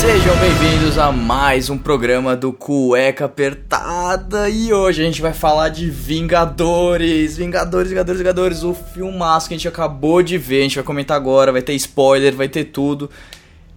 Sejam 0.00 0.36
bem-vindos 0.36 0.96
a 0.96 1.10
mais 1.10 1.68
um 1.68 1.76
programa 1.76 2.36
do 2.36 2.52
Cueca 2.52 3.24
Apertada. 3.24 4.48
E 4.48 4.72
hoje 4.72 5.02
a 5.02 5.04
gente 5.04 5.20
vai 5.20 5.32
falar 5.32 5.70
de 5.70 5.90
Vingadores, 5.90 7.36
Vingadores, 7.36 7.90
Vingadores, 7.90 8.20
Vingadores, 8.20 8.62
o 8.62 8.72
filmaço 8.74 9.48
que 9.48 9.54
a 9.54 9.56
gente 9.56 9.66
acabou 9.66 10.22
de 10.22 10.38
ver, 10.38 10.60
a 10.60 10.62
gente 10.62 10.76
vai 10.76 10.84
comentar 10.84 11.16
agora, 11.16 11.50
vai 11.50 11.62
ter 11.62 11.74
spoiler, 11.74 12.32
vai 12.32 12.48
ter 12.48 12.66
tudo. 12.66 13.10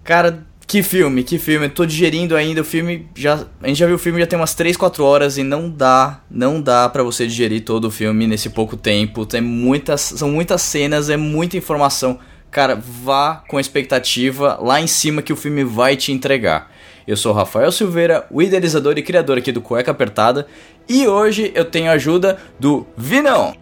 Cara, 0.03 0.45
que 0.67 0.83
filme, 0.83 1.23
que 1.23 1.39
filme, 1.39 1.65
eu 1.65 1.71
tô 1.71 1.87
digerindo 1.87 2.35
ainda 2.35 2.61
o 2.61 2.63
filme, 2.63 3.07
já, 3.15 3.43
a 3.59 3.67
gente 3.67 3.79
já 3.79 3.87
viu 3.87 3.95
o 3.95 3.99
filme 3.99 4.19
já 4.19 4.27
tem 4.27 4.37
umas 4.37 4.53
3, 4.53 4.77
4 4.77 5.03
horas 5.03 5.39
e 5.39 5.43
não 5.43 5.71
dá, 5.71 6.21
não 6.29 6.61
dá 6.61 6.87
para 6.87 7.01
você 7.01 7.25
digerir 7.25 7.65
todo 7.65 7.85
o 7.85 7.91
filme 7.91 8.27
nesse 8.27 8.51
pouco 8.51 8.77
tempo, 8.77 9.25
tem 9.25 9.41
muitas, 9.41 10.01
são 10.01 10.29
muitas 10.29 10.61
cenas, 10.61 11.09
é 11.09 11.17
muita 11.17 11.57
informação. 11.57 12.19
Cara, 12.51 12.75
vá 12.75 13.43
com 13.47 13.57
a 13.57 13.61
expectativa 13.61 14.57
lá 14.61 14.81
em 14.81 14.87
cima 14.87 15.21
que 15.21 15.31
o 15.31 15.37
filme 15.37 15.63
vai 15.63 15.95
te 15.95 16.11
entregar. 16.11 16.69
Eu 17.07 17.15
sou 17.15 17.31
o 17.31 17.35
Rafael 17.35 17.71
Silveira, 17.71 18.27
o 18.29 18.41
idealizador 18.41 18.97
e 18.97 19.01
criador 19.01 19.37
aqui 19.37 19.51
do 19.51 19.61
Cueca 19.61 19.91
Apertada, 19.91 20.45
e 20.87 21.07
hoje 21.07 21.51
eu 21.55 21.63
tenho 21.65 21.89
a 21.89 21.93
ajuda 21.93 22.37
do 22.59 22.85
Vinão. 22.97 23.55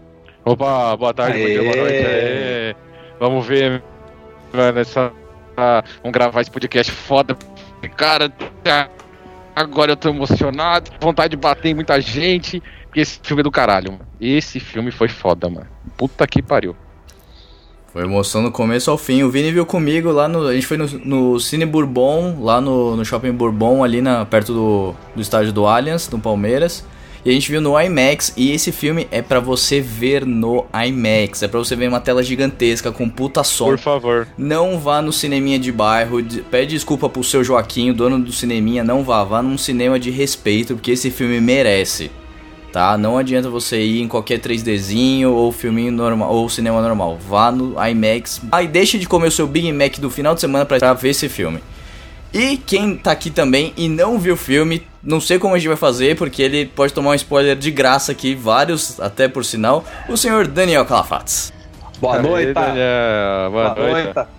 Opa, 0.43 0.97
boa 0.97 1.13
tarde, 1.13 1.39
bom 1.39 1.45
dia, 1.45 1.63
boa 1.63 1.75
noite. 1.75 2.05
Aê. 2.05 2.75
Vamos 3.19 3.45
ver, 3.45 3.83
mano, 4.51 4.79
essa. 4.79 5.11
ah, 5.55 5.83
Vamos 6.01 6.13
gravar 6.13 6.41
esse 6.41 6.49
podcast 6.51 6.91
foda. 6.91 7.37
Cara, 7.95 8.31
agora 9.55 9.91
eu 9.91 9.97
tô 9.97 10.09
emocionado, 10.09 10.89
vontade 10.99 11.31
de 11.31 11.37
bater 11.37 11.69
em 11.69 11.75
muita 11.75 12.01
gente. 12.01 12.61
Porque 12.85 13.01
esse 13.01 13.19
filme 13.21 13.41
é 13.41 13.43
do 13.43 13.51
caralho, 13.51 13.91
mano. 13.91 14.07
Esse 14.19 14.59
filme 14.59 14.89
foi 14.89 15.07
foda, 15.07 15.47
mano. 15.47 15.67
Puta 15.95 16.25
que 16.25 16.41
pariu. 16.41 16.75
Foi 17.91 18.03
emoção 18.03 18.43
do 18.43 18.51
começo 18.51 18.91
ao 18.91 18.97
fim. 18.97 19.23
O 19.23 19.29
Vini 19.31 19.51
viu 19.51 19.65
comigo 19.65 20.11
lá 20.11 20.27
no. 20.27 20.47
A 20.47 20.53
gente 20.53 20.67
foi 20.67 20.77
no, 20.77 20.85
no 21.03 21.39
Cine 21.39 21.65
Bourbon, 21.65 22.37
lá 22.39 22.61
no, 22.61 22.95
no 22.95 23.03
Shopping 23.03 23.31
Bourbon, 23.31 23.83
ali 23.83 23.99
na, 24.01 24.25
perto 24.25 24.53
do, 24.53 24.95
do 25.15 25.21
estádio 25.21 25.51
do 25.51 25.65
Allianz, 25.65 26.07
do 26.07 26.19
Palmeiras. 26.19 26.85
E 27.25 27.29
a 27.29 27.33
gente 27.33 27.51
viu 27.51 27.59
no 27.59 27.77
IMAX. 27.77 28.31
E 28.37 28.51
esse 28.53 28.71
filme 28.71 29.05
é 29.11 29.21
pra 29.21 29.39
você 29.41 29.81
ver 29.81 30.25
no 30.25 30.65
IMAX. 30.73 31.43
É 31.43 31.47
pra 31.49 31.59
você 31.59 31.75
ver 31.75 31.89
uma 31.89 31.99
tela 31.99 32.23
gigantesca 32.23 32.91
com 32.93 33.09
puta 33.09 33.43
som. 33.43 33.65
Por 33.65 33.77
favor. 33.79 34.27
Não 34.37 34.79
vá 34.79 35.01
no 35.01 35.11
cineminha 35.11 35.59
de 35.59 35.69
bairro. 35.71 36.21
de- 36.21 36.41
Pede 36.43 36.75
desculpa 36.75 37.09
pro 37.09 37.23
seu 37.23 37.43
Joaquim, 37.43 37.89
o 37.89 37.93
dono 37.93 38.19
do 38.19 38.31
cineminha. 38.31 38.83
Não 38.85 39.03
vá. 39.03 39.23
Vá 39.25 39.41
num 39.41 39.57
cinema 39.57 39.99
de 39.99 40.09
respeito, 40.11 40.75
porque 40.75 40.91
esse 40.91 41.09
filme 41.11 41.41
merece. 41.41 42.09
Tá? 42.71 42.97
Não 42.97 43.17
adianta 43.17 43.49
você 43.49 43.81
ir 43.81 44.01
em 44.01 44.07
qualquer 44.07 44.39
3Dzinho 44.39 45.29
ou 45.29 45.51
filminho 45.51 45.91
normal 45.91 46.31
ou 46.31 46.47
cinema 46.47 46.81
normal. 46.81 47.17
Vá 47.17 47.51
no 47.51 47.75
IMAX. 47.83 48.41
Aí 48.51 48.67
deixe 48.67 48.99
de 48.99 49.07
comer 49.07 49.27
o 49.27 49.31
seu 49.31 49.47
Big 49.47 49.71
Mac 49.71 49.97
do 49.97 50.09
final 50.09 50.35
de 50.35 50.41
semana 50.41 50.65
pra 50.65 50.77
pra 50.77 50.93
ver 50.93 51.09
esse 51.09 51.27
filme. 51.27 51.59
E 52.31 52.57
quem 52.57 52.95
tá 52.95 53.11
aqui 53.11 53.31
também 53.31 53.73
e 53.75 53.89
não 53.89 54.19
viu 54.19 54.35
o 54.35 54.37
filme, 54.37 54.83
não 55.01 55.19
sei 55.19 55.39
como 55.39 55.55
a 55.55 55.57
gente 55.57 55.67
vai 55.67 55.77
fazer, 55.77 56.15
porque 56.15 56.43
ele 56.43 56.67
pode 56.67 56.93
tomar 56.93 57.09
um 57.11 57.15
spoiler 57.15 57.55
de 57.55 57.71
graça 57.71 58.11
aqui, 58.11 58.35
vários 58.35 58.99
até 58.99 59.27
por 59.27 59.43
sinal, 59.43 59.83
o 60.07 60.15
senhor 60.15 60.45
Daniel 60.45 60.85
Calafatz. 60.85 61.51
Boa 61.99 62.17
Aê, 62.17 62.21
noite. 62.21 62.53
Daniel. 62.53 63.51
Boa, 63.51 63.75
noite. 63.75 64.29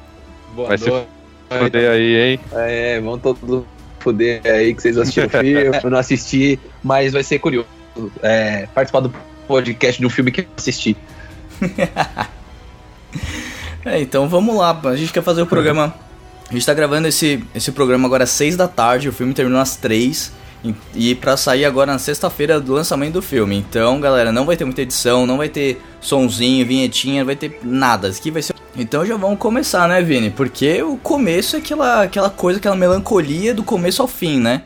Boa 0.55 0.69
Vai 0.69 0.79
se 0.79 0.89
noite. 0.89 1.09
Foder 1.51 1.91
aí, 1.91 2.17
hein? 2.17 2.41
É, 2.53 3.01
vão 3.01 3.19
todos 3.19 3.65
foder 3.99 4.41
aí 4.45 4.73
que 4.73 4.83
vocês 4.83 4.97
assistiram 4.97 5.27
o 5.27 5.31
filme. 5.31 5.51
Eu 5.53 5.73
não 5.91 5.99
assisti, 5.99 6.61
mas 6.85 7.13
vai 7.13 7.25
ser 7.25 7.41
curioso. 7.41 7.80
É, 8.23 8.67
participar 8.75 9.01
do 9.01 9.13
podcast 9.47 10.01
de 10.01 10.07
um 10.07 10.11
filme 10.11 10.31
que 10.31 10.43
eu 10.43 10.47
assisti. 10.57 10.97
É, 13.83 13.99
então 13.99 14.29
vamos 14.29 14.55
lá, 14.57 14.79
a 14.85 14.95
gente 14.95 15.13
quer 15.13 15.23
fazer 15.23 15.41
o 15.41 15.47
programa. 15.47 15.95
A 16.49 16.53
gente 16.53 16.67
tá 16.67 16.75
gravando 16.75 17.09
esse, 17.09 17.43
esse 17.55 17.73
programa 17.73 18.07
agora 18.07 18.25
às 18.25 18.31
6 18.31 18.57
da 18.57 18.69
tarde, 18.69 19.09
o 19.09 19.13
filme 19.13 19.33
terminou 19.33 19.61
às 19.61 19.75
3. 19.77 20.33
E, 20.95 21.15
pra 21.15 21.39
sair 21.39 21.65
agora 21.65 21.93
na 21.93 21.99
sexta-feira 21.99 22.61
do 22.61 22.75
lançamento 22.75 23.15
do 23.15 23.23
filme. 23.23 23.57
Então, 23.57 23.99
galera, 23.99 24.31
não 24.31 24.45
vai 24.45 24.59
ter 24.59 24.67
muita 24.67 24.83
edição, 24.83 25.27
não 25.27 25.39
vai 25.39 25.49
ter 25.49 25.81
sonzinho, 26.03 26.67
vinhetinha, 26.67 27.21
não 27.21 27.27
vai 27.27 27.37
ter 27.37 27.61
nada. 27.63 28.09
Isso 28.09 28.21
aqui 28.21 28.31
vai 28.31 28.43
ser. 28.43 28.55
Então 28.77 29.05
já 29.07 29.17
vamos 29.17 29.39
começar, 29.39 29.89
né, 29.89 30.03
Vini? 30.03 30.29
Porque 30.31 30.83
o 30.83 30.99
começo 30.99 31.57
é 31.57 31.61
aquela, 31.61 32.03
aquela 32.03 32.29
coisa, 32.29 32.59
aquela 32.59 32.77
melancolia 32.77 33.55
do 33.55 33.65
começo 33.65 34.03
ao 34.03 34.09
fim, 34.09 34.39
né? 34.39 34.63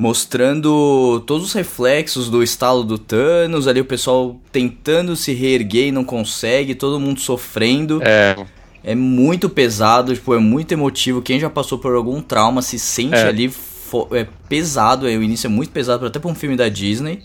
Mostrando 0.00 1.20
todos 1.26 1.48
os 1.48 1.52
reflexos 1.52 2.30
do 2.30 2.42
estalo 2.42 2.82
do 2.82 2.96
Thanos, 2.96 3.68
ali 3.68 3.82
o 3.82 3.84
pessoal 3.84 4.40
tentando 4.50 5.14
se 5.14 5.34
reerguer 5.34 5.88
e 5.88 5.92
não 5.92 6.04
consegue, 6.04 6.74
todo 6.74 6.98
mundo 6.98 7.20
sofrendo. 7.20 8.00
É, 8.02 8.34
É 8.82 8.94
muito 8.94 9.50
pesado, 9.50 10.14
tipo, 10.14 10.34
é 10.34 10.38
muito 10.38 10.72
emotivo. 10.72 11.20
Quem 11.20 11.38
já 11.38 11.50
passou 11.50 11.76
por 11.78 11.94
algum 11.94 12.22
trauma 12.22 12.62
se 12.62 12.78
sente 12.78 13.14
É. 13.14 13.28
ali 13.28 13.52
é 14.12 14.26
pesado, 14.48 15.06
é, 15.06 15.14
o 15.18 15.22
início 15.22 15.48
é 15.48 15.50
muito 15.50 15.70
pesado, 15.70 16.06
até 16.06 16.18
pra 16.18 16.30
um 16.30 16.34
filme 16.34 16.56
da 16.56 16.70
Disney. 16.70 17.22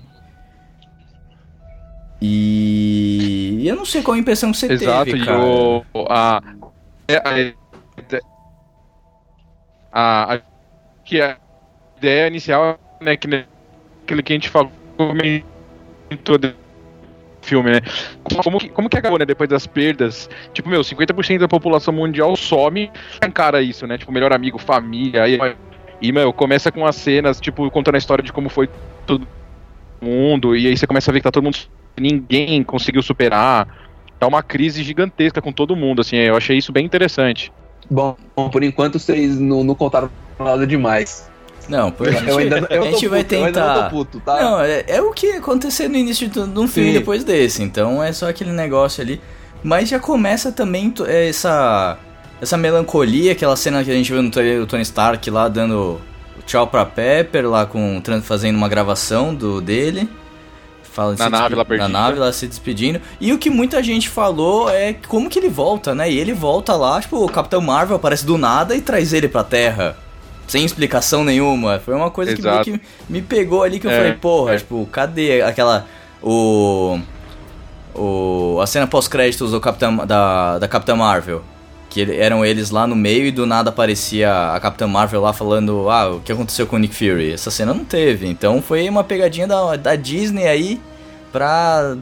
E 2.22 3.64
eu 3.66 3.78
não 3.78 3.86
sei 3.86 4.02
qual 4.02 4.16
a 4.16 4.20
impressão 4.20 4.52
que 4.52 4.58
você 4.58 4.74
exato. 4.74 5.06
teve, 5.12 5.24
cara. 5.24 5.40
o. 5.40 5.86
A. 6.10 6.42
é, 7.08 7.54
A. 9.94 10.34
a 10.34 10.42
que 11.06 11.22
a 11.22 11.38
ideia 12.06 12.28
inicial, 12.28 12.80
né? 13.02 13.18
Que 13.18 13.46
aquilo 14.04 14.24
que 14.24 14.34
a 14.34 14.36
gente 14.36 14.50
falou 14.50 14.72
comentou 14.98 16.38
do 16.38 16.54
filme, 17.42 17.72
né? 17.72 17.82
Como 18.44 18.60
que, 18.60 18.70
como 18.70 18.90
que 18.90 18.98
acabou, 18.98 19.20
né? 19.20 19.26
Depois 19.26 19.50
das 19.50 19.68
perdas. 19.68 20.30
Tipo, 20.54 20.70
meu, 20.70 20.82
50% 20.82 21.40
da 21.40 21.48
população 21.48 21.94
mundial 21.94 22.36
some 22.36 22.92
encara 23.26 23.62
isso, 23.62 23.86
né? 23.86 23.98
Tipo, 23.98 24.12
melhor 24.12 24.34
amigo, 24.34 24.58
família. 24.58 25.24
Aí, 25.24 25.40
e, 26.02 26.12
meu, 26.12 26.32
começa 26.34 26.72
com 26.72 26.86
as 26.86 26.96
cenas, 26.96 27.40
tipo, 27.40 27.70
contando 27.72 27.96
a 27.96 27.98
história 27.98 28.24
de 28.24 28.32
como 28.32 28.50
foi 28.50 28.70
todo 29.06 29.28
mundo. 30.02 30.56
E 30.56 30.68
aí 30.68 30.78
você 30.78 30.86
começa 30.86 31.10
a 31.10 31.14
ver 31.14 31.20
que 31.20 31.24
tá 31.24 31.32
todo 31.32 31.44
mundo. 31.44 31.58
Ninguém 31.98 32.64
conseguiu 32.64 33.02
superar. 33.02 33.68
Tá 34.20 34.28
uma 34.28 34.44
crise 34.44 34.84
gigantesca 34.84 35.42
com 35.42 35.52
todo 35.52 35.76
mundo, 35.76 36.02
assim. 36.02 36.18
Eu 36.18 36.36
achei 36.36 36.58
isso 36.58 36.72
bem 36.72 36.86
interessante. 36.86 37.52
Bom, 37.90 38.16
por 38.52 38.64
enquanto 38.64 38.98
vocês 38.98 39.40
não, 39.40 39.64
não 39.64 39.76
contaram 39.76 40.10
nada 40.40 40.66
demais. 40.66 41.30
Não, 41.68 41.92
pô, 41.92 42.04
a 42.06 42.12
gente, 42.12 42.28
eu 42.30 42.38
ainda, 42.38 42.68
eu 42.70 42.84
a 42.84 42.92
gente 42.92 43.08
vai 43.08 43.24
puto, 43.24 43.36
eu 43.36 43.46
ainda 43.46 43.60
não 43.60 43.74
tentar. 43.76 43.90
puto, 43.90 44.20
tá? 44.20 44.40
Não, 44.42 44.62
é, 44.62 44.84
é 44.88 45.02
o 45.02 45.12
que 45.12 45.32
acontecer 45.32 45.88
no 45.88 45.96
início 45.98 46.28
de, 46.28 46.34
de 46.48 46.60
um 46.60 46.68
filme 46.68 46.92
Sim. 46.94 47.00
depois 47.00 47.24
desse, 47.24 47.64
então 47.64 48.04
é 48.04 48.12
só 48.14 48.30
aquele 48.30 48.52
negócio 48.52 49.02
ali. 49.02 49.20
Mas 49.64 49.90
já 49.90 50.00
começa 50.00 50.52
também 50.52 50.94
é, 51.08 51.28
essa 51.30 51.98
essa 52.42 52.58
melancolia, 52.58 53.32
aquela 53.32 53.56
cena 53.56 53.84
que 53.84 53.90
a 53.90 53.94
gente 53.96 54.12
viu 54.12 54.22
no 54.22 54.30
do 54.30 54.68
Tony 54.68 54.84
Stark 54.84 55.28
lá 55.32 55.48
dando 55.48 56.00
tchau 56.46 56.68
pra 56.68 56.86
Pepper, 56.86 57.50
lá 57.50 57.66
com 57.66 58.02
fazendo 58.22 58.56
uma 58.58 58.70
gravação 58.70 59.34
do 59.34 59.60
dele. 59.62 60.08
Fala, 60.84 61.12
Na 61.18 61.26
se 61.26 61.30
nave 61.30 61.44
despe- 61.44 61.56
lá 61.56 61.66
perdida. 61.66 61.90
Na 61.90 62.00
nave 62.02 62.20
lá 62.20 62.32
se 62.32 62.48
despedindo. 62.48 63.02
E 63.20 63.34
o 63.34 63.38
que 63.38 63.50
muita 63.50 63.82
gente 63.84 64.08
falou 64.08 64.70
é 64.70 64.94
como 65.08 65.30
que 65.30 65.40
ele 65.40 65.50
volta, 65.50 65.94
né? 65.96 66.10
E 66.12 66.18
ele 66.18 66.32
volta 66.34 66.74
lá, 66.76 67.02
tipo, 67.02 67.18
o 67.18 67.28
Capitão 67.30 67.60
Marvel 67.60 67.96
aparece 67.98 68.26
do 68.26 68.38
nada 68.38 68.76
e 68.76 68.82
traz 68.82 69.12
ele 69.14 69.28
pra 69.28 69.44
Terra. 69.44 69.98
Sem 70.48 70.64
explicação 70.64 71.24
nenhuma. 71.24 71.80
Foi 71.80 71.94
uma 71.96 72.12
coisa 72.12 72.32
Exato. 72.32 72.64
que 72.66 72.70
meio 72.72 72.82
que 72.82 72.88
me 73.10 73.22
pegou 73.22 73.64
ali 73.64 73.80
que 73.80 73.88
eu 73.88 73.92
É, 73.92 73.98
falei, 73.98 74.14
porra, 74.14 74.54
é. 74.54 74.58
tipo, 74.58 74.88
cadê 74.92 75.42
aquela. 75.42 75.86
O. 76.22 77.00
O. 77.94 78.60
A 78.62 78.68
cena 78.68 78.88
pós-créditos 78.88 79.52
do 79.52 79.60
Capitão, 79.60 79.96
da, 80.06 80.60
da 80.60 80.68
Capitã 80.68 80.96
Marvel. 80.96 81.42
Que 81.90 82.02
eram 82.20 82.44
eles 82.46 82.72
lá 82.72 82.86
no 82.86 82.96
meio 82.96 83.26
e 83.26 83.32
do 83.32 83.46
nada 83.46 83.70
aparecia 83.70 84.54
a 84.54 84.60
Capitã 84.60 84.86
Marvel 84.86 85.22
lá 85.22 85.32
falando, 85.32 85.90
ah, 85.90 86.12
o 86.16 86.20
que 86.20 86.32
aconteceu 86.32 86.68
com 86.68 86.76
o 86.76 86.80
Nick 86.80 86.94
Fury? 86.94 87.32
Essa 87.32 87.50
cena 87.50 87.74
não 87.74 87.86
teve. 87.86 88.28
Então 88.28 88.62
foi 88.62 88.88
uma 88.90 89.04
pegadinha 89.04 89.48
da, 89.48 89.78
da 89.78 89.96
Disney 89.96 90.46
aí 90.46 90.82
pra 91.32 91.96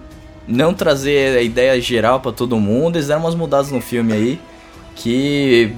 não 0.48 0.74
trazer 0.74 1.38
a 1.38 1.42
ideia 1.42 1.80
geral 1.80 2.20
pra 2.20 2.32
todo 2.32 2.60
mundo. 2.60 2.96
Eles 2.96 3.08
deram 3.08 3.22
umas 3.22 3.36
mudadas 3.36 3.70
no 3.72 3.80
filme 3.82 4.14
aí. 4.14 4.40
Que 4.96 5.76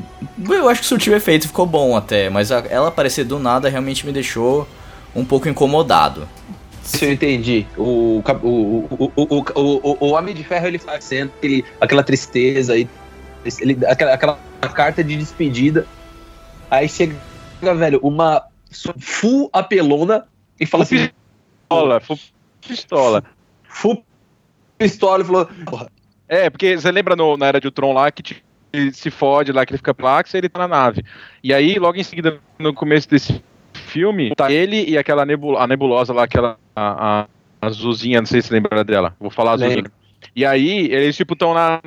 eu 0.50 0.68
acho 0.70 0.82
que 0.82 0.88
surtiu 0.88 1.16
efeito, 1.16 1.48
ficou 1.48 1.66
bom 1.66 1.96
até, 1.96 2.30
mas 2.30 2.52
a- 2.52 2.66
ela 2.70 2.90
aparecer 2.90 3.24
do 3.24 3.40
nada 3.40 3.70
realmente 3.70 4.06
me 4.06 4.12
deixou 4.12 4.68
um 5.16 5.24
pouco 5.24 5.48
incomodado. 5.48 6.28
se 6.84 7.06
eu 7.06 7.12
entendi. 7.14 7.66
O, 7.78 8.22
o, 8.44 8.48
o, 8.48 9.12
o, 9.16 9.24
o, 9.26 9.46
o, 9.56 9.98
o 10.08 10.12
Homem 10.12 10.36
de 10.36 10.44
Ferro 10.44 10.68
ele 10.68 10.78
faz 10.78 11.04
sendo 11.06 11.32
aquele, 11.38 11.66
aquela 11.80 12.04
tristeza 12.04 12.78
e 12.78 12.88
ele, 13.60 13.78
aquela, 13.88 14.14
aquela 14.14 14.38
carta 14.74 15.04
de 15.04 15.16
despedida. 15.16 15.88
Aí 16.70 16.90
chega, 16.90 17.16
velho, 17.62 18.00
uma 18.04 18.44
full 19.00 19.50
apelona 19.54 20.26
e 20.60 20.66
fala 20.66 20.84
assim: 20.84 21.10
Pistola, 21.70 22.00
fu- 22.02 22.20
pistola. 22.68 23.24
full 23.68 24.04
pistola 24.78 25.24
e 25.24 25.26
falou: 25.26 25.46
"Porra, 25.66 25.90
É, 26.28 26.50
porque 26.50 26.78
você 26.78 26.92
lembra 26.92 27.16
no- 27.16 27.38
na 27.38 27.46
Era 27.48 27.60
de 27.62 27.68
Ultron 27.68 27.94
lá 27.94 28.12
que 28.12 28.22
ele 28.22 28.44
se 28.94 29.10
fode 29.10 29.52
lá, 29.52 29.66
que 29.66 29.72
ele 29.72 29.78
fica 29.78 29.94
plax 29.94 30.34
e 30.34 30.38
ele 30.38 30.50
tá 30.50 30.60
na 30.60 30.68
nave. 30.68 31.04
E 31.44 31.54
aí, 31.54 31.78
logo 31.78 31.98
em 31.98 32.04
seguida, 32.04 32.40
no 32.60 32.74
começo 32.74 33.10
desse 33.10 33.42
filme, 33.74 34.34
tá 34.36 34.52
ele 34.52 34.90
e 34.90 34.98
aquela 34.98 35.26
nebulo, 35.26 35.58
a 35.58 35.68
nebulosa 35.68 36.14
lá, 36.14 36.24
aquela 36.24 36.58
a, 36.76 37.28
a 37.62 37.68
azulzinha, 37.68 38.20
não 38.20 38.26
sei 38.26 38.42
se 38.42 38.50
você 38.50 38.56
lembra 38.56 38.84
dela. 38.84 39.16
Vou 39.20 39.30
falar 39.30 39.54
azulzinha. 39.54 39.78
Lembro. 39.78 39.92
E 40.36 40.46
aí, 40.46 40.92
eles, 40.92 41.16
tipo, 41.16 41.34
estão 41.34 41.54
na, 41.54 41.82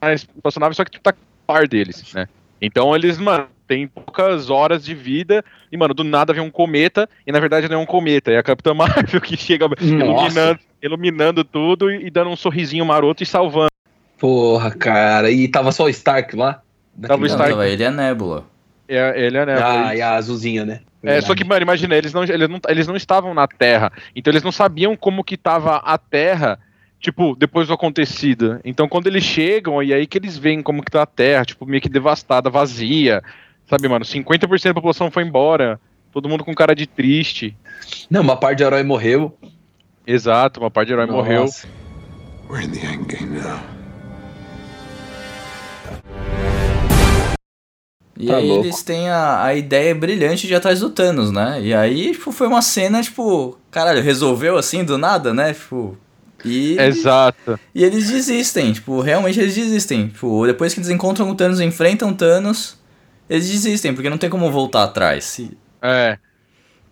na 0.00 0.12
espaçonave, 0.12 0.74
só 0.74 0.84
que 0.84 0.90
tipo, 0.90 1.04
tá 1.04 1.14
par 1.46 1.66
deles, 1.68 2.12
né? 2.14 2.26
Então 2.60 2.94
eles, 2.94 3.18
mano, 3.18 3.48
tem 3.66 3.88
poucas 3.88 4.50
horas 4.50 4.84
de 4.84 4.94
vida 4.94 5.44
e, 5.70 5.76
mano, 5.76 5.94
do 5.94 6.04
nada 6.04 6.32
vem 6.32 6.42
um 6.42 6.50
cometa, 6.50 7.08
e 7.26 7.32
na 7.32 7.40
verdade 7.40 7.68
não 7.68 7.80
é 7.80 7.82
um 7.82 7.86
cometa, 7.86 8.30
é 8.30 8.38
a 8.38 8.42
Capitã 8.42 8.74
Marvel 8.74 9.20
que 9.20 9.36
chega 9.36 9.66
iluminando, 9.80 10.60
iluminando 10.82 11.44
tudo 11.44 11.90
e, 11.90 12.06
e 12.06 12.10
dando 12.10 12.30
um 12.30 12.36
sorrisinho 12.36 12.84
maroto 12.84 13.22
e 13.22 13.26
salvando. 13.26 13.71
Porra, 14.22 14.70
cara. 14.70 15.32
E 15.32 15.48
tava 15.48 15.72
só 15.72 15.82
o 15.82 15.88
Stark 15.88 16.36
lá? 16.36 16.62
Tava 17.00 17.16
o 17.16 17.18
Não, 17.18 17.26
Stark. 17.26 17.50
tava 17.50 17.66
ele 17.66 17.84
a 17.84 17.90
Nebula. 17.90 18.46
É, 18.86 19.20
ele 19.20 19.36
é, 19.36 19.44
né? 19.44 19.60
Ah, 19.60 19.96
e 19.96 20.00
a 20.00 20.14
azulzinha, 20.14 20.64
né? 20.64 20.80
É, 21.02 21.20
só 21.20 21.34
que, 21.34 21.42
mano, 21.42 21.62
imagina, 21.62 21.96
eles 21.96 22.12
não, 22.12 22.22
eles, 22.22 22.48
não, 22.48 22.60
eles 22.68 22.86
não 22.86 22.94
estavam 22.94 23.34
na 23.34 23.48
Terra, 23.48 23.90
então 24.14 24.30
eles 24.30 24.44
não 24.44 24.52
sabiam 24.52 24.94
como 24.96 25.24
que 25.24 25.36
tava 25.36 25.78
a 25.78 25.98
Terra, 25.98 26.60
tipo, 27.00 27.34
depois 27.34 27.66
do 27.66 27.74
acontecido. 27.74 28.60
Então, 28.64 28.88
quando 28.88 29.08
eles 29.08 29.24
chegam, 29.24 29.82
e 29.82 29.92
aí 29.92 30.06
que 30.06 30.18
eles 30.18 30.38
veem 30.38 30.62
como 30.62 30.84
que 30.84 30.92
tá 30.92 31.02
a 31.02 31.06
Terra, 31.06 31.44
tipo, 31.44 31.66
meio 31.66 31.82
que 31.82 31.88
devastada, 31.88 32.48
vazia, 32.48 33.20
sabe, 33.68 33.88
mano, 33.88 34.04
50% 34.04 34.62
da 34.66 34.74
população 34.74 35.10
foi 35.10 35.24
embora, 35.24 35.80
todo 36.12 36.28
mundo 36.28 36.44
com 36.44 36.54
cara 36.54 36.76
de 36.76 36.86
triste. 36.86 37.56
Não, 38.08 38.20
uma 38.20 38.36
parte 38.36 38.58
de 38.58 38.64
herói 38.64 38.84
morreu. 38.84 39.36
Exato, 40.06 40.60
uma 40.60 40.70
parte 40.70 40.88
de 40.88 40.92
herói 40.92 41.06
morreu. 41.06 41.40
Nossa. 41.40 41.66
We're 42.48 42.64
in 42.64 42.70
the 42.70 42.86
end 42.86 43.06
game 43.06 43.40
now. 43.40 43.81
E 48.18 48.26
Tá 48.26 48.36
aí 48.36 48.46
louco. 48.48 48.64
eles 48.66 48.82
têm 48.82 49.08
a, 49.08 49.42
a 49.44 49.54
ideia 49.54 49.94
brilhante 49.94 50.46
de 50.46 50.52
ir 50.52 50.56
atrás 50.56 50.80
do 50.80 50.90
Thanos, 50.90 51.32
né? 51.32 51.60
E 51.62 51.74
aí, 51.74 52.12
tipo, 52.12 52.30
foi 52.30 52.46
uma 52.46 52.62
cena, 52.62 53.02
tipo, 53.02 53.58
caralho, 53.70 54.02
resolveu 54.02 54.56
assim 54.58 54.84
do 54.84 54.98
nada, 54.98 55.32
né? 55.34 55.52
Tipo. 55.54 55.96
E, 56.44 56.76
Exato. 56.78 57.58
e 57.74 57.84
eles 57.84 58.10
desistem, 58.10 58.72
tipo, 58.72 59.00
realmente 59.00 59.38
eles 59.40 59.54
desistem. 59.54 60.08
Tipo, 60.08 60.44
depois 60.46 60.74
que 60.74 60.80
eles 60.80 60.90
encontram 60.90 61.30
o 61.30 61.34
Thanos, 61.36 61.60
enfrentam 61.60 62.10
o 62.10 62.14
Thanos, 62.14 62.76
eles 63.30 63.48
desistem, 63.48 63.94
porque 63.94 64.10
não 64.10 64.18
tem 64.18 64.28
como 64.28 64.50
voltar 64.50 64.82
atrás. 64.84 65.38
E- 65.38 65.56
É. 65.80 66.18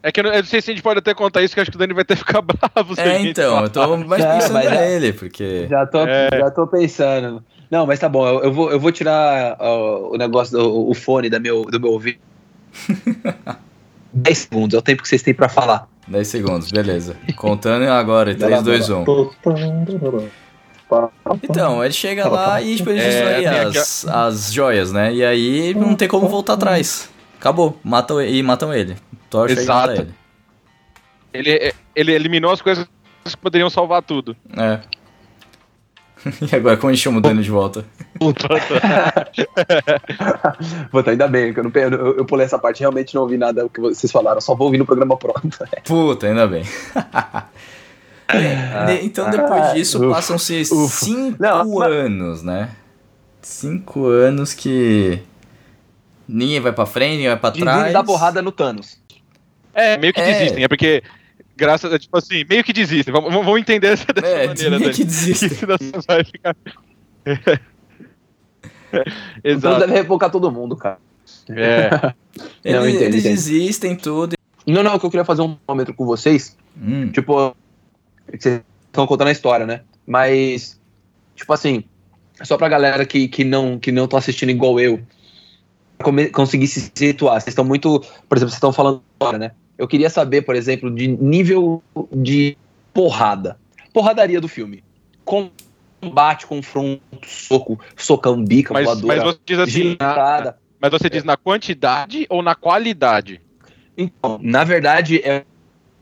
É 0.02 0.11
que 0.11 0.20
eu 0.20 0.25
não, 0.25 0.31
eu 0.32 0.38
não 0.38 0.49
sei 0.49 0.62
se 0.62 0.70
a 0.70 0.75
gente 0.75 0.82
pode 0.82 1.00
até 1.00 1.12
contar 1.12 1.43
isso, 1.43 1.52
que 1.52 1.61
eu 1.61 1.62
acho 1.62 1.70
que 1.70 1.76
o 1.76 1.79
Dani 1.79 1.93
vai 1.93 2.02
até 2.02 2.17
ficar 2.17 2.41
bravo. 2.43 2.94
É, 2.97 3.20
então, 3.20 3.62
eu 3.62 3.69
tô 3.69 3.97
mais 3.99 4.25
pensando 4.25 4.52
mas 4.55 4.64
já- 4.64 4.70
nele, 4.81 5.12
porque. 5.12 5.67
Já 5.69 5.85
tô, 5.87 5.99
É. 6.06 6.29
já 6.32 6.50
tô 6.50 6.67
pensando. 6.67 7.44
Não, 7.70 7.87
mas 7.87 7.99
tá 7.99 8.08
bom, 8.08 8.26
eu, 8.26 8.44
eu 8.44 8.52
vou, 8.52 8.70
eu 8.72 8.81
vou 8.81 8.90
tirar 8.90 9.56
ó, 9.61 10.11
o 10.12 10.17
negócio, 10.17 10.58
do, 10.58 10.88
o 10.90 10.94
fone 10.94 11.31
da 11.31 11.38
meu, 11.38 11.64
do 11.64 11.78
meu 11.78 11.93
ouvido. 11.93 12.19
10 14.12 14.38
segundos, 14.38 14.75
é 14.75 14.78
o 14.78 14.82
tempo 14.82 15.02
que 15.02 15.08
vocês 15.08 15.22
têm 15.22 15.32
pra 15.32 15.49
falar. 15.49 15.88
10 16.08 16.26
segundos, 16.26 16.72
beleza. 16.72 17.17
Contando 17.37 17.84
agora, 17.84 18.34
3, 18.34 18.62
2, 18.62 18.90
1. 18.90 19.05
Então, 21.44 21.84
ele 21.84 21.93
chega 21.93 22.28
lá 22.28 22.61
e 22.61 22.76
tipo, 22.76 22.90
ele 22.90 22.99
É, 22.99 23.05
destrói 23.05 23.70
tem 23.70 23.81
as, 23.81 24.06
as 24.08 24.52
joias, 24.52 24.90
né? 24.90 25.14
E 25.14 25.25
aí 25.25 25.73
não 25.75 25.94
tem 25.94 26.08
como 26.08 26.28
voltar 26.28 26.55
atrás. 26.55 27.08
Acabou, 27.38 27.78
matam, 27.84 28.20
e 28.20 28.43
matam 28.43 28.75
ele. 28.75 28.96
E 29.49 29.52
Exato. 29.52 29.90
mata 29.90 29.93
ele. 30.02 30.14
Ele, 31.32 31.75
ele 31.94 32.12
eliminou 32.12 32.50
as 32.50 32.61
coisas 32.61 32.88
que 33.25 33.37
poderiam 33.37 33.70
salvar 33.70 34.02
tudo. 34.02 34.37
É. 34.56 34.81
E 36.52 36.55
agora 36.56 36.76
como 36.76 36.90
a 36.90 36.94
gente 36.94 37.02
chama 37.02 37.19
o 37.19 37.20
Dano 37.20 37.43
de 37.43 37.50
volta? 37.50 37.84
Puta, 40.90 41.11
ainda 41.11 41.26
bem, 41.28 41.52
que 41.55 41.61
eu, 41.61 41.64
não, 41.64 41.70
eu, 41.75 42.17
eu 42.19 42.25
pulei 42.25 42.44
essa 42.46 42.58
parte, 42.58 42.81
realmente 42.81 43.14
não 43.14 43.22
ouvi 43.22 43.37
nada 43.38 43.62
do 43.62 43.70
que 43.70 43.81
vocês 43.81 44.11
falaram, 44.12 44.40
só 44.40 44.55
vou 44.55 44.67
ouvir 44.67 44.78
no 44.78 44.87
programa 44.87 45.17
pronto. 45.17 45.58
Puta, 45.84 46.26
ainda 46.26 46.46
bem. 46.46 46.64
É, 48.28 49.00
então 49.02 49.31
depois 49.31 49.72
disso 49.72 49.99
Ufa, 49.99 50.14
passam-se. 50.17 50.64
5 50.64 51.37
Não, 51.38 51.64
mas- 51.78 51.90
anos, 51.93 52.43
né? 52.43 52.70
5 53.43 54.06
anos 54.06 54.52
que 54.55 55.19
ninguém 56.28 56.61
vai 56.61 56.73
pra 56.73 56.87
frente, 56.87 57.12
ninguém 57.12 57.28
vai 57.28 57.37
pra 57.38 57.50
trás. 57.50 57.93
dar 57.93 58.05
porrada 58.05 58.40
no 58.43 58.52
Thanos. 58.52 58.99
É, 59.75 59.96
meio 59.96 60.12
que 60.12 60.20
É. 60.20 60.32
desistem. 60.32 60.62
É 60.64 60.69
porque, 60.69 61.02
graças 61.61 61.93
a, 61.93 61.99
tipo 61.99 62.17
assim, 62.19 62.45
meio 62.49 62.65
que 62.65 62.73
desistem. 62.73 63.12
Vamos, 63.12 63.33
vamos 63.33 63.61
entender 63.61 63.89
essa 63.89 64.12
dessa 64.12 64.27
É, 64.27 64.47
maneira, 64.49 64.71
meio 64.71 64.81
Dani. 64.91 64.95
que 64.95 65.05
desistem. 65.05 65.49
Senão 65.55 65.77
você 65.79 66.07
vai 66.09 66.25
ficar. 66.25 66.57
Então 68.93 69.05
Exato. 69.45 69.81
deve 69.81 69.93
repocar 69.93 70.31
todo 70.33 70.51
mundo, 70.51 70.75
cara. 70.77 70.99
É. 71.51 71.91
Não, 72.65 72.83
Eles, 72.85 72.95
entendo, 72.97 73.03
eles 73.03 73.21
entendo. 73.21 73.35
desistem 73.35 73.97
tudo. 73.97 74.35
Não, 74.67 74.83
não, 74.83 74.99
que 74.99 75.07
eu 75.07 75.11
queria 75.11 75.25
fazer 75.25 75.43
um 75.43 75.57
momento 75.69 75.95
com 75.95 76.05
vocês. 76.05 76.57
Hum, 76.77 77.11
Tipo, 77.12 77.55
vocês 78.27 78.61
estão 78.87 79.07
contando 79.07 79.29
a 79.29 79.33
história, 79.33 79.65
né? 79.67 79.83
Mas, 80.07 80.81
tipo 81.37 81.53
assim, 81.53 81.85
só 82.43 82.57
pra 82.57 82.69
galera 82.69 83.07
que, 83.07 83.29
que, 83.29 83.45
não, 83.45 83.79
que 83.79 83.91
não 83.93 84.07
tá 84.09 84.19
assistindo 84.19 84.51
igual 84.51 84.79
eu, 84.81 85.01
conseguir 86.33 86.67
se 86.67 86.91
situar. 86.95 87.41
Vocês 87.41 87.53
estão 87.53 87.65
muito. 87.65 88.01
Por 88.29 88.37
exemplo, 88.37 88.51
vocês 88.51 88.55
estão 88.55 88.73
falando 88.73 89.03
agora, 89.21 89.39
né? 89.39 89.53
Eu 89.81 89.88
queria 89.88 90.11
saber, 90.11 90.43
por 90.43 90.55
exemplo, 90.55 90.91
de 90.94 91.09
nível 91.09 91.82
de 92.12 92.55
porrada. 92.93 93.56
Porradaria 93.94 94.38
do 94.38 94.47
filme. 94.47 94.85
Combate, 95.25 96.47
confronto, 96.47 97.00
soco, 97.27 97.81
socão, 97.97 98.44
bica, 98.44 98.75
Mas, 98.75 98.85
voadora, 98.85 99.17
mas 99.17 99.25
você 99.25 99.41
diz 99.47 99.59
assim. 99.59 99.97
na- 99.99 100.55
mas 100.79 100.91
você 100.91 101.09
diz 101.09 101.25
na 101.25 101.35
quantidade 101.35 102.27
ou 102.29 102.43
na 102.43 102.55
qualidade? 102.55 103.41
Então, 103.97 104.38
na 104.43 104.64
verdade, 104.64 105.23
é 105.25 105.45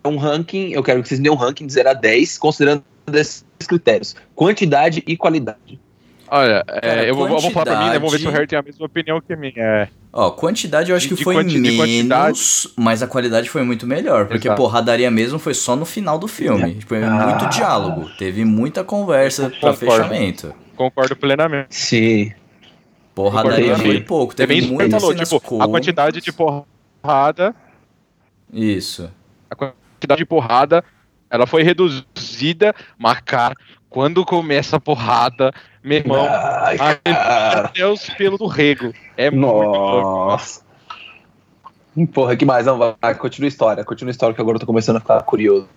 um 0.05 0.17
ranking. 0.17 0.73
Eu 0.73 0.83
quero 0.83 1.01
que 1.01 1.09
vocês 1.09 1.21
me 1.21 1.25
dêem 1.29 1.35
um 1.37 1.39
ranking 1.39 1.65
de 1.65 1.73
0 1.73 1.91
a 1.91 1.95
10, 1.95 2.37
considerando 2.37 2.83
esses 3.13 3.45
critérios: 3.65 4.17
quantidade 4.35 5.05
e 5.07 5.17
qualidade. 5.17 5.79
Olha, 6.27 6.65
Cara, 6.65 7.05
é, 7.05 7.11
eu, 7.11 7.15
vou, 7.15 7.29
eu 7.29 7.39
vou 7.39 7.51
falar 7.53 7.65
pra 7.67 7.79
mim, 7.79 7.91
né? 7.91 7.95
Vamos 7.95 8.13
ver 8.13 8.19
se 8.19 8.27
o 8.27 8.31
Harry 8.31 8.47
tem 8.49 8.59
a 8.59 8.63
mesma 8.63 8.87
opinião 8.87 9.21
que 9.21 9.33
a 9.33 9.37
minha. 9.37 9.53
É. 9.57 9.89
Ó, 10.13 10.31
quantidade 10.31 10.91
eu 10.91 10.97
acho 10.97 11.07
De- 11.09 11.15
que 11.17 11.23
foi 11.23 11.35
quanti- 11.35 11.59
menos, 11.59 12.73
mas 12.77 13.03
a 13.03 13.07
qualidade 13.07 13.49
foi 13.51 13.63
muito 13.63 13.87
melhor. 13.87 14.27
Porque 14.27 14.49
Exato. 14.49 14.61
porradaria 14.61 15.11
mesmo 15.11 15.39
foi 15.39 15.53
só 15.55 15.77
no 15.77 15.85
final 15.85 16.19
do 16.19 16.27
filme. 16.27 16.77
Tipo, 16.77 16.95
é 16.95 17.05
Ah. 17.05 17.27
muito 17.39 17.49
diálogo. 17.51 18.09
Teve 18.19 18.45
muita 18.45 18.83
conversa 18.83 19.51
pra 19.51 19.73
Concordo. 19.75 19.79
fechamento. 20.05 20.55
Concordo 20.75 21.15
plenamente. 21.17 21.75
Sim. 21.75 22.33
Porradaria 23.15 23.77
foi 23.77 24.01
pouco. 24.01 24.33
É 24.33 24.37
Teve 24.37 24.61
você 24.63 24.67
muitas 24.73 25.03
falou, 25.03 25.15
tipo, 25.17 25.63
a 25.63 25.69
quantidade 25.69 26.21
de 26.21 26.33
porrada. 26.33 27.55
Isso. 28.53 29.11
A 29.51 29.55
quantidade 29.55 30.19
de 30.21 30.25
porrada, 30.25 30.83
ela 31.29 31.47
foi 31.47 31.63
reduzida, 31.63 32.75
mas, 32.97 33.21
cara, 33.25 33.55
quando 33.89 34.25
começa 34.25 34.77
a 34.77 34.81
porrada, 34.81 35.53
meu 35.83 35.99
irmão, 35.99 36.27
Ai, 36.29 36.99
até 37.05 37.87
os 37.87 38.09
pelos 38.11 38.39
do 38.39 38.47
rego. 38.47 38.93
É 39.17 39.31
muito. 39.31 39.47
Nossa. 39.47 40.63
Porra, 42.13 42.37
que 42.37 42.45
mais? 42.45 42.67
Não, 42.67 42.79
vai, 42.79 43.15
continua 43.15 43.47
a 43.47 43.49
história. 43.49 43.85
Continua 43.85 44.11
a 44.11 44.13
história 44.13 44.35
que 44.35 44.41
agora 44.41 44.57
eu 44.57 44.61
tô 44.61 44.67
começando 44.67 44.97
a 44.97 45.01
ficar 45.01 45.23
curioso. 45.23 45.69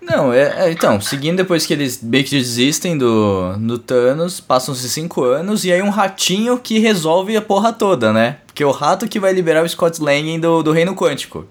Não, 0.00 0.32
é, 0.32 0.66
é, 0.66 0.72
então, 0.72 1.00
seguindo 1.00 1.36
depois 1.36 1.64
que 1.64 1.72
eles 1.72 2.02
meio 2.02 2.24
que 2.24 2.30
desistem 2.30 2.98
do, 2.98 3.56
do 3.56 3.78
Thanos, 3.78 4.40
passam-se 4.40 4.88
cinco 4.88 5.22
anos 5.22 5.64
e 5.64 5.72
aí 5.72 5.80
um 5.80 5.90
ratinho 5.90 6.58
que 6.58 6.78
resolve 6.78 7.36
a 7.36 7.42
porra 7.42 7.72
toda, 7.72 8.12
né? 8.12 8.38
Porque 8.46 8.62
é 8.62 8.66
o 8.66 8.72
rato 8.72 9.06
que 9.06 9.20
vai 9.20 9.32
liberar 9.32 9.64
o 9.64 9.68
Scott 9.68 10.02
Lang 10.02 10.38
do, 10.38 10.62
do 10.62 10.72
Reino 10.72 10.96
Quântico. 10.96 11.46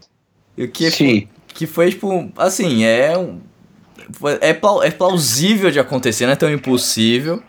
E 0.57 0.65
o 0.65 0.69
que, 0.69 0.91
Sim. 0.91 1.27
que 1.47 1.65
foi, 1.65 1.91
tipo, 1.91 2.29
assim, 2.35 2.83
é 2.83 3.17
um. 3.17 3.39
É, 4.41 4.53
plau- 4.53 4.83
é 4.83 4.91
plausível 4.91 5.69
de 5.71 5.79
acontecer, 5.79 6.25
não 6.25 6.33
é 6.33 6.35
tão 6.35 6.51
impossível. 6.51 7.41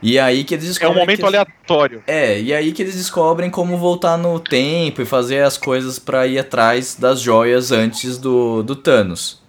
E 0.00 0.18
aí 0.18 0.44
que 0.44 0.54
eles 0.54 0.64
É 0.64 0.68
um 0.68 0.70
descobrem. 0.70 1.00
momento 1.00 1.18
que 1.18 1.24
aleatório. 1.26 2.02
É, 2.06 2.40
e 2.40 2.54
aí 2.54 2.72
que 2.72 2.82
eles 2.82 2.94
descobrem 2.94 3.50
como 3.50 3.76
voltar 3.76 4.16
no 4.16 4.38
tempo 4.38 5.02
e 5.02 5.04
fazer 5.04 5.42
as 5.42 5.56
coisas 5.58 5.98
pra 5.98 6.26
ir 6.26 6.38
atrás 6.38 6.94
das 6.94 7.20
joias 7.20 7.72
antes 7.72 8.16
do, 8.16 8.62
do 8.62 8.76
Thanos. 8.76 9.42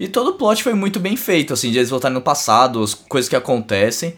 E 0.00 0.08
todo 0.08 0.30
o 0.30 0.32
plot 0.34 0.62
foi 0.62 0.74
muito 0.74 0.98
bem 0.98 1.16
feito, 1.16 1.52
assim, 1.52 1.70
de 1.70 1.78
eles 1.78 1.90
voltarem 1.90 2.14
no 2.14 2.22
passado, 2.22 2.82
as 2.82 2.94
coisas 2.94 3.28
que 3.28 3.36
acontecem. 3.36 4.16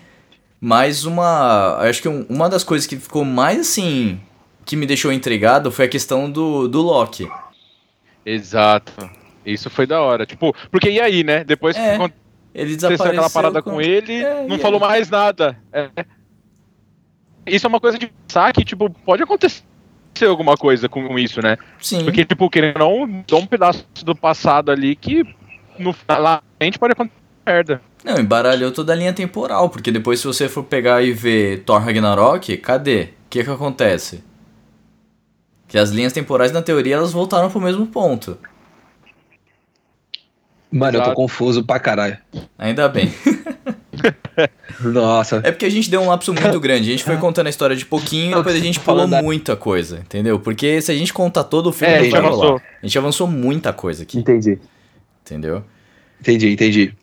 Mas 0.61 1.05
uma. 1.05 1.77
Acho 1.81 2.01
que 2.01 2.09
um- 2.09 2.25
uma 2.29 2.49
das 2.49 2.63
coisas 2.65 2.87
que 2.87 2.97
ficou 2.97 3.25
mais 3.25 3.59
assim. 3.61 4.19
que 4.65 4.77
me 4.77 4.87
deixou 4.87 5.13
intrigado 5.13 5.73
foi 5.73 5.87
a 5.87 5.89
questão 5.89 6.31
do, 6.31 6.69
do 6.69 6.81
Loki. 6.81 7.29
Exato. 8.25 9.11
Isso 9.45 9.69
foi 9.71 9.87
da 9.87 10.01
hora. 10.01 10.25
Tipo, 10.27 10.55
porque 10.71 10.91
e 10.91 11.01
aí, 11.01 11.25
né? 11.25 11.45
Depois 11.45 11.77
É, 11.77 11.81
que 11.81 11.95
aconteceu 11.97 12.23
Ele 12.55 12.77
desapareceu 12.77 13.07
aquela 13.07 13.31
parada 13.31 13.63
com, 13.63 13.81
ele, 13.81 14.23
É, 14.23 14.47
não 14.47 14.59
falou 14.59 14.83
aí? 14.83 14.89
mais 14.89 15.11
nada. 15.11 15.57
É. 15.73 15.89
Isso 17.47 17.67
é 17.67 17.69
uma 17.69 17.81
coisa 17.81 17.99
de 17.99 18.07
pensar 18.09 18.53
que, 18.53 18.65
tipo, 18.65 18.89
pode 18.89 19.23
acontecer 19.23 19.63
alguma 20.27 20.57
coisa 20.57 20.89
com 20.89 21.19
isso, 21.19 21.41
né? 21.43 21.57
Sim. 21.81 22.05
Porque, 22.05 22.25
tipo, 22.25 22.49
querendo 22.49 22.83
ou 22.83 23.07
não, 23.07 23.25
dá 23.27 23.37
um 23.37 23.47
pedaço 23.47 23.85
do 24.05 24.15
passado 24.15 24.71
ali 24.71 24.95
que 24.95 25.25
no 25.79 25.95
lá 26.09 26.19
na 26.37 26.43
frente 26.59 26.79
pode 26.79 26.93
acontecer 26.93 27.17
merda. 27.45 27.83
Não, 28.05 28.19
embaralhou 28.19 28.71
toda 28.71 28.93
a 28.93 28.97
linha 28.97 29.13
temporal, 29.13 29.69
porque 29.71 29.91
depois 29.91 30.21
se 30.21 30.27
você 30.27 30.49
for 30.49 30.63
pegar 30.65 31.03
e 31.03 31.13
ver 31.13 31.65
Thor 31.65 31.81
Ragnarok, 31.81 32.57
cadê? 32.59 33.03
O 33.03 33.09
que 33.31 33.43
que 33.43 33.51
acontece? 33.51 34.23
Que 35.69 35.79
as 35.79 35.91
linhas 35.91 36.13
temporais, 36.13 36.53
na 36.53 36.61
teoria, 36.63 36.97
elas 36.97 37.13
voltaram 37.13 37.51
pro 37.51 37.61
mesmo 37.61 37.87
ponto. 37.87 38.39
Mano, 40.73 40.97
eu 40.97 41.01
tô 41.01 41.07
Exato. 41.09 41.17
confuso 41.17 41.63
pra 41.65 41.79
caralho. 41.79 42.17
Ainda 42.59 42.89
bem. 42.89 43.13
Nossa. 44.81 45.41
É 45.45 45.51
porque 45.53 45.67
a 45.67 45.71
gente 45.71 45.91
deu 45.91 46.01
um 46.01 46.09
lapso 46.09 46.33
muito 46.33 46.59
grande. 46.59 46.89
A 46.89 46.93
gente 46.93 47.05
foi 47.05 47.17
contando 47.19 47.47
a 47.47 47.51
história 47.51 47.77
de 47.77 47.85
pouquinho 47.85 48.33
e 48.33 48.35
depois 48.37 48.57
a 48.57 48.59
gente 48.59 48.81
da- 48.81 49.23
muita 49.23 49.55
coisa, 49.55 49.99
entendeu? 49.99 50.39
Porque 50.41 50.81
se 50.81 50.91
a 50.91 50.95
gente 50.95 51.13
contar 51.13 51.45
todo 51.45 51.69
o 51.69 51.73
filme, 51.73 51.93
É, 51.95 51.99
a 51.99 52.03
gente 52.03 52.17
avançou. 52.17 52.57
A 52.83 52.87
gente 52.87 52.99
avançou 52.99 53.27
muita 53.27 53.73
coisa 53.73 54.03
aqui, 54.03 54.19
Entendi. 54.19 54.59
entendeu? 55.25 55.63
Entendi, 56.21 56.51
entendi. 56.51 56.95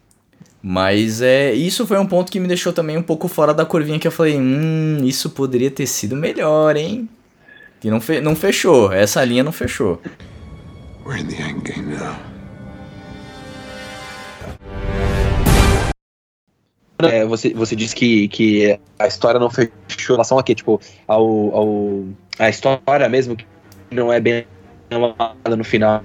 Mas 0.62 1.22
é, 1.22 1.54
isso 1.54 1.86
foi 1.88 1.98
um 2.00 2.06
ponto 2.06 2.32
que 2.32 2.40
me 2.40 2.48
deixou 2.48 2.74
também 2.74 2.98
um 2.98 3.04
pouco 3.04 3.28
fora 3.28 3.54
da 3.54 3.66
curvinha 3.66 3.98
que 4.00 4.08
eu 4.08 4.12
falei, 4.12 4.36
hum, 4.38 4.98
isso 5.04 5.30
poderia 5.30 5.72
ter 5.72 5.86
sido 5.86 6.16
melhor, 6.16 6.76
hein? 6.76 7.08
E 7.84 7.90
não, 7.90 8.02
fe 8.02 8.20
não 8.20 8.36
fechou, 8.36 8.92
essa 8.92 9.24
linha 9.24 9.42
não 9.44 9.54
fechou. 9.54 10.02
We're 11.06 11.22
in 11.22 11.28
the 11.28 11.42
end 11.42 11.62
game 11.62 11.96
now. 11.96 12.16
É, 17.02 17.26
você, 17.26 17.54
você 17.54 17.76
disse 17.76 17.96
que, 17.96 18.28
que 18.28 18.78
a 18.98 19.08
história 19.08 19.40
não 19.40 19.50
fechou 19.50 19.70
em 19.88 20.08
relação 20.08 20.38
a 20.38 20.44
quê? 20.44 20.54
Tipo, 20.54 20.82
ao, 21.08 21.56
ao. 21.56 22.04
A 22.38 22.50
história 22.50 23.08
mesmo 23.08 23.36
que 23.36 23.46
não 23.92 24.12
é 24.12 24.20
bem 24.20 24.46
no 25.58 25.64
final. 25.64 26.04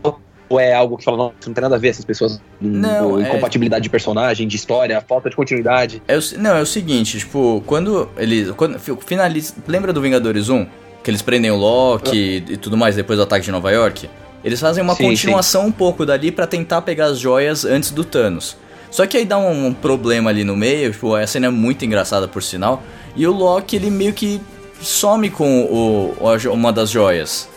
Ou 0.48 0.60
é 0.60 0.74
algo 0.74 0.96
que 0.98 1.04
fala, 1.04 1.16
não, 1.16 1.32
não 1.46 1.54
tem 1.54 1.62
nada 1.62 1.76
a 1.76 1.78
ver, 1.78 1.88
essas 1.88 2.04
pessoas. 2.04 2.40
Não, 2.60 3.18
é- 3.18 3.22
incompatibilidade 3.22 3.82
de 3.82 3.88
personagem, 3.90 4.46
de 4.46 4.56
história, 4.56 5.00
falta 5.00 5.30
de 5.30 5.34
continuidade. 5.34 6.02
É 6.06 6.16
o, 6.16 6.20
não, 6.38 6.56
é 6.56 6.60
o 6.60 6.66
seguinte, 6.66 7.18
tipo, 7.18 7.62
quando 7.66 8.08
eles. 8.16 8.50
Quando 8.52 8.78
fi- 8.78 8.96
finaliza. 9.04 9.54
Lembra 9.66 9.92
do 9.92 10.00
Vingadores 10.00 10.48
1? 10.48 10.66
Que 11.02 11.10
eles 11.10 11.22
prendem 11.22 11.50
o 11.50 11.56
Loki 11.56 12.44
e 12.48 12.56
tudo 12.56 12.76
mais 12.76 12.94
depois 12.94 13.18
do 13.18 13.22
ataque 13.22 13.44
de 13.44 13.50
Nova 13.50 13.70
York? 13.70 14.08
Eles 14.44 14.60
fazem 14.60 14.82
uma 14.82 14.94
Sim, 14.94 15.08
continuação 15.08 15.66
um 15.66 15.72
pouco 15.72 16.04
dali 16.04 16.30
pra 16.30 16.46
tentar 16.46 16.82
pegar 16.82 17.06
as 17.06 17.18
joias 17.18 17.64
antes 17.64 17.90
do 17.90 18.04
Thanos. 18.04 18.56
Só 18.94 19.08
que 19.08 19.16
aí 19.16 19.24
dá 19.24 19.36
um, 19.36 19.74
problema 19.74 20.30
ali 20.30 20.44
no 20.44 20.56
meio, 20.56 20.92
tipo, 20.92 21.16
a 21.16 21.26
cena 21.26 21.46
é 21.46 21.50
muito 21.50 21.84
engraçada 21.84 22.28
por 22.28 22.40
sinal. 22.40 22.80
E 23.16 23.26
o 23.26 23.32
Loki, 23.32 23.74
ele 23.74 23.90
meio 23.90 24.12
que 24.12 24.40
some 24.80 25.30
com 25.30 25.64
o, 25.64 26.14
uma 26.52 26.72
das 26.72 26.90
joias. 26.90 27.48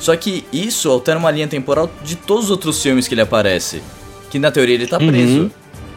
Só 0.00 0.16
que 0.16 0.46
isso 0.50 0.90
altera 0.90 1.18
uma 1.18 1.30
linha 1.30 1.46
temporal 1.46 1.90
de 2.02 2.16
todos 2.16 2.44
os 2.44 2.50
outros 2.50 2.82
filmes 2.82 3.06
que 3.06 3.12
ele 3.12 3.20
aparece. 3.20 3.82
Que 4.30 4.38
na 4.38 4.50
teoria 4.50 4.76
ele 4.76 4.86
tá 4.86 4.96
preso. 4.96 5.50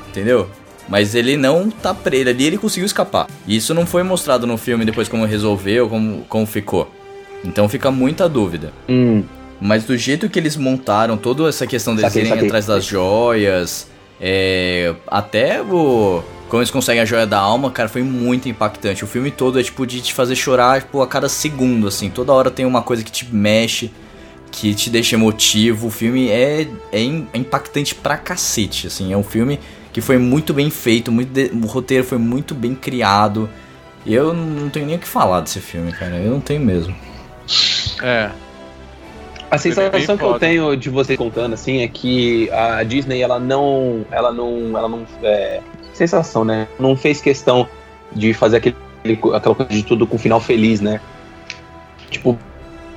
Entendeu? 0.10 0.50
Mas 0.90 1.16
ele 1.16 1.38
não 1.38 1.70
tá 1.70 1.94
preso. 1.94 2.28
Ali 2.28 2.44
ele 2.44 2.58
conseguiu 2.58 2.86
escapar. 2.86 3.28
E 3.48 3.56
isso 3.56 3.74
não 3.74 3.86
foi 3.86 4.04
mostrado 4.04 4.46
no 4.46 4.58
filme 4.58 4.84
depois 4.84 5.08
como 5.08 5.24
resolveu, 5.24 5.88
como, 5.88 6.26
como 6.28 6.46
ficou. 6.46 6.92
Então 7.46 7.70
fica 7.70 7.90
muita 7.92 8.28
dúvida. 8.28 8.74
Hum. 8.90 9.24
Mas 9.62 9.86
do 9.86 9.96
jeito 9.96 10.28
que 10.28 10.38
eles 10.38 10.58
montaram 10.58 11.16
toda 11.16 11.48
essa 11.48 11.66
questão 11.66 11.96
deles 11.96 12.12
Saquei, 12.12 12.24
irem 12.24 12.34
saquei. 12.34 12.48
atrás 12.48 12.66
das 12.66 12.84
joias, 12.84 13.88
é, 14.22 14.94
até 15.08 15.62
o. 15.62 16.22
Como 16.48 16.62
eles 16.62 16.70
conseguem 16.72 17.02
a 17.02 17.06
joia 17.06 17.26
da 17.26 17.40
alma, 17.40 17.72
cara, 17.72 17.88
foi 17.88 18.04
muito 18.04 18.48
impactante. 18.50 19.04
O 19.06 19.08
filme 19.08 19.32
todo 19.32 19.58
é 19.60 19.64
tipo 19.64 19.88
de 19.88 20.02
te 20.02 20.14
fazer 20.14 20.36
chorar 20.36 20.82
tipo, 20.82 21.02
a 21.02 21.08
cada 21.08 21.30
segundo, 21.30 21.88
assim. 21.88 22.10
Toda 22.10 22.34
hora 22.34 22.52
tem 22.52 22.66
uma 22.66 22.82
coisa 22.82 23.04
que 23.04 23.12
te 23.12 23.26
mexe, 23.34 23.90
que 24.52 24.76
te 24.76 24.90
deixa 24.90 25.16
emotivo. 25.16 25.88
O 25.88 25.90
filme 25.92 26.28
é, 26.30 26.68
é 26.92 27.00
é 27.34 27.38
impactante 27.38 27.96
pra 27.96 28.18
cacete, 28.18 28.88
assim. 28.88 29.14
É 29.14 29.18
um 29.18 29.24
filme 29.24 29.60
que 29.94 30.02
foi 30.02 30.18
muito 30.18 30.54
bem 30.54 30.70
feito, 30.70 31.10
muito 31.10 31.30
de- 31.32 31.52
o 31.54 31.66
roteiro 31.68 32.04
foi 32.04 32.18
muito 32.18 32.54
bem 32.54 32.76
criado. 32.76 33.50
Eu 34.06 34.34
não 34.34 34.70
tenho 34.70 34.86
nem 34.88 34.96
o 34.98 35.00
que 35.00 35.08
falar 35.08 35.40
desse 35.40 35.62
filme, 35.62 35.94
cara. 35.94 36.16
Eu 36.18 36.32
não 36.32 36.42
tenho 36.42 36.60
mesmo. 36.60 36.94
É. 38.04 38.30
A 39.52 39.58
sensação 39.58 40.18
que 40.18 40.24
eu 40.24 40.40
tenho 40.40 40.76
de 40.78 40.90
você 40.90 41.18
contando 41.18 41.54
assim 41.54 41.82
é 41.82 41.88
que 41.88 42.50
a 42.52 42.82
Disney 42.84 43.22
ela 43.22 43.38
não, 43.38 44.06
ela 44.10 44.32
não, 44.32 44.78
ela 44.78 44.88
não, 44.88 45.06
é, 45.22 45.60
sensação, 45.94 46.46
né? 46.46 46.70
Não 46.80 46.96
fez 46.96 47.20
questão 47.20 47.68
de 48.14 48.34
fazer 48.34 48.58
aquele, 48.58 48.76
aquela 49.34 49.54
coisa 49.54 49.72
de 49.74 49.84
tudo 49.84 50.08
com 50.08 50.18
final 50.18 50.40
feliz, 50.40 50.80
né? 50.80 51.02
Tipo, 52.10 52.40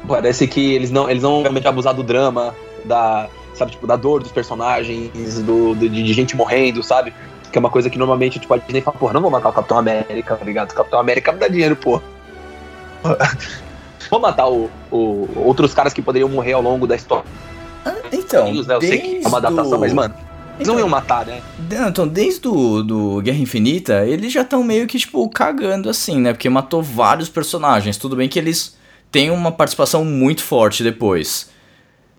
parece 0.06 0.46
que 0.46 0.74
eles 0.74 0.92
não, 0.92 1.10
eles 1.10 1.24
não 1.24 1.40
realmente 1.42 1.66
abusar 1.66 1.92
do 1.92 2.04
drama, 2.04 2.54
da, 2.84 3.28
sabe, 3.54 3.72
tipo, 3.72 3.86
da 3.86 3.96
dor 3.96 4.22
dos 4.22 4.30
personagens, 4.30 5.10
do, 5.42 5.74
do- 5.74 5.88
de, 5.88 6.12
gente 6.12 6.36
morrendo, 6.36 6.82
sabe? 6.84 7.12
Que 7.50 7.58
é 7.58 7.60
uma 7.60 7.70
coisa 7.70 7.90
que 7.90 7.98
normalmente 7.98 8.38
tipo 8.38 8.54
a 8.54 8.58
Disney 8.58 8.80
fala, 8.80 8.96
porra, 8.96 9.12
não 9.12 9.20
vou 9.20 9.30
matar 9.30 9.48
o 9.48 9.52
Capitão 9.52 9.78
América, 9.78 10.36
tá 10.36 10.44
ligado? 10.44 10.70
O 10.70 10.74
Capitão 10.74 11.00
América 11.00 11.32
me 11.32 11.38
dá 11.38 11.48
dinheiro, 11.48 11.74
pô. 11.74 12.00
Vou 14.14 14.20
matar 14.20 14.46
o, 14.48 14.70
o- 14.92 15.28
outros 15.34 15.74
caras 15.74 15.92
que 15.92 16.00
poderiam 16.00 16.28
morrer 16.28 16.52
ao 16.52 16.62
longo 16.62 16.86
da 16.86 16.94
história. 16.94 17.24
Então, 18.12 18.44
né? 18.52 18.74
Eu 18.76 18.80
sei 18.80 18.98
que 18.98 19.24
é 19.24 19.28
uma 19.28 19.38
adaptação, 19.38 19.76
mas, 19.76 19.92
mano, 19.92 20.14
eles 20.56 20.68
não 20.68 20.78
iam 20.78 20.88
matar, 20.88 21.26
né? 21.26 21.42
Não, 21.68 21.88
Então, 21.88 22.06
desde 22.06 22.46
o 22.46 22.80
do 22.84 23.20
Guerra 23.20 23.38
Infinita, 23.38 24.06
eles 24.06 24.32
já 24.32 24.42
estão 24.42 24.62
meio 24.62 24.86
que, 24.86 25.00
tipo, 25.00 25.28
cagando 25.28 25.90
assim, 25.90 26.20
né? 26.20 26.32
Porque 26.32 26.48
matou 26.48 26.80
vários 26.80 27.28
personagens. 27.28 27.96
Tudo 27.96 28.14
bem 28.14 28.28
que 28.28 28.38
eles 28.38 28.76
têm 29.10 29.32
uma 29.32 29.50
participação 29.50 30.04
muito 30.04 30.44
forte 30.44 30.84
depois. 30.84 31.50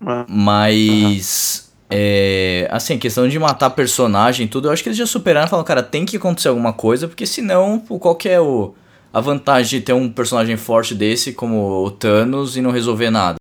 Ah. 0.06 0.26
Mas. 0.28 1.72
É. 1.88 2.68
Assim, 2.70 2.98
questão 2.98 3.26
de 3.26 3.38
matar 3.38 3.70
personagem 3.70 4.44
e 4.44 4.48
tudo, 4.50 4.68
eu 4.68 4.72
acho 4.72 4.82
que 4.82 4.90
eles 4.90 4.98
já 4.98 5.06
superaram 5.06 5.46
e 5.46 5.50
falaram, 5.50 5.66
cara, 5.66 5.82
tem 5.82 6.04
que 6.04 6.18
acontecer 6.18 6.48
alguma 6.48 6.74
coisa, 6.74 7.08
porque 7.08 7.24
senão, 7.24 7.78
qual 7.78 8.14
que 8.16 8.28
é 8.28 8.38
o, 8.38 8.74
a 9.16 9.20
vantagem 9.22 9.78
de 9.80 9.86
ter 9.86 9.94
um 9.94 10.10
personagem 10.10 10.58
forte 10.58 10.94
desse 10.94 11.32
como 11.32 11.82
o 11.86 11.90
Thanos 11.90 12.54
e 12.54 12.60
não 12.60 12.70
resolver 12.70 13.08
nada? 13.08 13.36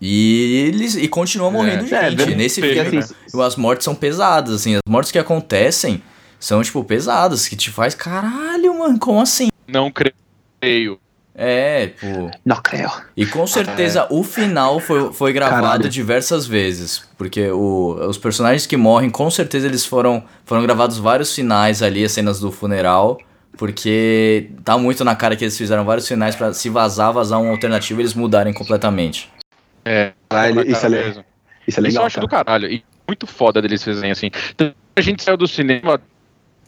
E 0.00 0.64
eles 0.66 0.94
e 0.94 1.06
continua 1.08 1.50
morrendo 1.50 1.84
É, 1.84 1.88
gente. 1.88 1.90
verdade. 2.16 2.34
Nesse 2.34 2.62
filme, 2.62 2.80
assim, 2.98 3.14
as 3.42 3.54
mortes 3.54 3.84
são 3.84 3.94
pesadas, 3.94 4.54
assim. 4.54 4.76
As 4.76 4.80
mortes 4.88 5.12
que 5.12 5.18
acontecem 5.18 6.02
são, 6.38 6.62
tipo, 6.62 6.82
pesadas, 6.82 7.46
que 7.46 7.54
te 7.54 7.70
faz, 7.70 7.94
caralho, 7.94 8.78
mano, 8.78 8.98
como 8.98 9.20
assim? 9.20 9.48
Não 9.68 9.92
creio. 9.92 10.98
É, 11.34 11.88
tipo. 11.88 12.30
Não 12.42 12.56
creio. 12.62 12.90
E 13.14 13.26
com 13.26 13.46
certeza 13.46 14.06
o 14.08 14.24
final 14.24 14.80
foi, 14.80 15.12
foi 15.12 15.34
gravado 15.34 15.62
Caralho. 15.62 15.88
diversas 15.90 16.46
vezes. 16.46 17.02
Porque 17.18 17.50
o, 17.50 17.94
os 18.08 18.16
personagens 18.16 18.66
que 18.66 18.76
morrem, 18.78 19.10
com 19.10 19.30
certeza 19.30 19.66
eles 19.66 19.84
foram, 19.84 20.24
foram 20.46 20.62
gravados 20.62 20.96
vários 20.96 21.34
finais 21.34 21.82
ali, 21.82 22.04
as 22.04 22.12
cenas 22.12 22.40
do 22.40 22.50
funeral. 22.50 23.18
Porque 23.56 24.50
tá 24.64 24.78
muito 24.78 25.04
na 25.04 25.14
cara 25.14 25.36
que 25.36 25.44
eles 25.44 25.56
fizeram 25.56 25.84
vários 25.84 26.06
finais 26.08 26.34
pra 26.36 26.52
se 26.54 26.68
vazar, 26.68 27.12
vazar 27.12 27.40
um 27.40 27.50
alternativo 27.50 28.00
e 28.00 28.02
eles 28.02 28.14
mudarem 28.14 28.52
completamente. 28.52 29.28
É. 29.84 30.12
Caralho, 30.28 30.62
isso 30.70 30.86
é, 30.86 30.88
mesmo. 30.88 31.10
isso 31.10 31.20
é 31.20 31.64
Isso 31.68 31.80
legal, 31.80 32.02
eu 32.02 32.06
acho 32.06 32.14
cara. 32.16 32.26
do 32.26 32.30
caralho. 32.30 32.72
E 32.72 32.84
muito 33.06 33.26
foda 33.26 33.60
deles 33.60 33.82
fazerem 33.82 34.10
assim. 34.10 34.30
Então, 34.50 34.72
A 34.96 35.00
gente 35.00 35.22
saiu 35.22 35.36
do 35.36 35.48
cinema. 35.48 36.00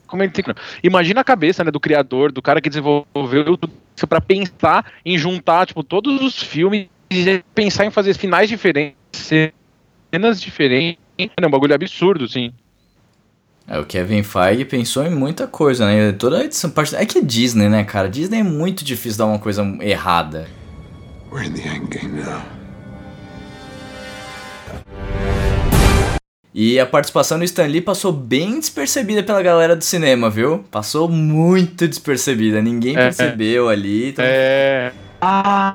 Como 0.06 0.22
é 0.22 0.28
que 0.28 0.34
tem 0.34 0.44
que- 0.44 0.60
Imagina 0.82 1.20
a 1.20 1.24
cabeça 1.24 1.64
né, 1.64 1.70
do 1.70 1.80
criador, 1.80 2.30
do 2.32 2.42
cara 2.42 2.60
que 2.60 2.68
desenvolveu 2.68 3.44
tudo 3.56 3.72
isso 3.96 4.06
pra 4.06 4.20
pensar 4.20 4.92
em 5.04 5.16
juntar 5.16 5.66
tipo, 5.66 5.82
todos 5.82 6.20
os 6.20 6.42
filmes 6.42 6.88
e 7.10 7.42
pensar 7.54 7.84
em 7.86 7.90
fazer 7.90 8.14
finais 8.14 8.48
diferentes, 8.48 8.94
cenas 10.10 10.40
diferentes. 10.40 10.98
É 11.18 11.46
um 11.46 11.50
bagulho 11.50 11.74
absurdo, 11.74 12.24
assim. 12.24 12.52
É, 13.66 13.78
o 13.78 13.84
Kevin 13.86 14.22
Feige 14.22 14.64
pensou 14.64 15.04
em 15.06 15.10
muita 15.10 15.46
coisa, 15.46 15.86
né? 15.86 16.12
Toda 16.12 16.44
essa 16.44 16.68
parte. 16.68 16.94
É 16.96 17.06
que 17.06 17.18
é 17.18 17.22
Disney, 17.22 17.68
né, 17.68 17.84
cara? 17.84 18.08
Disney 18.08 18.40
é 18.40 18.42
muito 18.42 18.84
difícil 18.84 19.18
dar 19.18 19.26
uma 19.26 19.38
coisa 19.38 19.62
errada. 19.80 20.46
We're 21.32 21.46
in 21.48 21.52
the 21.54 21.68
end 21.68 21.86
game 21.88 22.20
now. 22.22 22.42
E 26.54 26.78
a 26.78 26.84
participação 26.84 27.38
do 27.38 27.44
Stan 27.44 27.64
Lee 27.66 27.80
passou 27.80 28.12
bem 28.12 28.60
despercebida 28.60 29.22
pela 29.22 29.42
galera 29.42 29.74
do 29.74 29.82
cinema, 29.82 30.28
viu? 30.28 30.62
Passou 30.70 31.08
muito 31.08 31.88
despercebida. 31.88 32.60
Ninguém 32.60 32.94
É. 32.94 33.04
percebeu 33.04 33.70
ali. 33.70 34.10
então- 34.10 34.24
É. 34.28 34.92
Ah, 35.18 35.74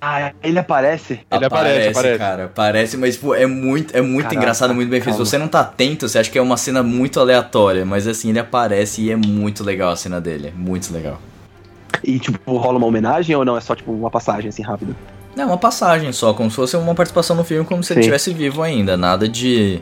ah, 0.00 0.32
ele 0.42 0.58
aparece. 0.58 1.20
Ele 1.30 1.44
aparece, 1.44 1.88
aparece. 1.88 2.18
cara. 2.18 2.44
Aparece, 2.44 2.96
mas 2.96 3.16
pô, 3.16 3.34
é 3.34 3.46
muito, 3.46 3.96
é 3.96 4.00
muito 4.00 4.24
Caraca, 4.24 4.36
engraçado, 4.36 4.74
muito 4.74 4.88
bem 4.88 5.00
feito. 5.00 5.14
Se 5.16 5.18
você 5.18 5.36
não 5.38 5.48
tá 5.48 5.60
atento, 5.60 6.08
você 6.08 6.18
acha 6.18 6.30
que 6.30 6.38
é 6.38 6.42
uma 6.42 6.56
cena 6.56 6.82
muito 6.82 7.18
aleatória. 7.18 7.84
Mas 7.84 8.06
assim, 8.06 8.30
ele 8.30 8.38
aparece 8.38 9.02
e 9.02 9.10
é 9.10 9.16
muito 9.16 9.64
legal 9.64 9.90
a 9.90 9.96
cena 9.96 10.20
dele. 10.20 10.52
Muito 10.56 10.92
legal. 10.92 11.20
E, 12.04 12.18
tipo, 12.18 12.56
rola 12.56 12.78
uma 12.78 12.86
homenagem 12.86 13.34
ou 13.34 13.44
não? 13.44 13.56
É 13.56 13.60
só, 13.60 13.74
tipo, 13.74 13.90
uma 13.90 14.10
passagem, 14.10 14.48
assim, 14.50 14.62
rápida? 14.62 14.94
Não, 15.34 15.44
é 15.44 15.46
uma 15.46 15.58
passagem 15.58 16.12
só, 16.12 16.32
como 16.32 16.50
se 16.50 16.56
fosse 16.56 16.76
uma 16.76 16.94
participação 16.94 17.34
no 17.34 17.42
filme, 17.44 17.64
como 17.64 17.82
se 17.82 17.92
ele 17.92 17.98
Sim. 17.98 18.00
estivesse 18.10 18.32
vivo 18.32 18.62
ainda. 18.62 18.96
Nada 18.96 19.28
de, 19.28 19.80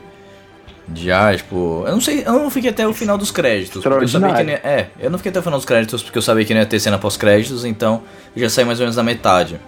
Já, 0.95 1.37
tipo, 1.37 1.83
eu 1.85 1.93
não 1.93 2.01
sei, 2.01 2.23
eu 2.25 2.33
não 2.35 2.49
fiquei 2.51 2.71
até 2.71 2.87
o 2.87 2.93
final 2.95 3.19
dos 3.19 3.31
créditos. 3.33 3.85
Eu 3.85 4.09
sabia 4.09 4.35
que 4.35 4.43
não 4.45 4.53
ia- 4.53 4.61
é, 4.63 4.87
eu 5.01 5.11
não 5.11 5.19
fiquei 5.19 5.31
até 5.31 5.41
o 5.41 5.43
final 5.43 5.59
dos 5.59 5.67
créditos 5.67 6.03
porque 6.03 6.17
eu 6.17 6.23
sabia 6.23 6.45
que 6.45 6.55
não 6.55 6.61
ia 6.61 6.67
ter 6.67 6.79
cena 6.79 6.97
pós-créditos, 6.97 7.65
então 7.65 8.03
eu 8.37 8.43
já 8.43 8.49
saí 8.49 8.65
mais 8.65 8.79
ou 8.79 8.85
menos 8.85 8.95
da 8.97 9.03
metade. 9.03 9.59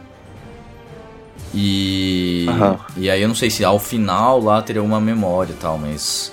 E. 1.55 2.47
Aham. 2.49 2.79
E 2.97 3.11
aí 3.11 3.23
eu 3.23 3.29
não 3.29 3.35
sei 3.35 3.51
se 3.51 3.65
ao 3.65 3.79
final 3.79 4.41
lá 4.41 4.61
teria 4.63 4.81
alguma 4.81 5.01
memória 5.01 5.53
e 5.53 5.57
tal, 5.57 5.79
mas. 5.79 6.33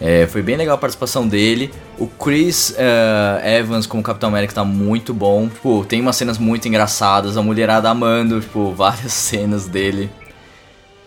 é, 0.00 0.26
foi 0.26 0.42
bem 0.42 0.56
legal 0.56 0.74
a 0.74 0.78
participação 0.78 1.26
dele. 1.26 1.70
O 1.98 2.06
Chris 2.06 2.74
eh, 2.76 3.58
Evans 3.58 3.86
como 3.86 4.02
Capitão 4.02 4.28
América 4.28 4.52
tá 4.54 4.64
muito 4.64 5.14
bom. 5.14 5.48
Tipo, 5.48 5.84
tem 5.88 6.00
umas 6.00 6.16
cenas 6.16 6.36
muito 6.38 6.68
engraçadas, 6.68 7.36
a 7.38 7.42
mulherada 7.42 7.88
amando, 7.88 8.40
tipo, 8.40 8.72
várias 8.76 9.12
cenas 9.12 9.66
dele. 9.66 10.10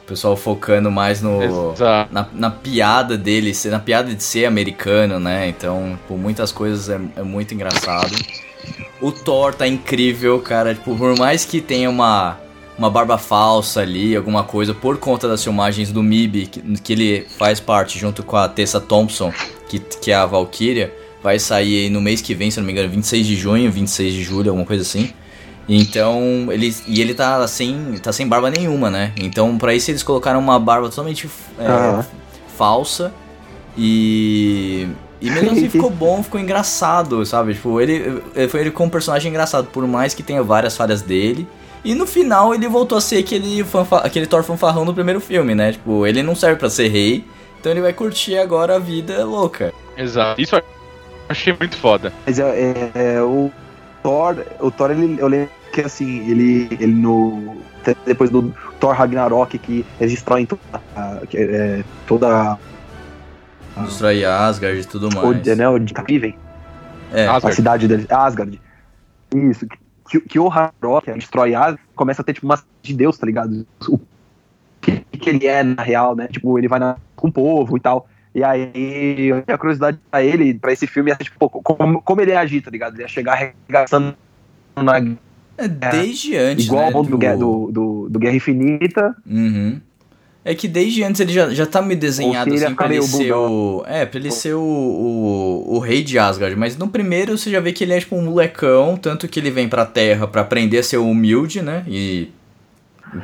O 0.04 0.08
pessoal 0.10 0.36
focando 0.36 0.90
mais 0.90 1.22
no. 1.22 1.38
Na, 2.12 2.28
na 2.34 2.50
piada 2.50 3.16
dele, 3.16 3.54
ser- 3.54 3.70
na 3.70 3.78
piada 3.80 4.16
de 4.16 4.24
ser 4.24 4.46
americano, 4.46 5.20
né? 5.20 5.48
Então, 5.48 6.00
por 6.08 6.18
muitas 6.18 6.52
coisas 6.52 6.90
é, 6.90 7.00
é 7.18 7.22
muito 7.22 7.54
engraçado. 7.54 8.16
O 9.00 9.12
Thor 9.12 9.54
tá 9.54 9.68
incrível, 9.68 10.40
cara. 10.40 10.74
Tipo, 10.74 10.96
por 10.98 11.16
mais 11.16 11.46
que 11.46 11.62
tenha 11.62 11.88
uma, 11.88 12.38
uma 12.80 12.90
barba 12.90 13.18
falsa 13.18 13.82
ali, 13.82 14.16
alguma 14.16 14.42
coisa, 14.42 14.74
por 14.74 14.98
conta 14.98 15.28
das 15.28 15.44
filmagens 15.44 15.92
do 15.92 16.02
MIB, 16.02 16.48
que, 16.48 16.62
que 16.80 16.94
ele 16.94 17.28
faz 17.38 17.60
parte 17.60 18.00
junto 18.00 18.24
com 18.24 18.38
a 18.38 18.48
Tessa 18.48 18.80
Thompson, 18.80 19.34
que, 19.68 19.80
que 19.80 20.12
é 20.12 20.16
a 20.16 20.26
Valkyria, 20.26 20.96
vai 21.22 21.38
sair 21.38 21.84
aí 21.84 21.90
no 21.90 22.00
mês 22.00 22.22
que 22.22 22.34
vem, 22.34 22.50
se 22.50 22.58
não 22.58 22.66
me 22.66 22.72
engano, 22.72 22.88
26 22.88 23.28
de 23.28 23.36
junho, 23.36 23.70
26 23.70 24.14
de 24.14 24.24
julho, 24.24 24.50
alguma 24.50 24.66
coisa 24.66 24.82
assim. 24.82 25.12
Então, 25.68 26.48
ele, 26.50 26.74
e 26.88 27.02
ele 27.02 27.14
tá 27.14 27.46
sem, 27.48 27.96
tá 28.02 28.14
sem 28.14 28.26
barba 28.26 28.50
nenhuma, 28.50 28.90
né? 28.90 29.12
Então, 29.18 29.58
pra 29.58 29.76
isso 29.76 29.92
eles 29.92 30.02
colocaram 30.02 30.40
uma 30.40 30.58
barba 30.58 30.90
totalmente 30.90 31.30
é, 31.60 32.04
falsa 32.58 33.14
e 33.78 34.88
e 35.22 35.30
mesmo 35.30 35.52
assim 35.52 35.68
ficou 35.70 35.90
bom, 35.90 36.24
ficou 36.24 36.40
engraçado, 36.40 37.26
sabe? 37.26 37.54
Tipo, 37.54 37.82
ele 37.82 38.24
ele 38.34 38.48
foi 38.48 38.62
ele 38.62 38.72
como 38.72 38.88
um 38.88 38.90
personagem 38.90 39.30
engraçado, 39.30 39.68
por 39.68 39.86
mais 39.86 40.14
que 40.14 40.24
tenha 40.24 40.42
várias 40.42 40.78
falhas 40.78 41.02
dele. 41.02 41.46
E 41.84 41.96
no 41.96 42.06
final 42.06 42.54
ele 42.54 42.68
voltou 42.68 42.98
a 42.98 43.02
ser 43.02 43.18
aquele, 43.20 43.64
fanfa 43.64 43.98
aquele 44.00 44.26
Thor 44.28 44.44
fanfarrão 44.44 44.86
do 44.86 44.94
primeiro 44.94 45.20
filme, 45.22 45.56
né? 45.56 45.72
Tipo, 45.72 46.06
ele 46.06 46.22
não 46.22 46.36
serve 46.36 46.58
pra 46.58 46.70
ser 46.70 46.88
rei, 46.90 47.24
então 47.60 47.72
ele 47.72 47.82
vai 47.82 47.94
curtir 47.94 48.38
agora 48.38 48.76
a 48.76 48.80
vida 48.80 49.24
louca. 49.26 49.74
Exato. 49.98 50.42
Isso 50.42 50.56
eu 50.56 50.62
achei 51.30 51.54
muito 51.58 51.78
foda. 51.78 52.12
Mas 52.26 52.38
é, 52.40 52.44
é- 52.44 52.92
é, 53.16 53.22
o 53.22 53.50
Thor, 54.04 54.36
o 54.60 54.70
Thor, 54.72 54.92
ele, 54.92 55.18
eu 55.20 55.28
lembro 55.28 55.50
que 55.72 55.82
assim, 55.82 56.30
ele, 56.30 56.68
ele 56.80 56.94
no. 56.94 57.58
Depois 58.06 58.30
do 58.30 58.54
Thor 58.80 58.94
Ragnarok, 58.94 59.58
que 59.58 59.86
eles 60.00 60.14
destroem 60.14 60.46
toda, 60.46 60.62
a- 60.96 61.22
que 61.30 61.38
é, 61.38 61.84
toda 62.06 62.58
Destrói 63.78 64.26
Asgard 64.26 64.80
e 64.80 64.86
tudo 64.86 65.08
o, 65.10 65.16
mais. 65.16 65.58
né, 65.58 65.70
o 65.70 65.80
de 65.80 65.94
Riven, 66.08 66.36
É, 67.14 67.26
a 67.26 67.36
Asgard. 67.38 67.56
cidade 67.56 67.88
deles, 67.88 68.06
Asgard. 68.12 68.60
Isso, 69.34 69.66
que, 69.66 69.78
que 70.18 70.40
o 70.40 70.48
Ragnarok 70.48 71.12
destrói 71.14 71.54
Asgard, 71.54 71.80
começa 71.96 72.22
a 72.22 72.26
ter 72.26 72.34
tipo 72.34 72.46
uma 72.46 72.60
de 72.82 72.94
Deus, 72.96 73.18
tá 73.18 73.26
ligado? 73.28 73.68
O 73.88 74.00
que, 74.82 75.02
que 75.20 75.30
ele 75.30 75.46
é 75.46 75.62
na 75.62 75.84
real, 75.84 76.16
né? 76.16 76.28
Tipo, 76.28 76.58
ele 76.58 76.68
vai 76.68 76.80
na, 76.80 76.96
com 77.16 77.28
o 77.28 77.32
povo 77.32 77.78
e 77.78 77.80
tal. 77.80 78.08
E 78.34 78.44
aí, 78.44 79.32
a 79.48 79.58
curiosidade 79.58 80.00
pra 80.10 80.24
ele, 80.24 80.54
pra 80.54 80.72
esse 80.72 80.88
filme, 80.88 81.12
é 81.12 81.16
tipo, 81.16 81.50
como, 81.50 82.02
como 82.02 82.22
ele 82.22 82.32
ia 82.32 82.40
agir, 82.40 82.62
tá 82.62 82.72
ligado? 82.72 82.96
Ele 82.96 83.02
ia 83.04 83.08
chegar 83.08 83.34
arregaçando 83.34 84.16
na 84.76 85.00
é 85.60 85.68
desde 85.68 86.38
antes, 86.38 86.68
Igual 86.68 86.90
né? 86.90 86.96
ao 86.96 87.04
do, 87.04 87.18
do, 87.18 87.72
do, 87.72 88.10
do 88.10 88.20
Guerra 88.20 88.38
Infinita. 88.38 89.14
Uhum. 89.26 89.82
É 90.50 90.56
que 90.56 90.68
desde 90.68 91.04
antes 91.04 91.22
ele 91.22 91.32
já, 91.32 91.48
já 91.52 91.64
tá 91.64 91.80
meio 91.80 92.00
desenhado 92.00 92.52
assim 92.52 92.74
pra 92.74 92.92
ele 92.92 93.04
ser 93.04 93.32
o. 93.32 93.84
É, 93.86 94.04
pra 94.04 94.20
ele 94.20 94.32
ser 94.32 94.56
o, 94.56 94.60
o, 94.60 95.76
o 95.76 95.78
rei 95.78 96.02
de 96.04 96.18
Asgard. 96.18 96.56
Mas 96.56 96.76
no 96.76 96.88
primeiro 96.88 97.38
você 97.38 97.52
já 97.52 97.60
vê 97.60 97.72
que 97.72 97.84
ele 97.84 97.94
é 97.94 98.00
tipo 98.00 98.16
um 98.16 98.24
molecão, 98.24 98.98
tanto 98.98 99.28
que 99.28 99.40
ele 99.40 99.52
vem 99.52 99.70
pra 99.70 99.86
terra 99.86 100.26
pra 100.26 100.42
aprender 100.42 100.80
a 100.80 100.84
ser 100.84 100.98
humilde, 100.98 101.62
né? 101.62 101.84
E. 101.88 102.30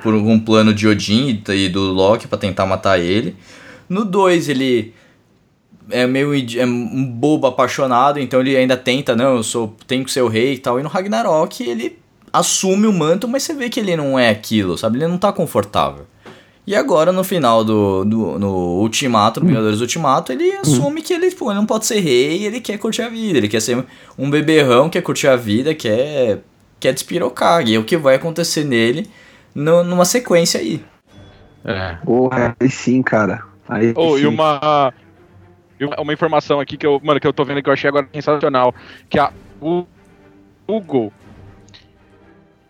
Por 0.04 0.14
um 0.14 0.40
plano 0.40 0.72
de 0.72 0.88
Odin 0.88 1.42
e, 1.50 1.68
do 1.68 1.92
Loki 1.92 2.28
pra 2.28 2.38
tentar 2.38 2.68
matar 2.68 3.00
ele. 3.00 3.36
No 3.90 4.06
2 4.06 4.48
ele 4.48 4.94
é 5.90 6.06
meio 6.06 6.32
é 6.32 6.64
um 6.64 7.06
bobo 7.08 7.48
apaixonado, 7.48 8.20
então 8.20 8.40
ele 8.40 8.56
ainda 8.56 8.78
tenta, 8.78 9.16
não, 9.16 9.38
eu 9.38 9.44
sou, 9.44 9.76
tenho 9.88 10.06
que 10.06 10.12
ser 10.12 10.22
o 10.22 10.28
rei 10.28 10.54
e 10.54 10.58
tal. 10.60 10.80
E 10.80 10.84
no 10.84 10.90
Ragnarok 10.90 11.64
ele 11.64 11.98
assume 12.32 12.86
o 12.86 12.94
manto, 12.94 13.28
mas 13.28 13.42
você 13.42 13.56
vê 13.56 13.68
que 13.68 13.80
ele 13.80 13.96
não 13.96 14.20
é 14.20 14.30
aquilo, 14.30 14.78
sabe? 14.78 15.00
Ele 15.00 15.08
não 15.08 15.18
tá 15.18 15.34
confortável. 15.34 16.06
E 16.68 16.76
agora, 16.76 17.12
no 17.12 17.24
final 17.24 17.64
do, 17.64 18.04
do 18.04 18.40
no 18.40 18.80
Ultimato, 18.80 19.40
no 19.40 19.46
Vingadores 19.46 19.82
Ultimato, 19.82 20.32
ele 20.32 20.52
assume 20.54 21.02
que 21.04 21.14
ele, 21.14 21.30
tipo, 21.30 21.46
ele 21.50 21.60
não 21.60 21.66
pode 21.66 21.86
ser 21.86 22.00
rei, 22.00 22.44
ele 22.44 22.60
quer 22.60 22.80
curtir 22.80 23.04
a 23.04 23.10
vida, 23.10 23.38
ele 23.38 23.48
quer 23.48 23.60
ser 23.62 23.86
um 24.18 24.30
beberrão, 24.32 24.90
quer 24.90 25.02
curtir 25.04 25.28
a 25.28 25.36
vida, 25.36 25.76
quer, 25.76 26.40
quer 26.80 26.92
despirocar. 26.94 27.62
E 27.68 27.76
é 27.76 27.78
o 27.78 27.84
que 27.84 27.96
vai 27.96 28.16
acontecer 28.16 28.64
nele 28.64 29.08
no- 29.54 29.84
numa 29.84 30.06
sequência 30.06 30.60
aí. 30.60 30.84
É. 31.64 31.98
Porra, 32.04 32.56
aí 32.60 32.70
sim, 32.70 33.04
cara. 33.04 33.44
Aí 33.70 33.94
Oh, 33.96 34.18
sim. 34.18 34.24
e 34.24 34.28
uma, 34.28 34.92
uma. 36.00 36.14
Informação 36.14 36.60
aqui 36.60 36.78
que 36.78 36.86
eu. 36.88 37.00
Mano, 37.04 37.20
que 37.20 37.28
eu 37.28 37.34
tô 37.34 37.44
vendo 37.46 37.62
que 37.62 37.70
eu 37.70 37.74
achei 37.74 37.88
agora 37.88 38.08
sensacional. 38.14 38.74
Que 39.10 39.20
a 39.20 39.32
o 39.62 39.86
Google. 40.68 41.12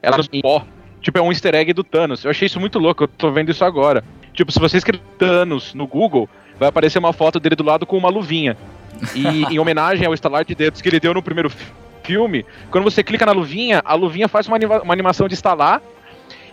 Ela 0.02 0.18
no 0.18 0.42
pó. 0.42 0.66
Tipo, 1.06 1.20
é 1.20 1.22
um 1.22 1.32
easter 1.32 1.54
egg 1.54 1.72
do 1.72 1.84
Thanos. 1.84 2.24
Eu 2.26 2.32
achei 2.32 2.48
isso 2.48 2.60
muito 2.60 2.80
louco, 2.80 3.04
eu 3.04 3.08
tô 3.08 3.30
vendo 3.32 3.52
isso 3.52 3.64
agora. 3.64 4.04
Tipo, 4.34 4.52
se 4.52 4.58
você 4.60 4.78
escrever 4.78 5.04
Thanos 5.20 5.76
no 5.76 5.86
Google, 5.86 6.28
vai 6.60 6.68
aparecer 6.68 6.98
uma 6.98 7.14
foto 7.14 7.40
dele 7.40 7.56
do 7.56 7.64
lado 7.64 7.86
com 7.86 7.96
uma 7.96 8.10
luvinha. 8.10 8.58
E 9.14 9.44
em 9.54 9.60
homenagem 9.60 10.08
ao 10.08 10.16
estalar 10.16 10.44
de 10.44 10.56
dedos 10.56 10.82
que 10.82 10.90
ele 10.90 11.00
deu 11.00 11.14
no 11.14 11.22
primeiro 11.22 11.48
fi- 11.48 11.72
filme, 12.02 12.44
quando 12.72 12.84
você 12.86 13.04
clica 13.04 13.24
na 13.24 13.34
luvinha, 13.34 13.84
a 13.86 13.94
luvinha 13.94 14.28
faz 14.28 14.48
uma, 14.48 14.56
anima- 14.56 14.82
uma 14.82 14.94
animação 14.94 15.28
de 15.28 15.36
estalar. 15.36 15.80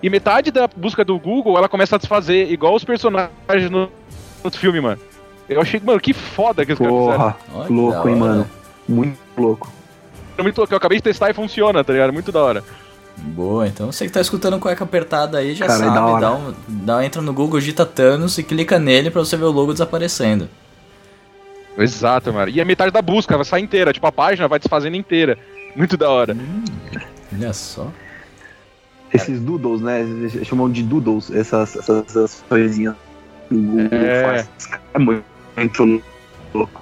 E 0.02 0.10
metade 0.10 0.50
da 0.50 0.66
busca 0.68 1.02
do 1.02 1.18
Google 1.18 1.56
ela 1.56 1.66
começa 1.68 1.96
a 1.96 1.98
desfazer, 1.98 2.52
igual 2.52 2.74
os 2.74 2.84
personagens 2.84 3.70
no, 3.70 3.88
no 4.44 4.50
filme, 4.50 4.82
mano. 4.82 5.00
Eu 5.48 5.62
achei, 5.62 5.80
mano, 5.82 5.98
que 5.98 6.12
foda 6.12 6.66
que 6.66 6.74
os 6.74 6.78
caras 6.78 6.92
fizeram. 6.94 7.18
Porra, 7.18 7.36
Olha 7.54 7.68
louco, 7.70 8.08
hein, 8.10 8.16
mano. 8.16 8.50
Muito 8.86 9.18
louco. 9.38 9.72
Muito 10.38 10.58
louco, 10.58 10.74
eu 10.74 10.76
acabei 10.76 10.98
de 10.98 11.02
testar 11.04 11.30
e 11.30 11.34
funciona, 11.34 11.82
tá 11.82 11.92
ligado? 11.94 12.12
Muito 12.12 12.30
da 12.30 12.42
hora. 12.42 12.64
Boa, 13.16 13.68
então 13.68 13.90
você 13.92 14.06
que 14.06 14.12
tá 14.12 14.20
escutando 14.20 14.58
cueca 14.58 14.82
apertada 14.84 15.38
aí 15.38 15.54
já 15.54 15.66
Cara, 15.66 15.84
é 15.84 15.86
da 15.86 15.94
sabe, 15.94 16.10
hora. 16.10 16.20
dá 16.20 16.32
um, 16.34 16.54
dá, 16.68 17.04
entra 17.04 17.22
no 17.22 17.32
Google, 17.32 17.60
digita 17.60 17.86
Thanos 17.86 18.36
e 18.38 18.42
clica 18.42 18.78
nele 18.78 19.10
pra 19.10 19.20
você 19.20 19.36
ver 19.36 19.44
o 19.44 19.50
logo 19.52 19.72
desaparecendo. 19.72 20.48
Exato, 21.78 22.32
mano. 22.32 22.50
E 22.50 22.60
a 22.60 22.64
metade 22.64 22.90
da 22.90 23.00
busca 23.00 23.36
vai 23.36 23.44
sair 23.44 23.62
inteira, 23.62 23.92
tipo, 23.92 24.06
a 24.06 24.12
página 24.12 24.48
vai 24.48 24.58
desfazendo 24.58 24.96
inteira. 24.96 25.38
Muito 25.74 25.96
da 25.96 26.10
hora. 26.10 26.36
Olha 27.32 27.52
só. 27.52 27.88
Esses 29.12 29.40
doodles, 29.40 29.80
né? 29.80 30.00
Eles 30.00 30.46
chamam 30.46 30.70
de 30.70 30.82
doodles, 30.82 31.30
essas, 31.30 31.76
essas, 31.76 32.04
essas 32.08 32.44
coisinhas 32.48 32.94
que 33.48 33.54
o 33.54 33.62
Google 33.62 33.88
É. 33.92 34.22
faz. 34.22 34.48
É 34.94 34.98
muito 34.98 36.02
louco. 36.52 36.81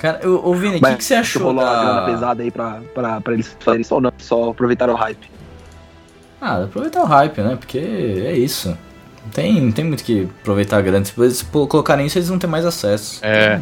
Cara, 0.00 0.26
ô, 0.26 0.48
ô 0.50 0.54
Vini, 0.54 0.78
o 0.78 0.80
que, 0.80 0.96
que 0.96 1.04
você 1.04 1.12
achou 1.14 1.42
rolou 1.42 1.62
uma 1.62 1.70
grana 1.78 2.00
da... 2.00 2.06
pesada 2.06 2.42
aí 2.42 2.50
pra, 2.50 2.80
pra, 2.94 3.20
pra 3.20 3.34
eles 3.34 3.54
fazerem 3.60 3.82
isso 3.82 3.94
ou 3.94 4.00
não? 4.00 4.10
Só 4.16 4.48
aproveitaram 4.48 4.94
o 4.94 4.96
hype. 4.96 5.30
Ah, 6.40 6.64
aproveitar 6.64 7.02
o 7.02 7.04
hype, 7.04 7.38
né? 7.42 7.56
Porque 7.56 7.76
é 7.78 8.32
isso. 8.32 8.68
Não 9.22 9.30
tem, 9.30 9.60
não 9.60 9.70
tem 9.70 9.84
muito 9.84 10.02
que 10.02 10.26
aproveitar 10.40 10.78
a 10.78 10.80
grana. 10.80 11.04
Se 11.04 11.12
eles 11.20 11.42
colocarem 11.42 12.06
isso, 12.06 12.16
eles 12.16 12.30
não 12.30 12.38
têm 12.38 12.48
mais 12.48 12.64
acesso. 12.64 13.20
É. 13.22 13.60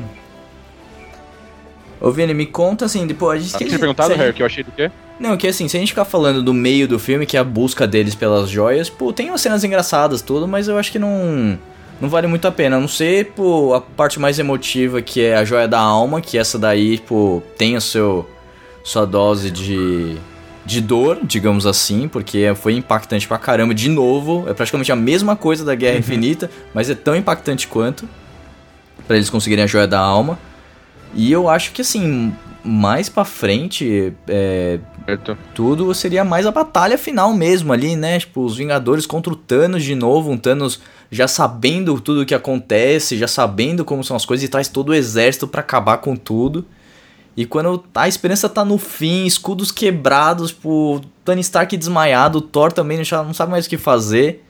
Ô 2.00 2.12
Vini, 2.12 2.32
me 2.32 2.46
conta 2.46 2.84
assim, 2.84 3.04
depois... 3.04 3.40
A 3.40 3.42
gente, 3.42 3.50
Você 3.50 3.58
que- 3.58 3.64
tinha 3.64 3.78
perguntado, 3.80 4.10
gente- 4.10 4.20
Harry, 4.20 4.32
que 4.32 4.40
eu 4.42 4.46
achei 4.46 4.62
do 4.62 4.70
quê? 4.70 4.92
Não, 5.18 5.36
que 5.36 5.48
assim, 5.48 5.66
se 5.66 5.76
a 5.76 5.80
gente 5.80 5.88
ficar 5.88 6.04
falando 6.04 6.40
do 6.40 6.54
meio 6.54 6.86
do 6.86 7.00
filme, 7.00 7.26
que 7.26 7.36
é 7.36 7.40
a 7.40 7.44
busca 7.44 7.84
deles 7.84 8.14
pelas 8.14 8.48
joias, 8.48 8.88
pô, 8.88 9.12
tem 9.12 9.28
umas 9.30 9.40
cenas 9.40 9.64
engraçadas, 9.64 10.22
tudo, 10.22 10.46
mas 10.46 10.68
eu 10.68 10.78
acho 10.78 10.92
que 10.92 10.98
não. 11.00 11.58
Não 12.00 12.08
vale 12.08 12.26
muito 12.26 12.46
a 12.46 12.52
pena. 12.52 12.76
A 12.76 12.80
não 12.80 12.88
ser, 12.88 13.32
pô, 13.32 13.74
a 13.74 13.80
parte 13.80 14.20
mais 14.20 14.38
emotiva, 14.38 15.02
que 15.02 15.20
é 15.20 15.36
a 15.36 15.44
joia 15.44 15.66
da 15.66 15.80
alma, 15.80 16.20
que 16.20 16.38
essa 16.38 16.58
daí, 16.58 16.98
pô, 16.98 17.42
tem 17.56 17.76
o 17.76 17.80
seu. 17.80 18.28
sua 18.84 19.04
dose 19.04 19.50
de. 19.50 20.16
de 20.64 20.80
dor, 20.80 21.18
digamos 21.22 21.66
assim, 21.66 22.08
porque 22.08 22.52
foi 22.54 22.74
impactante 22.74 23.26
pra 23.26 23.38
caramba. 23.38 23.74
De 23.74 23.88
novo, 23.88 24.44
é 24.48 24.54
praticamente 24.54 24.92
a 24.92 24.96
mesma 24.96 25.34
coisa 25.34 25.64
da 25.64 25.74
Guerra 25.74 25.98
Infinita, 25.98 26.50
mas 26.72 26.88
é 26.88 26.94
tão 26.94 27.16
impactante 27.16 27.66
quanto. 27.66 28.08
Pra 29.06 29.16
eles 29.16 29.30
conseguirem 29.30 29.64
a 29.64 29.66
joia 29.66 29.86
da 29.86 29.98
alma. 29.98 30.38
E 31.14 31.32
eu 31.32 31.48
acho 31.48 31.72
que 31.72 31.80
assim, 31.80 32.32
mais 32.62 33.08
pra 33.08 33.24
frente, 33.24 34.12
é, 34.28 34.78
tudo 35.54 35.92
seria 35.94 36.22
mais 36.24 36.46
a 36.46 36.50
batalha 36.50 36.98
final 36.98 37.32
mesmo 37.32 37.72
ali, 37.72 37.96
né? 37.96 38.18
Tipo, 38.18 38.44
os 38.44 38.56
Vingadores 38.56 39.06
contra 39.06 39.32
o 39.32 39.36
Thanos 39.36 39.82
de 39.82 39.94
novo, 39.94 40.30
um 40.30 40.36
Thanos 40.36 40.80
já 41.10 41.26
sabendo 41.26 42.00
tudo 42.00 42.22
o 42.22 42.26
que 42.26 42.34
acontece, 42.34 43.16
já 43.16 43.28
sabendo 43.28 43.84
como 43.84 44.04
são 44.04 44.16
as 44.16 44.24
coisas 44.24 44.44
e 44.44 44.48
traz 44.48 44.68
todo 44.68 44.90
o 44.90 44.94
exército 44.94 45.48
pra 45.48 45.60
acabar 45.60 45.98
com 45.98 46.14
tudo. 46.14 46.64
E 47.36 47.46
quando 47.46 47.84
a 47.94 48.08
esperança 48.08 48.48
tá 48.48 48.64
no 48.64 48.78
fim, 48.78 49.24
escudos 49.24 49.70
quebrados, 49.70 50.50
tipo, 50.50 51.00
Tony 51.24 51.40
Stark 51.40 51.76
desmaiado, 51.76 52.40
Thor 52.40 52.72
também 52.72 53.02
já 53.04 53.22
não 53.22 53.32
sabe 53.32 53.52
mais 53.52 53.66
o 53.66 53.68
que 53.68 53.78
fazer. 53.78 54.44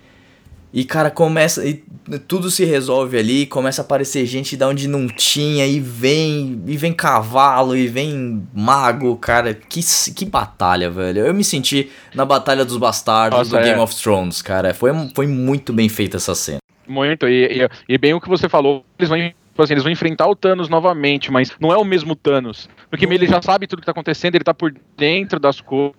E, 0.73 0.85
cara, 0.85 1.11
começa. 1.11 1.67
E 1.67 1.83
tudo 2.27 2.51
se 2.51 2.65
resolve 2.65 3.19
ali, 3.19 3.47
começa 3.47 3.83
a 3.83 3.85
aparecer 3.85 4.27
gente 4.27 4.57
da 4.57 4.69
onde 4.69 4.87
não 4.87 5.07
tinha, 5.07 5.67
e 5.67 5.81
vem. 5.81 6.63
E 6.67 6.77
vem 6.77 6.93
cavalo, 6.93 7.77
e 7.77 7.87
vem 7.87 8.47
mago, 8.55 9.17
cara. 9.17 9.55
Que, 9.55 9.81
que 10.15 10.25
batalha, 10.25 10.91
velho. 10.91 11.27
Eu 11.27 11.35
me 11.35 11.45
senti 11.45 11.91
na 12.15 12.25
Batalha 12.25 12.65
dos 12.65 12.77
Bastardos 12.77 13.39
Nossa, 13.39 13.51
do 13.51 13.59
é. 13.59 13.63
Game 13.63 13.81
of 13.81 13.95
Thrones, 13.97 14.43
cara. 14.43 14.75
Foi, 14.75 14.91
foi 15.15 15.27
muito 15.27 15.73
bem 15.73 15.89
feita 15.89 16.17
essa 16.19 16.35
cena. 16.35 16.59
Muito, 16.87 17.29
e, 17.29 17.63
e, 17.63 17.95
e 17.95 17.99
bem 17.99 18.15
o 18.15 18.21
que 18.21 18.29
você 18.29 18.49
falou, 18.49 18.83
eles 18.99 19.11
vão, 19.11 19.19
tipo 19.19 19.63
assim, 19.63 19.75
eles 19.75 19.83
vão 19.83 19.93
enfrentar 19.93 20.27
o 20.27 20.35
Thanos 20.35 20.71
novamente, 20.71 21.31
mas 21.31 21.53
não 21.61 21.71
é 21.71 21.77
o 21.77 21.85
mesmo 21.85 22.17
Thanos. 22.17 22.67
Porque 22.89 23.05
ele 23.05 23.27
já 23.27 23.43
sabe 23.43 23.67
tudo 23.67 23.81
que 23.81 23.87
tá 23.87 23.93
acontecendo, 23.93 24.37
ele 24.37 24.45
tá 24.45 24.55
por 24.55 24.75
dentro 24.97 25.39
das 25.39 25.61
coisas. 25.61 25.95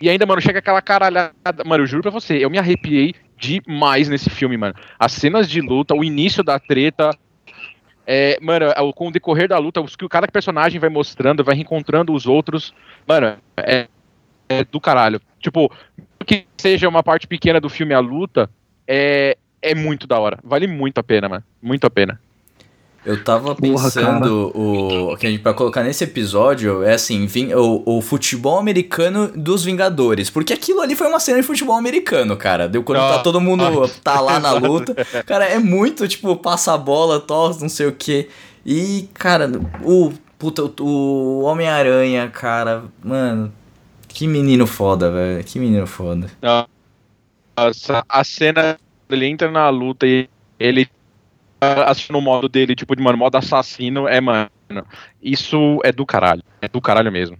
E 0.00 0.08
ainda, 0.08 0.24
mano, 0.24 0.40
chega 0.40 0.58
aquela 0.58 0.80
caralhada. 0.80 1.32
Mano, 1.66 1.82
eu 1.84 1.86
juro 1.86 2.02
pra 2.02 2.10
você, 2.10 2.42
eu 2.42 2.48
me 2.48 2.58
arrepiei 2.58 3.14
demais 3.40 4.08
nesse 4.08 4.28
filme, 4.28 4.56
mano. 4.56 4.74
As 4.98 5.12
cenas 5.12 5.48
de 5.48 5.60
luta, 5.60 5.94
o 5.94 6.04
início 6.04 6.44
da 6.44 6.58
treta. 6.58 7.10
É, 8.06 8.38
mano, 8.40 8.66
é 8.66 8.92
com 8.94 9.08
o 9.08 9.12
decorrer 9.12 9.48
da 9.48 9.58
luta, 9.58 9.80
os 9.80 9.94
que 9.94 10.08
cada 10.08 10.26
personagem 10.26 10.80
vai 10.80 10.90
mostrando, 10.90 11.44
vai 11.44 11.54
reencontrando 11.54 12.12
os 12.12 12.26
outros. 12.26 12.74
Mano, 13.06 13.36
é, 13.56 13.88
é 14.48 14.64
do 14.64 14.80
caralho. 14.80 15.20
Tipo, 15.38 15.72
que 16.26 16.44
seja 16.58 16.88
uma 16.88 17.02
parte 17.02 17.26
pequena 17.26 17.60
do 17.60 17.68
filme 17.68 17.94
a 17.94 18.00
luta, 18.00 18.50
é, 18.86 19.36
é 19.62 19.74
muito 19.74 20.06
da 20.06 20.18
hora. 20.18 20.38
Vale 20.42 20.66
muito 20.66 20.98
a 20.98 21.02
pena, 21.02 21.28
mano. 21.28 21.44
Muito 21.62 21.86
a 21.86 21.90
pena. 21.90 22.20
Eu 23.04 23.24
tava 23.24 23.54
Porra, 23.54 23.84
pensando 23.84 24.52
o 24.54 25.16
que 25.16 25.26
a 25.26 25.30
gente 25.30 25.40
pra 25.42 25.54
colocar 25.54 25.82
nesse 25.82 26.04
episódio 26.04 26.82
é 26.82 26.92
assim, 26.94 27.24
vim- 27.26 27.54
o, 27.54 27.82
o 27.86 28.02
futebol 28.02 28.58
americano 28.58 29.28
dos 29.34 29.64
Vingadores, 29.64 30.28
porque 30.28 30.52
aquilo 30.52 30.80
ali 30.82 30.94
foi 30.94 31.06
uma 31.06 31.18
cena 31.18 31.40
de 31.40 31.46
futebol 31.46 31.76
americano, 31.76 32.36
cara. 32.36 32.68
Deu 32.68 32.82
quando 32.82 32.98
Ah, 33.00 33.12
tá 33.14 33.18
todo 33.20 33.40
mundo 33.40 33.64
ah, 33.64 33.88
tá 34.04 34.20
lá 34.20 34.38
na 34.38 34.52
luta. 34.58 34.94
Cara, 35.24 35.46
é 35.46 35.58
muito 35.58 36.06
tipo 36.06 36.36
passa 36.36 36.74
a 36.74 36.78
bola, 36.78 37.18
tosse, 37.18 37.62
não 37.62 37.70
sei 37.70 37.86
o 37.86 37.92
que. 37.92 38.28
E 38.66 39.08
cara, 39.14 39.50
o 39.82 40.12
puta, 40.38 40.62
o, 40.64 40.70
o 40.82 41.42
Homem-Aranha, 41.44 42.28
cara, 42.28 42.84
mano, 43.02 43.50
que 44.08 44.26
menino 44.26 44.66
foda, 44.66 45.10
velho. 45.10 45.42
Que 45.42 45.58
menino 45.58 45.86
foda. 45.86 46.30
Nossa, 47.56 48.04
a 48.08 48.24
cena 48.24 48.78
ele 49.08 49.26
entra 49.26 49.50
na 49.50 49.68
luta 49.70 50.06
e 50.06 50.28
ele 50.58 50.88
assistindo 51.60 52.18
o 52.18 52.22
modo 52.22 52.48
dele, 52.48 52.74
tipo, 52.74 52.94
de 52.96 53.02
mano, 53.02 53.18
modo 53.18 53.36
assassino, 53.36 54.08
é, 54.08 54.20
mano. 54.20 54.50
Isso 55.22 55.80
é 55.84 55.92
do 55.92 56.06
caralho. 56.06 56.42
É 56.60 56.68
do 56.68 56.80
caralho 56.80 57.10
mesmo. 57.12 57.38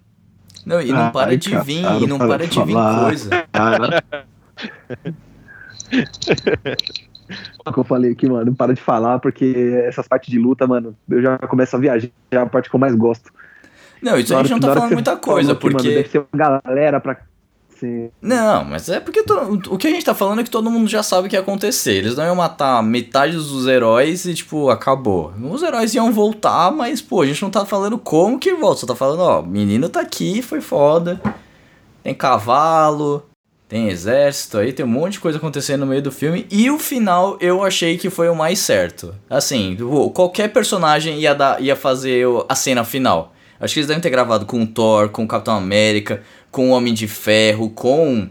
Não, 0.65 0.81
e 0.81 0.93
não 0.93 1.05
Ai, 1.05 1.13
para 1.13 1.39
de 1.39 1.51
cara, 1.51 1.65
vir, 1.65 1.83
não 1.83 2.01
e 2.03 2.07
não 2.07 2.19
para 2.19 2.29
para 2.29 2.47
de 2.47 2.51
de 2.51 2.65
vir 2.65 2.75
coisa. 2.75 3.31
Cara. 3.53 4.05
É 7.65 7.71
o 7.71 7.73
que 7.73 7.79
eu 7.79 7.85
falei 7.85 8.13
aqui, 8.13 8.29
mano, 8.29 8.47
não 8.47 8.55
para 8.55 8.75
de 8.75 8.81
falar, 8.81 9.21
porque 9.21 9.83
essas 9.87 10.09
partes 10.09 10.29
de 10.31 10.39
luta, 10.39 10.67
mano, 10.67 10.97
eu 11.09 11.23
já 11.23 11.39
começo 11.39 11.77
a 11.77 11.79
viajar, 11.79 12.09
é 12.31 12.37
a 12.37 12.47
parte 12.47 12.69
que 12.69 12.75
eu 12.75 12.81
mais 12.81 12.95
gosto. 12.95 13.31
Não, 14.03 14.19
isso 14.19 14.33
Na 14.33 14.41
a 14.41 14.43
gente 14.43 14.53
não 14.53 14.61
tá 14.61 14.75
falando 14.75 14.93
muita 14.93 15.17
coisa, 15.17 15.55
porque. 15.55 15.77
Mano, 15.77 15.89
deve 15.89 16.09
ser 16.09 16.19
uma 16.33 16.61
galera 16.65 17.01
pra. 17.01 17.19
Não, 18.21 18.65
mas 18.65 18.89
é 18.89 19.01
porque 19.01 19.23
to- 19.23 19.61
o 19.71 19.79
que 19.79 19.87
a 19.87 19.91
gente 19.91 20.05
tá 20.05 20.15
falando 20.15 20.41
é 20.41 20.45
que 20.45 20.51
todo 20.51 20.71
mundo 20.71 20.89
já 20.89 21.03
sabe 21.03 21.27
o 21.27 21.31
que 21.31 21.37
ia 21.37 21.41
acontecer. 21.41 21.95
Eles 21.95 22.17
não 22.17 22.25
iam 22.25 22.35
matar 22.35 22.83
metade 22.83 23.33
dos 23.37 23.67
heróis 23.67 24.25
e, 24.25 24.35
tipo, 24.35 24.71
acabou. 24.71 25.33
Os 25.51 25.63
heróis 25.63 25.95
iam 25.95 26.13
voltar, 26.13 26.71
mas, 26.71 27.01
pô, 27.01 27.23
a 27.23 27.27
gente 27.27 27.43
não 27.43 27.51
tá 27.51 27.65
falando 27.65 27.99
como 27.99 28.39
que 28.39 28.55
volta. 28.55 28.81
Só 28.81 28.87
tá 28.87 28.95
falando, 28.95 29.21
ó, 29.21 29.43
menino 29.43 29.89
tá 29.89 30.01
aqui, 30.01 30.43
foi 30.43 30.61
foda. 30.61 31.21
Tem 32.03 32.15
cavalo, 32.15 33.25
tem 33.69 33.89
exército 33.89 34.59
aí, 34.59 34.73
tem 34.73 34.85
um 34.85 34.89
monte 34.89 35.13
de 35.13 35.21
coisa 35.21 35.39
acontecendo 35.39 35.81
no 35.81 35.87
meio 35.87 36.03
do 36.03 36.11
filme. 36.11 36.47
E 36.51 36.71
o 36.71 36.79
final 36.79 37.37
eu 37.41 37.63
achei 37.63 37.97
que 37.97 38.11
foi 38.11 38.29
o 38.29 38.35
mais 38.35 38.59
certo. 38.59 39.15
Assim, 39.29 39.77
qualquer 40.15 40.53
personagem 40.53 41.19
ia, 41.21 41.35
dar, 41.35 41.61
ia 41.63 41.77
fazer 41.77 42.27
a 42.49 42.55
cena 42.55 42.85
final. 42.85 43.33
Acho 43.61 43.75
que 43.75 43.81
eles 43.81 43.89
devem 43.89 44.01
ter 44.01 44.09
gravado 44.09 44.47
com 44.47 44.63
o 44.63 44.67
Thor, 44.67 45.11
com 45.11 45.23
o 45.23 45.29
Capitão 45.29 45.55
América, 45.55 46.23
com 46.51 46.71
o 46.71 46.73
Homem 46.73 46.93
de 46.93 47.07
Ferro, 47.07 47.71
com, 47.71 48.29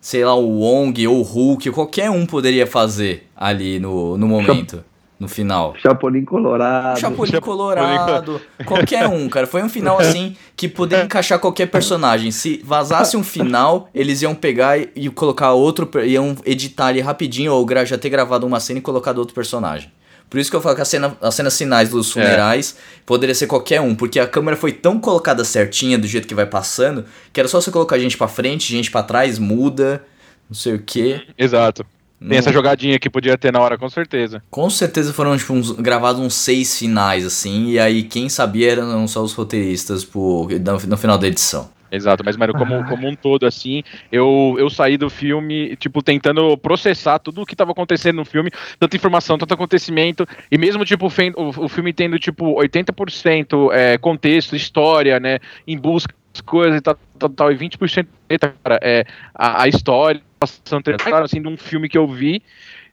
sei 0.00 0.24
lá, 0.24 0.34
o 0.34 0.60
Wong 0.60 1.06
ou 1.06 1.18
o 1.18 1.22
Hulk. 1.22 1.70
Qualquer 1.70 2.10
um 2.10 2.26
poderia 2.26 2.66
fazer 2.66 3.28
ali 3.36 3.78
no, 3.78 4.16
no 4.16 4.26
momento, 4.26 4.84
no 5.18 5.28
final. 5.28 5.74
Chapolin 5.76 6.24
Colorado. 6.24 6.98
Chapolin 6.98 7.40
Colorado, 7.40 8.40
qualquer 8.64 9.06
um, 9.06 9.28
cara. 9.28 9.46
Foi 9.46 9.62
um 9.62 9.68
final 9.68 9.98
assim 10.00 10.36
que 10.56 10.68
poderia 10.68 11.04
encaixar 11.04 11.38
qualquer 11.38 11.66
personagem. 11.66 12.30
Se 12.30 12.62
vazasse 12.64 13.16
um 13.16 13.22
final, 13.22 13.88
eles 13.94 14.22
iam 14.22 14.34
pegar 14.34 14.78
e, 14.78 14.90
e 14.96 15.10
colocar 15.10 15.52
outro, 15.52 15.88
iam 16.04 16.34
editar 16.44 16.86
ali 16.86 17.00
rapidinho 17.00 17.52
ou 17.52 17.66
já 17.84 17.98
ter 17.98 18.08
gravado 18.08 18.46
uma 18.46 18.60
cena 18.60 18.78
e 18.78 18.82
colocado 18.82 19.18
outro 19.18 19.34
personagem. 19.34 19.90
Por 20.30 20.38
isso 20.38 20.48
que 20.48 20.56
eu 20.56 20.60
falo 20.60 20.76
que 20.76 20.80
a 20.82 20.84
cena, 20.84 21.16
as 21.20 21.34
cenas 21.34 21.58
finais 21.58 21.90
dos 21.90 22.12
funerais 22.12 22.76
poderia 23.04 23.34
ser 23.34 23.48
qualquer 23.48 23.80
um, 23.80 23.94
porque 23.96 24.20
a 24.20 24.26
câmera 24.28 24.56
foi 24.56 24.72
tão 24.72 25.00
colocada 25.00 25.44
certinha 25.44 25.98
do 25.98 26.06
jeito 26.06 26.28
que 26.28 26.34
vai 26.34 26.46
passando, 26.46 27.04
que 27.32 27.40
era 27.40 27.48
só 27.48 27.60
você 27.60 27.70
colocar 27.72 27.98
gente 27.98 28.16
pra 28.16 28.28
frente, 28.28 28.70
gente 28.70 28.90
pra 28.92 29.02
trás, 29.02 29.38
muda, 29.40 30.04
não 30.48 30.54
sei 30.54 30.74
o 30.74 30.78
que. 30.78 31.20
Exato. 31.36 31.84
Tem 32.28 32.36
essa 32.36 32.52
jogadinha 32.52 32.98
que 32.98 33.08
podia 33.08 33.36
ter 33.38 33.50
na 33.50 33.60
hora, 33.60 33.78
com 33.78 33.88
certeza. 33.88 34.42
Com 34.50 34.68
certeza 34.68 35.10
foram 35.12 35.36
tipo, 35.38 35.54
uns- 35.54 35.70
gravados 35.72 36.20
uns 36.20 36.34
seis 36.34 36.78
finais, 36.78 37.24
assim, 37.24 37.70
e 37.70 37.78
aí 37.78 38.02
quem 38.02 38.28
sabia 38.28 38.72
eram 38.72 39.08
só 39.08 39.22
os 39.22 39.32
roteiristas 39.32 40.04
pro, 40.04 40.46
no, 40.62 40.78
no 40.86 40.96
final 40.98 41.16
da 41.16 41.26
edição. 41.26 41.70
Exato, 41.90 42.22
mas, 42.24 42.36
mano, 42.36 42.52
como, 42.54 42.84
como 42.84 43.08
um 43.08 43.16
todo, 43.16 43.44
assim, 43.46 43.82
eu, 44.12 44.54
eu 44.58 44.70
saí 44.70 44.96
do 44.96 45.10
filme, 45.10 45.74
tipo, 45.76 46.02
tentando 46.02 46.56
processar 46.56 47.18
tudo 47.18 47.42
o 47.42 47.46
que 47.46 47.56
tava 47.56 47.72
acontecendo 47.72 48.16
no 48.16 48.24
filme, 48.24 48.50
tanta 48.78 48.96
informação, 48.96 49.36
tanto 49.36 49.54
acontecimento, 49.54 50.26
e 50.50 50.56
mesmo, 50.56 50.84
tipo, 50.84 51.06
o, 51.06 51.64
o 51.64 51.68
filme 51.68 51.92
tendo, 51.92 52.18
tipo, 52.18 52.54
80% 52.54 53.72
é, 53.72 53.98
contexto, 53.98 54.54
história, 54.54 55.18
né, 55.18 55.40
em 55.66 55.76
busca 55.76 56.14
das 56.32 56.40
coisas 56.40 56.78
e 56.78 56.80
tal, 56.80 56.96
tal, 57.18 57.28
tal, 57.30 57.52
e 57.52 57.56
20% 57.56 58.06
eita, 58.28 58.54
cara, 58.62 58.78
é 58.82 59.04
a, 59.34 59.64
a 59.64 59.68
história, 59.68 60.22
passando, 60.38 60.84
assim, 61.24 61.42
de 61.42 61.48
um 61.48 61.56
filme 61.56 61.88
que 61.88 61.98
eu 61.98 62.06
vi. 62.06 62.40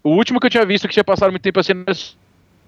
O 0.03 0.10
último 0.10 0.39
que 0.39 0.47
eu 0.47 0.51
tinha 0.51 0.65
visto, 0.65 0.88
que 0.88 0.93
tinha 0.93 1.03
passado 1.03 1.29
muito 1.29 1.43
tempo, 1.43 1.60
assim, 1.60 1.73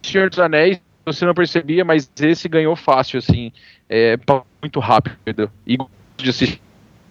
Senhor 0.04 0.30
dos 0.30 0.40
Anéis, 0.40 0.80
você 1.06 1.26
não 1.26 1.34
percebia, 1.34 1.84
mas 1.84 2.12
esse 2.22 2.48
ganhou 2.48 2.76
fácil, 2.76 3.18
assim, 3.18 3.52
é, 3.90 4.18
muito 4.62 4.80
rápido, 4.80 5.52
e 5.66 5.78
de 6.24 6.30
assistir, 6.30 6.62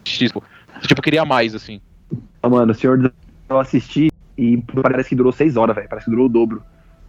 tipo, 0.04 0.42
tipo, 0.82 1.02
queria 1.02 1.24
mais, 1.24 1.54
assim. 1.54 1.80
Ah, 2.42 2.48
Mano, 2.48 2.72
o 2.72 2.74
Senhor 2.74 2.98
dos 2.98 3.10
eu 3.48 3.58
assisti 3.58 4.10
e 4.36 4.58
parece 4.82 5.08
que 5.08 5.14
durou 5.14 5.32
seis 5.32 5.56
horas, 5.56 5.74
velho. 5.74 5.88
Parece 5.88 6.04
que 6.04 6.10
durou 6.10 6.26
o 6.26 6.28
dobro. 6.28 6.62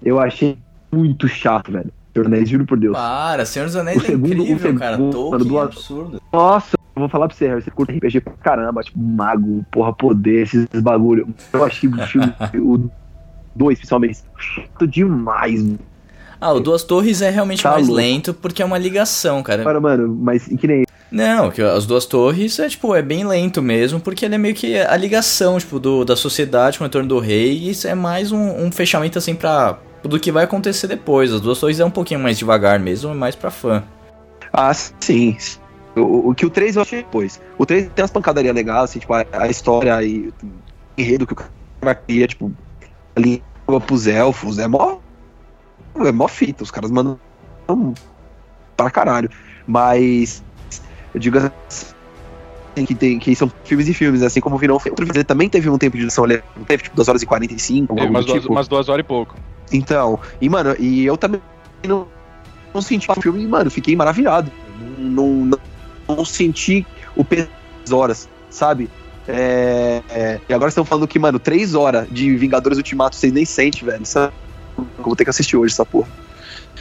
Eu 0.04 0.20
achei 0.20 0.58
muito 0.92 1.28
chato, 1.28 1.72
velho. 1.72 1.92
Senhor 2.14 2.24
dos 2.24 2.34
Anéis, 2.34 2.50
juro 2.50 2.66
por 2.66 2.78
Deus. 2.80 2.96
Para, 2.98 3.46
Senhor 3.46 3.66
dos 3.66 3.76
Anéis 3.76 4.02
O 4.02 4.06
é 4.06 4.06
segundo- 4.08 4.26
o 4.32 4.34
incrível, 4.44 4.58
segundo, 4.60 4.80
cara. 4.80 4.98
Tolkien 4.98 5.58
é 5.58 5.62
absurdo. 5.62 6.22
Nossa, 6.34 6.78
eu 6.96 7.00
vou 7.02 7.10
falar 7.10 7.28
pra 7.28 7.36
você, 7.38 7.48
Harry, 7.48 7.62
você 7.62 7.70
curta 7.72 7.94
RPG 7.94 8.22
pra 8.22 8.34
caramba, 8.34 8.82
tipo, 8.82 8.98
mago, 9.00 9.64
porra, 9.72 9.94
poder, 9.94 10.44
esses 10.44 10.66
bagulho. 10.82 11.28
Eu 11.54 11.64
achei 11.64 11.88
o 11.90 12.08
filme, 12.08 12.34
o 12.56 12.90
dois, 13.56 13.78
principalmente, 13.78 14.20
chato 14.38 14.88
demais. 14.88 15.64
Ah, 16.42 16.54
o 16.54 16.60
Duas 16.62 16.84
Torres 16.84 17.22
é 17.22 17.30
realmente 17.30 17.62
Tá 17.62 17.72
mais 17.72 17.88
louco. 17.88 18.02
lento 18.02 18.34
porque 18.34 18.62
é 18.62 18.66
uma 18.66 18.78
ligação, 18.78 19.44
cara. 19.44 19.62
Cara, 19.64 19.80
mano, 19.82 20.08
mas 20.22 20.46
que 20.48 20.66
nem 20.68 20.86
Não, 21.12 21.50
que 21.50 21.62
as 21.62 21.86
duas 21.86 22.06
torres 22.06 22.60
é 22.60 22.70
tipo, 22.70 22.94
é 22.94 23.02
bem 23.02 23.26
lento 23.26 23.62
mesmo, 23.62 24.00
porque 24.00 24.26
ele 24.26 24.36
é 24.36 24.38
meio 24.38 24.54
que 24.54 24.78
a 24.78 24.96
ligação, 24.96 25.58
tipo, 25.58 25.80
do, 25.80 26.06
da 26.06 26.16
sociedade 26.16 26.78
com 26.78 26.84
o 26.84 26.88
retorno 26.88 27.08
do 27.10 27.20
rei, 27.20 27.52
e 27.54 27.70
isso 27.72 27.88
é 27.88 27.96
mais 27.96 28.32
um, 28.32 28.66
um 28.66 28.72
fechamento 28.72 29.18
assim 29.18 29.34
pra. 29.34 29.80
do 30.04 30.20
que 30.20 30.32
vai 30.32 30.44
acontecer 30.44 30.88
depois. 30.88 31.34
As 31.34 31.42
duas 31.42 31.60
torres 31.60 31.80
é 31.80 31.86
um 31.86 31.92
pouquinho 31.92 32.20
mais 32.20 32.38
devagar 32.38 32.80
mesmo, 32.80 33.12
é 33.12 33.16
mais 33.16 33.36
pra 33.36 33.50
fã. 33.50 33.84
Ah, 34.54 34.74
sim. 34.74 35.36
O, 35.96 36.30
o 36.30 36.36
que 36.36 36.46
o 36.46 36.50
3 36.50 36.76
eu 36.76 36.84
achei 36.84 37.00
depois. 37.00 37.42
O 37.58 37.66
3 37.66 37.90
tem 37.96 38.04
umas 38.04 38.12
pancadarias 38.12 38.54
legais, 38.54 38.84
assim, 38.84 39.00
tipo, 39.00 39.14
a, 39.14 39.26
a 39.34 39.48
história 39.48 40.04
e 40.04 40.28
o 40.28 40.34
enredo 40.96 41.26
que 41.26 41.34
o 41.34 41.36
cara 41.36 41.96
cria, 41.96 42.28
tipo, 42.28 42.52
ali 43.16 43.44
pros 43.86 44.06
elfos, 44.06 44.60
é 44.60 44.68
mó. 44.68 44.98
É 46.06 46.12
mó 46.12 46.28
fita, 46.28 46.64
os 46.64 46.72
caras 46.72 46.92
mandam 46.92 47.20
pra 48.78 48.90
caralho. 48.90 49.30
Mas 49.68 50.44
eu 51.14 51.20
digo 51.20 51.38
assim, 51.38 52.86
que, 52.86 52.96
tem, 52.96 53.20
que 53.20 53.36
são 53.36 53.52
filmes 53.64 53.88
e 53.88 53.94
filmes, 53.94 54.22
assim 54.22 54.40
como 54.40 54.58
foi. 54.58 54.70
Outro 54.70 55.06
filme 55.06 55.24
também 55.24 55.50
teve 55.50 55.70
um 55.70 55.78
tempo 55.78 55.96
de 55.98 56.04
duração, 56.04 56.26
ele 56.26 56.42
não 56.56 56.64
teve 56.64 56.84
tipo 56.84 56.96
2 56.96 57.08
horas 57.08 57.22
e 57.22 57.26
45, 57.26 57.88
Teve 57.88 58.02
algo 58.02 58.14
umas 58.14 58.26
do 58.26 58.32
duas, 58.32 58.42
tipo. 58.42 58.54
umas 58.54 58.68
duas 58.68 58.90
horas 58.90 59.04
e 59.04 59.08
pouco. 59.08 59.36
Então, 59.72 60.20
e 60.42 60.50
mano, 60.50 60.76
e 60.80 61.06
eu 61.06 61.18
também 61.18 61.42
não, 61.86 62.08
não 62.74 62.82
senti 62.82 63.10
o 63.10 63.22
filme, 63.22 63.46
mano, 63.48 63.70
fiquei 63.70 63.96
maravilhado. 63.96 64.52
Não, 64.98 65.28
não, 65.46 65.60
não 66.08 66.26
senti 66.26 66.86
o 67.16 67.24
peso 67.24 67.50
das 67.86 67.94
horas, 67.94 68.30
sabe? 68.50 68.90
É, 69.28 70.02
é, 70.10 70.42
e 70.50 70.54
agora 70.54 70.70
estão 70.70 70.84
falando 70.84 71.08
que, 71.08 71.20
mano, 71.20 71.38
três 71.38 71.76
horas 71.76 72.08
de 72.10 72.36
Vingadores 72.36 72.78
Ultimato 72.80 73.16
você 73.16 73.30
nem 73.30 73.46
sente, 73.46 73.86
velho. 73.86 74.02
Isso 74.02 74.18
é- 74.18 74.32
eu 74.78 75.04
vou 75.04 75.16
ter 75.16 75.24
que 75.24 75.30
assistir 75.30 75.56
hoje 75.56 75.74
essa 75.74 75.86
porra. 75.86 76.10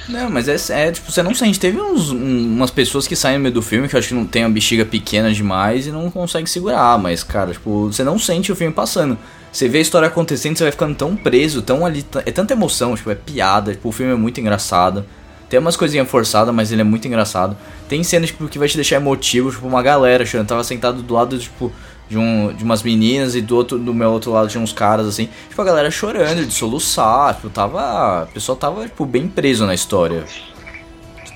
Não, 0.09 0.31
mas 0.31 0.49
é, 0.49 0.89
é, 0.89 0.93
tipo, 0.93 1.11
você 1.11 1.23
não 1.23 1.35
sente. 1.35 1.59
Teve 1.61 1.81
uns, 1.81 2.11
um- 2.11 2.55
umas 2.57 2.71
pessoas 2.71 3.07
que 3.07 3.15
saem 3.17 3.37
no 3.39 3.43
meio 3.43 3.55
do 3.55 3.63
filme 3.63 3.89
que 3.89 3.95
eu 3.95 3.99
acho 3.99 4.09
que 4.09 4.15
não 4.15 4.27
tem 4.27 4.45
a 4.45 4.49
bexiga 4.49 4.85
pequena 4.85 5.33
demais 5.33 5.87
e 5.87 5.91
não 5.91 6.11
consegue 6.11 6.49
segurar, 6.49 6.99
mas, 6.99 7.23
cara, 7.23 7.53
tipo, 7.53 7.87
você 7.93 8.03
não 8.05 8.19
sente 8.19 8.51
o 8.53 8.57
filme 8.57 8.73
passando. 8.73 9.19
você 9.53 9.69
vê 9.69 9.79
a 9.79 9.81
história 9.81 10.09
acontecendo, 10.09 10.57
você 10.57 10.65
vai 10.65 10.73
ficando 10.73 10.95
tão 10.95 11.17
preso, 11.17 11.63
tão 11.63 11.85
ali. 11.85 12.05
É 12.27 12.31
tanta 12.31 12.53
emoção, 12.53 12.95
tipo, 12.95 13.11
é 13.11 13.15
piada, 13.15 13.73
tipo, 13.73 13.89
o 13.89 13.93
filme 13.93 14.13
é 14.13 14.17
muito 14.17 14.41
engraçado. 14.41 15.05
Tem 15.49 15.59
umas 15.59 15.77
coisinhas 15.77 16.07
forçadas, 16.09 16.55
mas 16.55 16.71
ele 16.71 16.83
é 16.83 16.85
muito 16.85 17.09
engraçado. 17.09 17.57
Tem 17.89 18.03
cenas 18.05 18.29
tipo, 18.29 18.47
que 18.49 18.59
vai 18.59 18.69
te 18.69 18.77
deixar 18.77 18.97
emotivo, 18.97 19.51
tipo, 19.51 19.67
uma 19.67 19.83
galera 19.83 20.25
chorando. 20.27 20.47
Tava 20.49 20.63
sentado 20.63 21.03
do 21.03 21.15
lado, 21.15 21.39
tipo, 21.39 21.73
de, 22.09 22.17
um, 22.17 22.53
de 22.53 22.65
umas 22.65 22.83
meninas 22.83 23.35
e 23.35 23.41
do 23.41 23.57
outro 23.57 23.79
do 23.79 23.93
meu 23.93 24.11
outro 24.11 24.33
lado 24.33 24.49
tinha 24.49 24.63
uns 24.63 24.73
caras 24.73 25.07
assim. 25.07 25.29
Tipo, 25.49 25.61
a 25.63 25.65
galera 25.65 25.91
chorando, 25.91 26.47
de 26.47 26.53
soluçar. 26.53 27.35
Tipo, 27.35 27.51
tava. 27.51 28.25
O 28.25 28.33
pessoal 28.33 28.57
tava, 28.57 28.85
tipo, 28.85 29.05
bem 29.05 29.29
preso 29.29 29.67
na 29.67 29.75
história. 29.75 30.25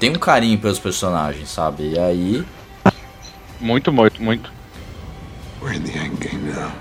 Tem 0.01 0.11
um 0.11 0.15
carinho 0.15 0.59
pelos 0.59 0.79
personagens, 0.79 1.49
sabe? 1.49 1.93
E 1.93 1.99
aí. 1.99 2.45
Muito, 3.61 3.93
muito, 3.93 4.21
muito. 4.23 4.51
We're 5.63 5.77
in 5.77 5.85
the 5.85 5.97
end 5.97 6.17
game 6.17 6.53
now. 6.53 6.73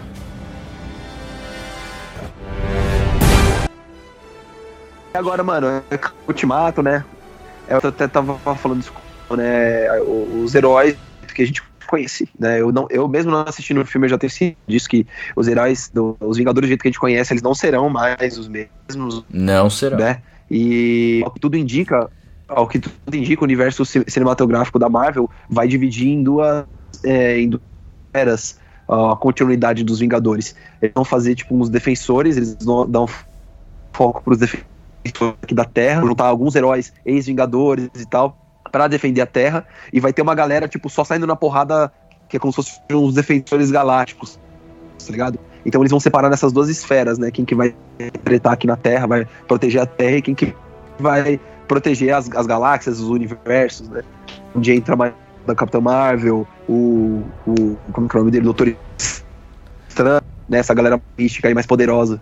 E 5.13 5.17
agora, 5.17 5.43
mano, 5.43 5.67
é 5.67 5.99
Ultimato, 6.27 6.81
né? 6.81 7.03
Eu 7.67 7.77
até 7.77 8.07
tava 8.07 8.39
falando 8.55 8.79
isso, 8.79 8.93
né? 9.29 10.01
Os 10.01 10.55
heróis 10.55 10.95
que 11.35 11.43
a 11.43 11.45
gente 11.45 11.61
conhece, 11.91 12.27
né? 12.39 12.59
Eu, 12.59 12.71
não, 12.71 12.87
eu 12.89 13.07
mesmo 13.07 13.29
não 13.29 13.41
assistindo 13.41 13.79
o 13.81 13.85
filme, 13.85 14.05
eu 14.05 14.09
já 14.09 14.17
tenho 14.17 14.31
ciência 14.31 14.57
disso 14.67 14.89
que 14.89 15.05
os 15.35 15.47
heróis, 15.47 15.91
do, 15.93 16.17
os 16.19 16.37
Vingadores 16.37 16.67
do 16.67 16.69
jeito 16.69 16.81
que 16.81 16.87
a 16.87 16.91
gente 16.91 16.99
conhece, 16.99 17.33
eles 17.33 17.43
não 17.43 17.53
serão 17.53 17.89
mais 17.89 18.37
os 18.37 18.47
mesmos, 18.47 19.23
Não 19.29 19.69
será. 19.69 19.97
né? 19.97 20.21
E 20.49 21.21
ao 21.23 21.31
que 21.31 21.39
tudo 21.39 21.55
indica, 21.55 22.09
ao 22.47 22.67
que 22.67 22.79
tudo 22.79 23.15
indica, 23.15 23.41
o 23.41 23.45
universo 23.45 23.85
ci- 23.85 24.03
cinematográfico 24.07 24.79
da 24.79 24.89
Marvel 24.89 25.29
vai 25.49 25.67
dividir 25.67 26.07
em 26.07 26.23
duas, 26.23 26.65
é, 27.05 27.39
em 27.39 27.49
duas 27.49 27.61
eras 28.13 28.59
a 28.89 29.15
continuidade 29.15 29.83
dos 29.83 29.99
Vingadores. 29.99 30.55
Eles 30.81 30.93
vão 30.93 31.05
fazer 31.05 31.35
tipo 31.35 31.55
uns 31.55 31.69
defensores, 31.69 32.35
eles 32.35 32.57
vão 32.61 32.89
dar 32.89 33.01
um 33.01 33.07
foco 33.95 34.21
pros 34.23 34.37
defensores 34.39 34.65
aqui 35.41 35.55
da 35.55 35.65
Terra, 35.65 36.01
juntar 36.01 36.25
alguns 36.25 36.55
heróis 36.55 36.91
ex-Vingadores 37.05 37.89
e 37.95 38.05
tal, 38.05 38.37
pra 38.71 38.87
defender 38.87 39.21
a 39.21 39.25
Terra, 39.25 39.65
e 39.91 39.99
vai 39.99 40.13
ter 40.13 40.21
uma 40.21 40.35
galera 40.35 40.67
tipo 40.67 40.89
só 40.89 41.03
saindo 41.03 41.27
na 41.27 41.35
porrada 41.35 41.91
que 42.29 42.37
é 42.37 42.39
como 42.39 42.53
se 42.53 42.55
fossem 42.55 42.81
uns 42.91 43.13
defensores 43.13 43.69
galácticos, 43.69 44.39
tá 45.05 45.11
ligado? 45.11 45.37
Então 45.65 45.81
eles 45.81 45.91
vão 45.91 45.99
separar 45.99 46.29
nessas 46.29 46.53
duas 46.53 46.69
esferas, 46.69 47.19
né? 47.19 47.29
Quem 47.29 47.43
que 47.43 47.53
vai 47.53 47.75
tretar 48.23 48.53
aqui 48.53 48.65
na 48.65 48.77
Terra, 48.77 49.05
vai 49.05 49.27
proteger 49.47 49.81
a 49.81 49.85
Terra 49.85 50.17
e 50.17 50.21
quem 50.21 50.33
que 50.33 50.55
vai 50.97 51.39
proteger 51.67 52.13
as, 52.13 52.31
as 52.31 52.47
galáxias, 52.47 52.99
os 52.99 53.09
universos, 53.09 53.89
né? 53.89 54.01
Onde 54.55 54.71
entra 54.71 54.95
mais 54.95 55.13
da 55.45 55.53
Capitã 55.55 55.81
Marvel, 55.81 56.47
o, 56.67 57.21
o. 57.45 57.77
Como 57.91 58.07
que 58.07 58.15
é 58.15 58.19
o 58.19 58.21
nome 58.21 58.31
dele? 58.31 58.45
Doutor 58.45 58.75
Estranho, 59.89 60.21
né? 60.47 60.59
Essa 60.59 60.73
galera 60.73 61.01
mística 61.17 61.49
e 61.49 61.53
mais 61.53 61.65
poderosa. 61.65 62.21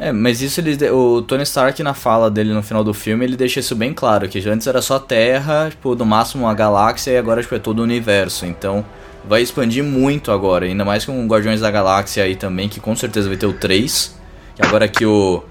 É, 0.00 0.12
mas 0.12 0.40
isso 0.40 0.60
ele, 0.60 0.90
o 0.90 1.22
Tony 1.22 1.42
Stark 1.42 1.82
na 1.82 1.92
fala 1.92 2.30
dele 2.30 2.52
no 2.52 2.62
final 2.62 2.84
do 2.84 2.94
filme, 2.94 3.24
ele 3.24 3.36
deixa 3.36 3.58
isso 3.58 3.74
bem 3.74 3.92
claro, 3.92 4.28
que 4.28 4.38
antes 4.48 4.66
era 4.66 4.80
só 4.80 4.96
a 4.96 5.00
Terra, 5.00 5.70
tipo, 5.70 5.94
no 5.96 6.06
máximo 6.06 6.44
uma 6.44 6.54
galáxia 6.54 7.10
e 7.10 7.16
agora 7.18 7.42
tipo, 7.42 7.54
é 7.54 7.58
todo 7.58 7.80
o 7.80 7.82
universo. 7.82 8.46
Então, 8.46 8.84
vai 9.28 9.42
expandir 9.42 9.82
muito 9.82 10.30
agora, 10.30 10.66
ainda 10.66 10.84
mais 10.84 11.04
com 11.04 11.24
o 11.24 11.26
Guardiões 11.26 11.60
da 11.60 11.70
Galáxia 11.70 12.22
aí 12.22 12.36
também, 12.36 12.68
que 12.68 12.78
com 12.78 12.94
certeza 12.94 13.28
vai 13.28 13.36
ter 13.36 13.46
o 13.46 13.52
3. 13.52 14.16
Que 14.54 14.62
agora 14.64 14.86
que 14.86 15.04
o 15.04 15.42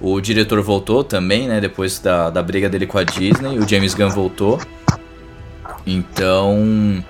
o 0.00 0.20
diretor 0.20 0.60
voltou 0.60 1.02
também, 1.02 1.48
né, 1.48 1.60
depois 1.60 1.98
da, 1.98 2.28
da 2.28 2.42
briga 2.42 2.68
dele 2.68 2.86
com 2.86 2.98
a 2.98 3.04
Disney, 3.04 3.58
o 3.58 3.66
James 3.66 3.94
Gunn 3.94 4.10
voltou. 4.10 4.60
Então, 5.86 7.02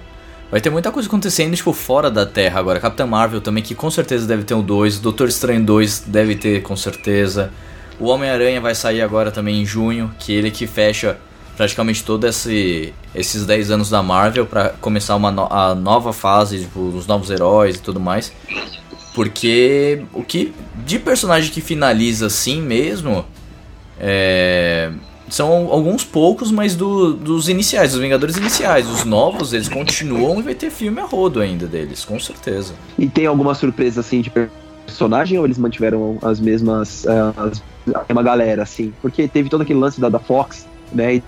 Vai 0.55 0.61
ter 0.61 0.71
muita 0.71 0.93
coisa 0.93 1.09
acontecendo, 1.09 1.57
tipo, 1.57 1.73
fora 1.73 2.09
da 2.09 2.25
Terra 2.25 2.61
agora. 2.61 2.79
Capitã 2.79 3.05
Marvel 3.05 3.41
também, 3.41 3.61
que 3.61 3.75
com 3.75 3.91
certeza 3.91 4.25
deve 4.25 4.45
ter 4.45 4.55
o 4.55 4.63
2. 4.63 5.01
Doutor 5.01 5.27
Estranho 5.29 5.61
2 5.65 6.05
deve 6.07 6.37
ter, 6.37 6.63
com 6.63 6.77
certeza. 6.77 7.51
O 7.99 8.05
Homem-Aranha 8.07 8.61
vai 8.61 8.73
sair 8.73 9.03
agora 9.03 9.33
também 9.33 9.61
em 9.61 9.67
junho, 9.67 10.15
que 10.17 10.33
ele 10.33 10.53
que 10.53 10.69
fecha 10.69 11.19
praticamente 11.57 12.05
todos 12.05 12.31
esse, 12.31 12.95
esses 13.13 13.45
10 13.45 13.73
anos 13.73 13.91
da 13.91 14.01
Marvel 14.01 14.47
para 14.47 14.69
começar 14.81 15.17
uma 15.17 15.33
no- 15.33 15.53
a 15.53 15.75
nova 15.75 16.13
fase, 16.13 16.61
tipo, 16.61 16.79
os 16.83 17.05
novos 17.09 17.31
heróis 17.31 17.75
e 17.75 17.81
tudo 17.81 17.99
mais. 17.99 18.33
Porque 19.13 20.05
o 20.13 20.23
que 20.23 20.55
de 20.87 21.01
personagem 21.01 21.51
que 21.51 21.61
finaliza 21.61 22.27
assim 22.27 22.63
mesmo 22.63 23.27
é, 23.99 24.93
são 25.29 25.69
alguns 25.71 26.05
poucos, 26.05 26.51
mas 26.51 26.77
do- 26.77 27.15
dos 27.15 27.49
iniciais, 27.49 27.93
dos 27.93 28.01
Vingadores 28.01 28.37
iniciais. 28.37 28.89
Os 28.89 29.05
novos, 29.05 29.53
eles 29.53 29.69
continuam 29.69 30.39
e 30.39 30.43
vai 30.43 30.55
ter 30.55 30.71
filme 30.71 31.01
a 31.01 31.05
rodo 31.05 31.41
ainda 31.41 31.67
deles, 31.67 32.05
com 32.05 32.19
certeza. 32.21 32.75
E 32.99 33.09
tem 33.09 33.27
alguma 33.27 33.55
surpresa 33.55 34.01
assim 34.01 34.21
de 34.21 34.31
personagem 34.87 35.39
ou 35.39 35.45
eles 35.45 35.59
mantiveram 35.59 36.19
as 36.23 36.39
mesmas. 36.41 37.07
ah, 37.07 37.33
as- 37.37 37.63
a 37.95 38.03
mesma 38.09 38.23
galera, 38.23 38.63
assim? 38.63 38.93
Porque 39.03 39.27
teve 39.29 39.49
todo 39.51 39.61
aquele 39.63 39.79
lance 39.79 40.01
da, 40.01 40.09
da 40.09 40.19
Fox, 40.19 40.67
né? 40.93 41.17
E 41.17 41.23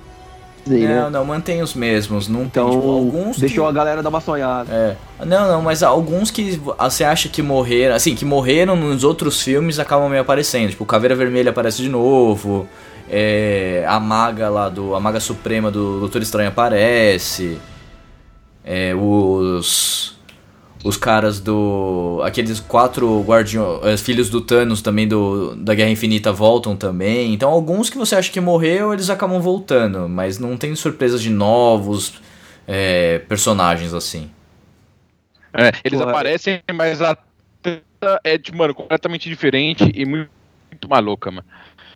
Disney, 0.64 0.88
Não, 0.88 1.04
né? 1.04 1.10
não, 1.10 1.24
mantém 1.24 1.62
os 1.62 1.74
mesmos. 1.74 2.26
Não 2.28 2.40
tem, 2.40 2.46
Então, 2.46 2.70
tipo, 2.70 2.90
alguns. 2.90 3.38
deixou 3.38 3.64
que... 3.64 3.70
a 3.70 3.72
galera 3.72 4.02
dar 4.02 4.08
uma 4.08 4.20
sonhada. 4.20 4.72
É. 4.72 4.96
Não, 5.24 5.46
não, 5.48 5.62
mas 5.62 5.82
alguns 5.82 6.30
que 6.30 6.60
você 6.78 7.04
acha 7.04 7.28
que 7.28 7.40
morreram, 7.42 7.94
assim, 7.94 8.14
que 8.16 8.24
morreram 8.24 8.74
nos 8.74 9.04
outros 9.04 9.40
filmes 9.40 9.78
acabam 9.78 10.08
meio 10.08 10.22
aparecendo. 10.22 10.70
Tipo, 10.70 10.82
o 10.82 10.86
Caveira 10.86 11.14
Vermelha 11.14 11.50
aparece 11.50 11.80
de 11.82 11.88
novo. 11.88 12.66
É, 13.08 13.84
a 13.86 13.98
maga 14.00 14.48
lá 14.48 14.68
do. 14.68 14.94
A 14.94 15.00
maga 15.00 15.20
suprema 15.20 15.70
do 15.70 16.00
Doutor 16.00 16.22
Estranho 16.22 16.48
aparece. 16.48 17.58
É, 18.64 18.94
os. 18.94 20.16
Os 20.84 20.96
caras 20.96 21.40
do. 21.40 22.20
Aqueles 22.24 22.60
quatro 22.60 23.20
guardiões. 23.22 24.00
Filhos 24.00 24.30
do 24.30 24.40
Thanos 24.40 24.82
também 24.82 25.08
do, 25.08 25.56
da 25.56 25.74
Guerra 25.74 25.90
Infinita 25.90 26.32
voltam 26.32 26.76
também. 26.76 27.32
Então, 27.32 27.50
alguns 27.50 27.90
que 27.90 27.98
você 27.98 28.14
acha 28.14 28.30
que 28.30 28.40
morreu, 28.40 28.92
eles 28.92 29.10
acabam 29.10 29.40
voltando. 29.40 30.08
Mas 30.08 30.38
não 30.38 30.56
tem 30.56 30.74
surpresas 30.76 31.20
de 31.20 31.30
novos 31.30 32.20
é, 32.66 33.18
personagens 33.20 33.94
assim. 33.94 34.30
É, 35.52 35.72
eles 35.82 36.00
é. 36.00 36.04
aparecem, 36.04 36.62
mas 36.72 37.00
a 37.00 37.16
é, 38.22 38.38
tipo, 38.38 38.56
mano, 38.56 38.74
completamente 38.74 39.28
diferente 39.28 39.90
e 39.94 40.04
muito, 40.04 40.30
muito 40.70 40.88
maluca, 40.88 41.30
mano. 41.30 41.46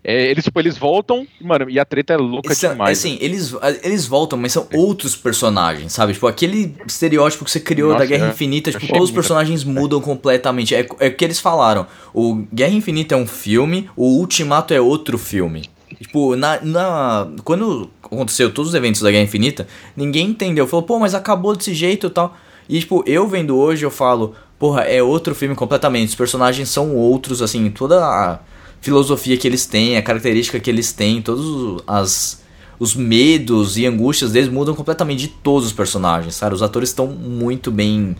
É, 0.02 0.30
eles, 0.30 0.44
tipo, 0.44 0.58
eles 0.58 0.78
voltam, 0.78 1.26
mano, 1.40 1.68
e 1.68 1.78
a 1.78 1.84
treta 1.84 2.14
é 2.14 2.16
louca 2.16 2.54
demais. 2.54 2.98
assim, 2.98 3.18
eles, 3.20 3.54
eles 3.82 4.06
voltam, 4.06 4.38
mas 4.38 4.52
são 4.52 4.66
outros 4.72 5.14
personagens, 5.14 5.92
sabe? 5.92 6.14
Tipo, 6.14 6.26
aquele 6.26 6.74
estereótipo 6.86 7.44
que 7.44 7.50
você 7.50 7.60
criou 7.60 7.90
Nossa, 7.90 8.00
da 8.00 8.06
Guerra 8.06 8.28
é. 8.28 8.30
Infinita, 8.30 8.70
tipo, 8.72 8.86
todos 8.88 9.10
os 9.10 9.14
personagens 9.14 9.62
mudam 9.62 10.00
completamente. 10.00 10.74
É, 10.74 10.86
é 10.98 11.08
o 11.08 11.14
que 11.14 11.24
eles 11.24 11.38
falaram. 11.38 11.86
O 12.14 12.46
Guerra 12.52 12.72
Infinita 12.72 13.14
é 13.14 13.18
um 13.18 13.26
filme, 13.26 13.90
o 13.94 14.18
Ultimato 14.18 14.72
é 14.72 14.80
outro 14.80 15.18
filme. 15.18 15.68
Tipo, 16.00 16.34
na, 16.34 16.58
na, 16.62 17.28
quando 17.44 17.90
aconteceu 18.02 18.50
todos 18.50 18.70
os 18.70 18.74
eventos 18.74 19.02
da 19.02 19.10
Guerra 19.10 19.24
Infinita, 19.24 19.66
ninguém 19.94 20.28
entendeu. 20.28 20.66
Falou, 20.66 20.84
pô, 20.84 20.98
mas 20.98 21.14
acabou 21.14 21.54
desse 21.54 21.74
jeito 21.74 22.06
e 22.06 22.10
tal. 22.10 22.34
E, 22.66 22.78
tipo, 22.80 23.04
eu 23.06 23.28
vendo 23.28 23.54
hoje, 23.58 23.84
eu 23.84 23.90
falo, 23.90 24.34
porra, 24.58 24.82
é 24.82 25.02
outro 25.02 25.34
filme 25.34 25.54
completamente. 25.54 26.08
Os 26.08 26.14
personagens 26.14 26.70
são 26.70 26.96
outros, 26.96 27.42
assim, 27.42 27.68
toda 27.70 28.02
a 28.02 28.38
filosofia 28.80 29.36
que 29.36 29.46
eles 29.46 29.66
têm, 29.66 29.96
a 29.96 30.02
característica 30.02 30.58
que 30.60 30.70
eles 30.70 30.92
têm, 30.92 31.20
todos 31.22 31.44
os- 31.46 31.82
as, 31.86 32.42
os 32.78 32.94
medos 32.94 33.76
e 33.76 33.86
angústias 33.86 34.32
deles 34.32 34.48
mudam 34.50 34.74
completamente 34.74 35.20
de 35.20 35.28
todos 35.28 35.66
os 35.66 35.72
personagens? 35.72 36.40
Os 36.52 36.62
atores 36.62 36.88
estão 36.90 37.06
muito 37.06 37.70
bem 37.70 38.16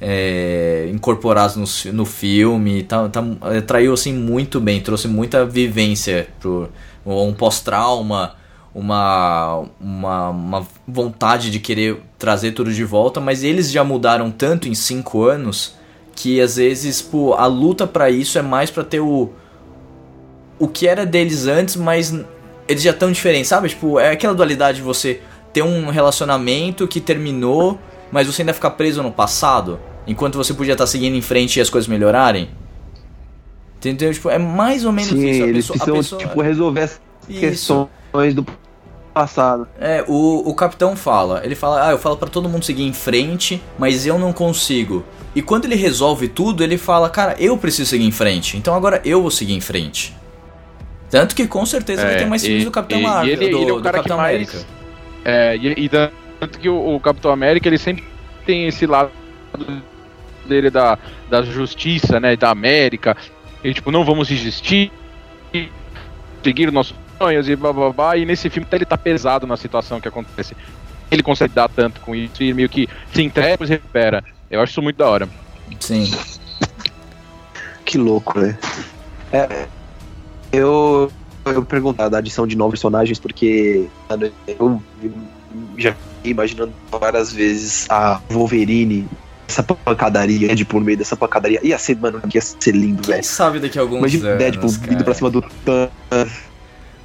é, 0.00 0.90
incorporados 0.92 1.84
no, 1.86 1.92
no 1.92 2.04
filme, 2.04 2.82
tá, 2.82 3.08
tá, 3.08 3.24
é, 3.52 3.60
traiu 3.60 3.92
assim 3.94 4.12
muito 4.12 4.60
bem, 4.60 4.80
trouxe 4.80 5.08
muita 5.08 5.46
vivência 5.46 6.28
pro 6.40 6.68
um 7.06 7.32
pós-trauma, 7.32 8.34
uma, 8.74 9.64
uma, 9.80 10.30
uma 10.30 10.66
vontade 10.86 11.50
de 11.50 11.60
querer 11.60 12.00
trazer 12.18 12.52
tudo 12.52 12.72
de 12.72 12.84
volta, 12.84 13.20
mas 13.20 13.44
eles 13.44 13.70
já 13.70 13.84
mudaram 13.84 14.30
tanto 14.30 14.68
em 14.68 14.74
cinco 14.74 15.22
anos 15.22 15.74
que 16.16 16.40
às 16.40 16.56
vezes 16.56 17.00
pô, 17.00 17.34
a 17.34 17.46
luta 17.46 17.86
pra 17.86 18.10
isso 18.10 18.36
é 18.38 18.42
mais 18.42 18.70
pra 18.70 18.82
ter 18.84 19.00
o 19.00 19.30
o 20.58 20.68
que 20.68 20.86
era 20.86 21.04
deles 21.04 21.46
antes, 21.46 21.76
mas 21.76 22.14
eles 22.68 22.82
já 22.82 22.90
estão 22.90 23.10
diferentes, 23.12 23.48
sabe? 23.48 23.68
Tipo, 23.68 23.98
é 23.98 24.10
aquela 24.12 24.34
dualidade 24.34 24.78
de 24.78 24.82
você 24.82 25.20
ter 25.52 25.62
um 25.62 25.88
relacionamento 25.90 26.86
que 26.88 27.00
terminou, 27.00 27.78
mas 28.10 28.26
você 28.26 28.42
ainda 28.42 28.52
ficar 28.54 28.70
preso 28.70 29.02
no 29.02 29.12
passado, 29.12 29.78
enquanto 30.06 30.36
você 30.36 30.54
podia 30.54 30.72
estar 30.72 30.86
seguindo 30.86 31.14
em 31.16 31.22
frente 31.22 31.58
e 31.58 31.62
as 31.62 31.70
coisas 31.70 31.88
melhorarem. 31.88 32.48
Entendeu? 33.76 34.12
Tipo, 34.12 34.30
é 34.30 34.38
mais 34.38 34.84
ou 34.84 34.92
menos 34.92 35.10
Sim, 35.10 35.28
isso. 35.28 35.42
A 35.42 35.46
eles 35.46 35.66
pessoa, 35.66 35.76
precisam, 35.78 36.18
pessoa- 36.18 36.20
tipo, 36.20 36.40
resolver 36.40 36.80
as 36.80 37.00
Isso. 37.28 37.40
questões 37.40 38.34
do 38.34 38.46
passado. 39.12 39.68
É, 39.78 40.04
o, 40.08 40.48
o 40.48 40.54
capitão 40.54 40.96
fala, 40.96 41.42
ele 41.44 41.54
fala, 41.54 41.88
ah, 41.88 41.90
eu 41.92 41.98
falo 41.98 42.16
pra 42.16 42.28
todo 42.28 42.48
mundo 42.48 42.64
seguir 42.64 42.82
em 42.84 42.92
frente, 42.92 43.62
mas 43.78 44.06
eu 44.06 44.18
não 44.18 44.32
consigo. 44.32 45.04
E 45.34 45.42
quando 45.42 45.66
ele 45.66 45.74
resolve 45.76 46.28
tudo, 46.28 46.64
ele 46.64 46.78
fala, 46.78 47.10
cara, 47.10 47.36
eu 47.38 47.56
preciso 47.58 47.90
seguir 47.90 48.04
em 48.06 48.10
frente, 48.10 48.56
então 48.56 48.74
agora 48.74 49.00
eu 49.04 49.20
vou 49.20 49.30
seguir 49.30 49.52
em 49.54 49.60
frente. 49.60 50.16
Tanto 51.14 51.34
que 51.36 51.46
com 51.46 51.64
certeza 51.64 52.02
vai 52.02 52.14
É, 52.14 52.18
ter 52.18 52.26
mais 52.26 52.42
filmes 52.42 52.62
e- 52.62 52.64
do 52.64 52.70
Capitão 52.72 53.00
Marvel, 53.00 53.32
ele- 53.32 53.48
do, 53.50 53.58
ele 53.58 53.70
é 53.70 53.72
o 53.72 53.80
cara 53.80 53.92
que 53.92 53.96
Capitão 53.98 54.16
mais- 54.16 54.34
América. 54.34 54.66
É, 55.24 55.56
e, 55.56 55.84
e 55.84 55.88
tanto 55.88 56.58
que 56.58 56.68
o, 56.68 56.96
o 56.96 56.98
Capitão 56.98 57.30
América, 57.30 57.68
ele 57.68 57.78
sempre 57.78 58.02
tem 58.44 58.66
esse 58.66 58.84
lado 58.84 59.12
dele 60.44 60.70
da, 60.70 60.98
da 61.30 61.42
justiça, 61.42 62.18
né, 62.18 62.34
da 62.34 62.50
América, 62.50 63.16
e 63.62 63.72
tipo, 63.72 63.92
não 63.92 64.04
vamos 64.04 64.26
desistir, 64.26 64.90
seguir 66.42 66.72
nossos 66.72 66.96
sonhos 67.16 67.48
e 67.48 67.54
blá 67.54 67.72
blá 67.72 67.90
blá, 67.92 68.16
e 68.16 68.26
nesse 68.26 68.50
filme 68.50 68.66
ele 68.72 68.84
tá 68.84 68.98
pesado 68.98 69.46
na 69.46 69.56
situação 69.56 70.00
que 70.00 70.08
acontece. 70.08 70.56
Ele 71.12 71.22
consegue 71.22 71.54
dar 71.54 71.68
tanto 71.68 72.00
com 72.00 72.12
isso 72.12 72.42
e 72.42 72.52
meio 72.52 72.68
que 72.68 72.88
se 73.12 73.22
entrega 73.22 73.64
e 73.64 73.68
recupera. 73.68 74.24
Eu 74.50 74.60
acho 74.60 74.72
isso 74.72 74.82
muito 74.82 74.96
da 74.96 75.08
hora. 75.08 75.28
Sim. 75.78 76.10
Que 77.84 77.98
louco, 77.98 78.38
né? 78.40 78.58
É, 79.32 79.66
eu, 80.54 81.10
eu 81.46 81.64
perguntar 81.64 82.08
da 82.08 82.18
adição 82.18 82.46
de 82.46 82.56
novos 82.56 82.72
personagens 82.72 83.18
porque 83.18 83.86
mano, 84.08 84.30
eu 84.46 84.80
já 85.76 85.92
fiquei 86.16 86.32
imaginando 86.32 86.72
várias 86.90 87.32
vezes 87.32 87.86
a 87.90 88.20
Wolverine, 88.30 89.06
essa 89.48 89.62
pancadaria, 89.62 90.48
Deadpool 90.48 90.80
no 90.80 90.86
meio 90.86 90.98
dessa 90.98 91.16
pancadaria. 91.16 91.60
Ia 91.62 91.78
ser, 91.78 91.96
mano, 91.98 92.20
ia 92.32 92.40
ser 92.40 92.72
lindo, 92.72 93.02
Quem 93.02 93.12
velho. 93.14 93.24
sabe 93.24 93.58
daqui 93.60 93.78
a 93.78 93.82
alguns 93.82 93.98
Imagina 93.98 94.24
o 94.24 94.28
anos, 94.28 94.38
Deadpool 94.38 94.72
cara. 94.72 94.90
vindo 94.90 95.04
pra 95.04 95.14
cima 95.14 95.30
do. 95.30 95.44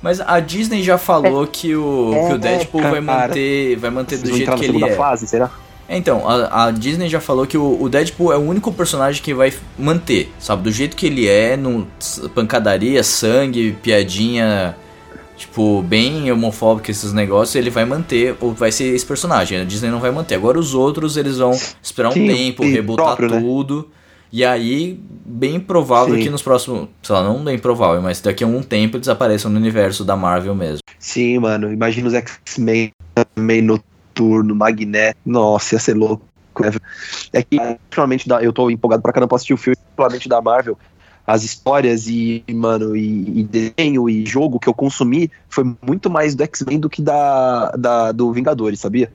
Mas 0.02 0.22
a 0.22 0.40
Disney 0.40 0.82
já 0.82 0.98
falou 0.98 1.46
que, 1.46 1.76
o, 1.76 2.14
É, 2.14 2.28
que 2.30 2.34
o 2.36 2.38
Deadpool 2.38 2.82
vai 2.82 3.02
manter, 3.02 3.76
vai 3.76 3.90
manter 3.90 4.18
do 4.20 4.34
jeito 4.34 4.56
que 4.56 4.66
ele 4.66 4.84
é. 4.84 4.96
fase, 4.96 5.28
será? 5.28 5.52
Então, 5.90 6.28
a, 6.28 6.66
a 6.66 6.72
Disney 6.72 7.10
já 7.10 7.20
falou 7.20 7.48
que 7.48 7.58
o, 7.58 7.82
o 7.82 7.90
Deadpool 7.90 8.32
é 8.32 8.38
o 8.38 8.42
único 8.42 8.72
personagem 8.72 9.24
que 9.24 9.34
vai 9.34 9.52
manter, 9.78 10.32
sabe? 10.40 10.64
Do 10.64 10.72
jeito 10.72 10.96
que 10.96 11.08
ele 11.08 11.28
é, 11.28 11.58
no 11.58 11.88
pancadaria, 12.36 13.02
sangue, 13.04 13.76
piadinha, 13.82 14.76
tipo, 15.36 15.82
bem 15.82 16.32
homofóbico, 16.32 16.92
esses 16.92 17.12
negócios, 17.12 17.56
ele 17.56 17.72
vai 17.72 17.86
manter, 17.86 18.36
ou 18.40 18.54
vai 18.54 18.72
ser 18.72 18.94
esse 18.94 19.06
personagem. 19.06 19.60
A 19.60 19.64
Disney 19.64 19.90
não 19.90 20.00
vai 20.00 20.12
manter. 20.12 20.36
Agora 20.36 20.60
os 20.60 20.76
outros, 20.76 21.18
eles 21.18 21.38
vão 21.38 21.58
esperar 21.82 22.10
um 22.10 22.14
Sim, 22.14 22.28
tempo, 22.28 22.64
rebutar 22.64 23.06
próprio, 23.16 23.30
né? 23.32 23.40
tudo. 23.40 23.90
E 24.32 24.46
aí, 24.46 25.00
bem 25.26 25.60
provável 25.60 26.16
Sim. 26.16 26.22
que 26.22 26.30
nos 26.30 26.44
próximos. 26.44 26.88
Sei 27.02 27.16
lá, 27.16 27.24
não 27.24 27.44
bem 27.44 27.58
provável, 27.58 28.00
mas 28.00 28.22
daqui 28.22 28.44
a 28.44 28.48
um 28.48 28.62
tempo 28.62 29.00
desapareçam 29.00 29.50
no 29.50 29.58
universo 29.58 30.06
da 30.06 30.16
Marvel 30.16 30.54
mesmo. 30.54 30.82
Sim, 31.00 31.40
mano. 31.40 31.74
Imagina 31.74 32.08
os 32.08 32.14
X-Men 32.14 32.92
também 33.16 33.62
noturno, 34.20 34.56
Magneto. 34.56 35.18
Nossa, 35.26 35.76
ia 35.76 35.80
ser 35.80 35.96
louco. 35.96 36.26
né? 36.60 36.72
É 37.32 37.42
que, 37.42 37.58
ultimamente, 37.58 38.28
da- 38.28 38.44
eu 38.44 38.52
tô 38.52 38.70
empolgado 38.70 39.02
pra 39.02 39.14
caramba 39.14 39.30
pra 39.30 39.36
assistir 39.38 39.54
o 39.54 39.58
filme, 39.58 39.78
particularmente 39.78 40.28
da 40.28 40.42
Marvel. 40.42 40.78
As 41.26 41.44
histórias 41.44 42.08
e, 42.08 42.44
mano, 42.52 42.96
e, 42.96 43.42
e 43.42 43.44
desenho 43.44 44.10
e 44.10 44.26
jogo 44.26 44.60
que 44.60 44.68
eu 44.68 44.74
consumi 44.74 45.32
foi 45.48 45.64
muito 45.86 46.10
mais 46.10 46.34
do 46.34 46.44
X-Men 46.44 46.80
do 46.80 46.90
que 46.90 47.02
da, 47.02 47.72
da, 47.72 48.12
do 48.12 48.34
Vingadores, 48.34 48.80
sabia? 48.80 49.12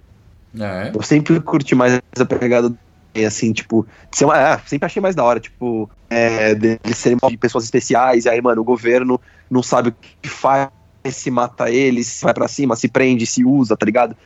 É. 0.58 0.92
Eu 0.94 1.02
sempre 1.02 1.40
curti 1.40 1.74
mais 1.74 1.98
essa 2.14 2.24
pegada 2.24 2.68
do 2.70 2.78
assim, 3.26 3.52
tipo, 3.52 3.86
ser 4.12 4.24
uma, 4.24 4.36
é, 4.36 4.58
sempre 4.66 4.86
achei 4.86 5.00
mais 5.00 5.14
da 5.14 5.22
hora, 5.22 5.38
tipo, 5.38 5.88
é, 6.10 6.52
deles 6.54 6.96
serem 6.98 7.16
de 7.28 7.36
pessoas 7.36 7.62
especiais, 7.62 8.24
e 8.24 8.28
aí, 8.28 8.40
mano, 8.42 8.60
o 8.62 8.64
governo 8.64 9.20
não 9.48 9.62
sabe 9.62 9.90
o 9.90 9.94
que 10.20 10.28
faz, 10.28 10.68
se 11.12 11.30
mata 11.30 11.70
eles, 11.70 12.18
vai 12.22 12.34
pra 12.34 12.48
cima, 12.48 12.74
se 12.74 12.88
prende, 12.88 13.24
se 13.24 13.44
usa, 13.44 13.76
tá 13.76 13.86
ligado? 13.86 14.16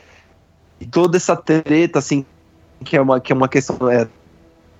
E 0.80 0.86
toda 0.86 1.16
essa 1.16 1.34
treta, 1.36 1.98
assim, 1.98 2.24
que 2.84 2.96
é 2.96 3.00
uma, 3.00 3.20
que 3.20 3.32
é 3.32 3.34
uma 3.36 3.48
questão 3.48 3.90
é, 3.90 4.06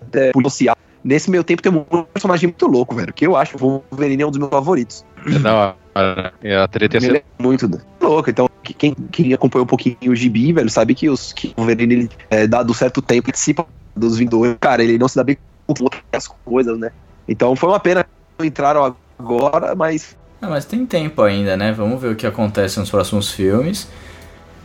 até 0.02 0.32
social. 0.42 0.76
Nesse 1.02 1.30
meio 1.30 1.44
tempo 1.44 1.62
tem 1.62 1.72
um 1.72 2.02
personagem 2.04 2.48
muito 2.48 2.66
louco, 2.66 2.94
velho, 2.94 3.12
que 3.12 3.26
eu 3.26 3.36
acho 3.36 3.56
que 3.56 3.62
o 3.64 3.82
Wolverine 3.90 4.22
é 4.22 4.26
um 4.26 4.30
dos 4.30 4.38
meus 4.38 4.50
favoritos. 4.50 5.04
É 5.26 5.38
da 5.38 5.54
hora. 5.54 6.32
E 6.42 6.52
a 6.52 6.66
treta 6.68 6.96
ia 6.96 6.98
Ele 6.98 7.06
ser 7.06 7.24
é 7.38 7.42
muito 7.42 7.68
louco. 8.00 8.30
Então, 8.30 8.48
que- 8.62 8.74
quem, 8.74 8.94
quem 9.10 9.32
acompanhou 9.32 9.64
um 9.64 9.68
pouquinho 9.68 9.96
o 10.06 10.14
gibi, 10.14 10.52
velho, 10.52 10.68
sabe 10.70 10.94
que, 10.94 11.08
os, 11.08 11.32
que 11.32 11.48
o 11.56 11.62
Wolverine, 11.62 11.94
ele, 11.94 12.10
é, 12.30 12.46
dado 12.46 12.74
certo 12.74 13.00
tempo, 13.00 13.24
participa 13.26 13.66
dos 13.96 14.16
Vingadores. 14.18 14.56
Cara, 14.60 14.82
ele 14.82 14.98
não 14.98 15.08
se 15.08 15.16
dá 15.16 15.24
bem 15.24 15.36
com 15.66 15.84
outras 15.84 16.28
coisas, 16.44 16.78
né? 16.78 16.90
Então 17.28 17.54
foi 17.56 17.68
uma 17.68 17.80
pena 17.80 18.04
que 18.04 18.10
não 18.38 18.46
entraram 18.46 18.96
agora, 19.18 19.74
mas 19.74 20.16
Ah, 20.40 20.48
mas 20.48 20.64
tem 20.64 20.86
tempo 20.86 21.22
ainda, 21.22 21.56
né? 21.56 21.72
Vamos 21.72 22.00
ver 22.00 22.12
o 22.12 22.16
que 22.16 22.26
acontece 22.26 22.78
nos 22.78 22.90
próximos 22.90 23.30
filmes. 23.32 23.88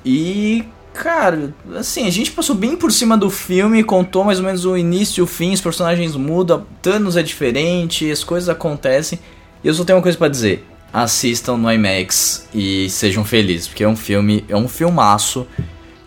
E, 0.06 0.65
cara, 0.93 1.53
assim, 1.75 2.06
a 2.08 2.10
gente 2.12 2.32
passou 2.32 2.56
bem 2.56 2.75
por 2.75 2.91
cima 2.91 3.17
do 3.17 3.29
filme, 3.29 3.84
contou 3.84 4.23
mais 4.23 4.39
ou 4.39 4.45
menos 4.45 4.65
o 4.65 4.77
início 4.77 5.21
e 5.21 5.23
o 5.23 5.27
fim, 5.27 5.51
os 5.53 5.62
personagens 5.62 6.15
mudam, 6.15 6.65
Thanos 6.82 7.17
é 7.17 7.23
diferente, 7.23 8.10
as 8.12 8.23
coisas 8.23 8.47
acontecem. 8.49 9.19
E 9.63 9.67
eu 9.67 9.73
só 9.73 9.84
tenho 9.84 9.97
uma 9.97 10.03
coisa 10.03 10.17
pra 10.17 10.27
dizer. 10.27 10.65
Assistam 10.91 11.58
no 11.58 11.71
IMAX 11.71 12.47
e 12.53 12.88
sejam 12.89 13.25
felizes, 13.25 13.67
porque 13.67 13.84
é 13.84 13.88
um 13.88 13.95
filme, 13.95 14.45
é 14.47 14.56
um 14.56 14.67
filmaço. 14.67 15.47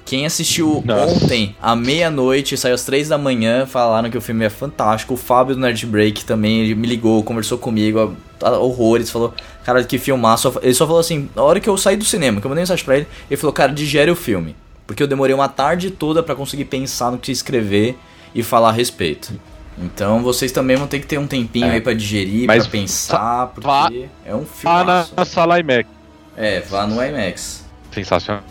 Quem 0.05 0.25
assistiu 0.25 0.85
Nossa. 0.87 1.13
ontem, 1.25 1.57
à 1.61 1.75
meia-noite, 1.75 2.57
saiu 2.57 2.77
às 2.77 2.85
três 2.85 3.09
da 3.09 3.19
manhã, 3.19 3.67
falaram 3.67 4.09
que 4.09 4.17
o 4.17 4.21
filme 4.21 4.45
é 4.45 4.49
fantástico. 4.49 5.15
O 5.15 5.17
Fábio 5.17 5.57
do 5.57 5.61
Nerd 5.61 5.85
Break 5.87 6.25
também 6.25 6.61
ele 6.61 6.77
me 6.77 6.87
ligou, 6.87 7.21
conversou 7.25 7.59
comigo, 7.59 8.15
a- 8.41 8.49
a- 8.49 8.59
horrores, 8.61 9.11
falou, 9.11 9.35
cara, 9.65 9.83
que 9.83 9.99
filmaço. 9.99 10.55
Ele 10.63 10.75
só 10.75 10.87
falou 10.87 11.01
assim, 11.01 11.29
na 11.35 11.43
hora 11.43 11.59
que 11.59 11.69
eu 11.69 11.77
saí 11.77 11.97
do 11.97 12.05
cinema, 12.05 12.41
que 12.41 12.47
eu 12.47 12.49
mandei 12.49 12.63
mensagem 12.63 12.85
pra 12.85 12.99
ele, 12.99 13.09
ele 13.29 13.37
falou, 13.37 13.53
cara, 13.53 13.73
digere 13.73 14.09
o 14.09 14.15
filme. 14.15 14.55
Porque 14.87 15.03
eu 15.03 15.07
demorei 15.07 15.35
uma 15.35 15.49
tarde 15.49 15.91
toda 15.91 16.23
pra 16.23 16.35
conseguir 16.35 16.67
pensar 16.67 17.11
no 17.11 17.19
que 17.19 17.33
escrever 17.33 17.99
e 18.35 18.43
falar 18.43 18.69
a 18.69 18.73
respeito. 18.73 19.33
Então 19.79 20.23
vocês 20.23 20.53
também 20.53 20.77
vão 20.77 20.87
ter 20.87 21.01
que 21.01 21.07
ter 21.07 21.19
um 21.19 21.27
tempinho 21.27 21.67
É. 21.67 21.73
aí 21.73 21.81
pra 21.81 21.93
digerir, 21.93 22.47
Mas 22.47 22.63
pra 22.67 22.73
pensar, 22.73 23.47
porque 23.49 23.67
vá- 23.67 23.91
é 24.25 24.35
um 24.35 24.41
na, 24.41 24.47
filmaço. 24.47 25.13
na 25.17 25.25
sala 25.25 25.59
IMAX. 25.61 25.89
É, 26.37 26.61
vá 26.61 26.87
no 26.87 27.03
IMAX. 27.03 27.65
Sensacional. 27.93 28.43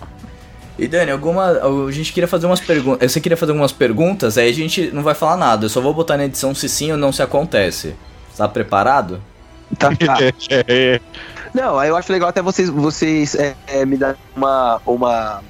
E 0.78 0.88
Dani, 0.88 1.10
alguma. 1.12 1.46
A 1.88 1.92
gente 1.92 2.12
queria 2.12 2.28
fazer 2.28 2.46
umas 2.48 2.60
perguntas. 2.60 3.12
Você 3.12 3.22
queria 3.22 3.38
fazer 3.38 3.54
algumas 3.54 3.72
perguntas, 3.72 4.38
aí 4.38 4.50
a 4.50 4.54
gente 4.54 4.92
não 4.92 5.04
vai 5.04 5.16
falar 5.16 5.38
nada. 5.38 5.66
Eu 5.66 5.70
só 5.70 5.80
vou 5.80 5.94
botar 5.94 6.18
na 6.18 6.26
edição 6.26 6.54
se 6.54 6.68
sim 6.68 6.92
ou 6.92 6.98
não 6.98 7.14
se 7.14 7.22
acontece. 7.24 7.96
Tá 8.36 8.48
preparado? 8.48 9.22
tá. 9.80 9.90
tá. 9.96 10.18
Não, 11.56 11.80
aí 11.80 11.88
eu 11.88 11.96
acho 11.96 12.12
legal 12.12 12.28
até 12.28 12.42
vocês, 12.42 12.70
vocês 12.70 13.34
é, 13.36 13.56
é, 13.68 13.86
me 13.86 13.96
darem 13.96 14.18
uma, 14.36 14.82
uma. 14.86 15.42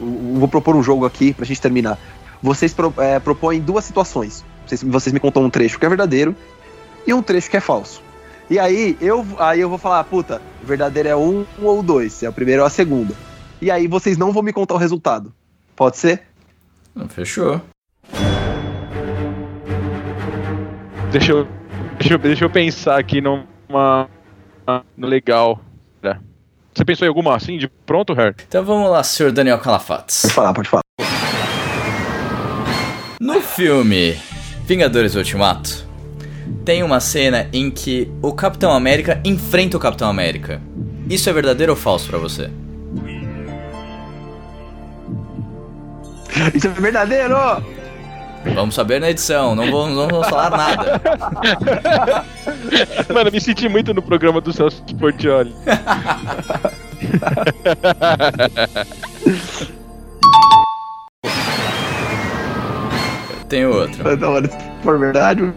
Vou 0.00 0.48
propor 0.48 0.74
um 0.76 0.82
jogo 0.82 1.04
aqui 1.06 1.32
pra 1.32 1.44
gente 1.44 1.60
terminar. 1.60 1.98
Vocês 2.42 2.72
pro- 2.74 2.92
é, 2.98 3.18
propõem 3.18 3.60
duas 3.60 3.84
situações. 3.84 4.44
Vocês, 4.66 4.82
vocês 4.82 5.12
me 5.12 5.20
contam 5.20 5.42
um 5.44 5.50
trecho 5.50 5.78
que 5.78 5.86
é 5.86 5.88
verdadeiro 5.88 6.34
e 7.06 7.12
um 7.14 7.22
trecho 7.22 7.50
que 7.50 7.56
é 7.56 7.60
falso. 7.60 8.02
E 8.50 8.58
aí 8.58 8.96
eu, 9.00 9.24
aí 9.38 9.60
eu 9.60 9.68
vou 9.68 9.78
falar, 9.78 10.04
puta, 10.04 10.40
o 10.62 10.66
verdadeiro 10.66 11.08
é 11.08 11.16
um 11.16 11.46
ou 11.62 11.82
dois, 11.82 12.22
é 12.22 12.28
o 12.28 12.32
primeiro 12.32 12.60
ou 12.62 12.66
a 12.66 12.70
segunda. 12.70 13.14
E 13.60 13.70
aí 13.70 13.86
vocês 13.86 14.18
não 14.18 14.32
vão 14.32 14.42
me 14.42 14.52
contar 14.52 14.74
o 14.74 14.78
resultado. 14.78 15.32
Pode 15.74 15.96
ser? 15.96 16.22
Não, 16.94 17.08
fechou. 17.08 17.60
Deixa 21.10 21.32
eu, 21.32 21.46
deixa 21.98 22.14
eu, 22.14 22.18
deixa 22.18 22.44
eu 22.44 22.50
pensar 22.50 22.98
aqui 22.98 23.20
numa. 23.20 24.08
No 24.96 25.06
legal. 25.06 25.60
É. 26.02 26.16
Você 26.74 26.84
pensou 26.84 27.06
em 27.06 27.08
alguma 27.08 27.36
assim 27.36 27.56
de 27.56 27.68
pronto, 27.68 28.12
Harry? 28.14 28.34
Então 28.48 28.64
vamos 28.64 28.90
lá, 28.90 29.02
senhor 29.04 29.30
Daniel 29.30 29.58
Calafates. 29.58 30.22
Pode 30.22 30.34
falar, 30.34 30.52
pode 30.52 30.68
falar. 30.68 30.82
No 33.20 33.40
filme 33.40 34.18
Vingadores 34.66 35.14
Ultimato, 35.14 35.86
tem 36.64 36.82
uma 36.82 36.98
cena 36.98 37.48
em 37.52 37.70
que 37.70 38.10
o 38.20 38.32
Capitão 38.32 38.72
América 38.72 39.20
enfrenta 39.24 39.76
o 39.76 39.80
Capitão 39.80 40.08
América. 40.08 40.60
Isso 41.08 41.30
é 41.30 41.32
verdadeiro 41.32 41.72
ou 41.72 41.78
falso 41.78 42.08
pra 42.08 42.18
você? 42.18 42.50
Isso 46.54 46.66
é 46.66 46.70
verdadeiro! 46.70 47.36
Vamos 48.52 48.74
saber 48.74 49.00
na 49.00 49.10
edição, 49.10 49.54
não 49.54 49.70
vamos, 49.70 49.96
não 49.96 50.08
vamos 50.08 50.28
falar 50.28 50.50
nada. 50.50 51.00
Mano, 53.12 53.28
eu 53.28 53.32
me 53.32 53.40
senti 53.40 53.68
muito 53.68 53.94
no 53.94 54.02
programa 54.02 54.40
do 54.40 54.52
Celso 54.52 54.82
Portioli. 54.98 55.54
Tem 63.48 63.66
outro. 63.66 64.16
Da 64.16 64.28
hora, 64.28 64.50
se 64.50 64.56
for 64.82 64.98
verdade, 64.98 65.52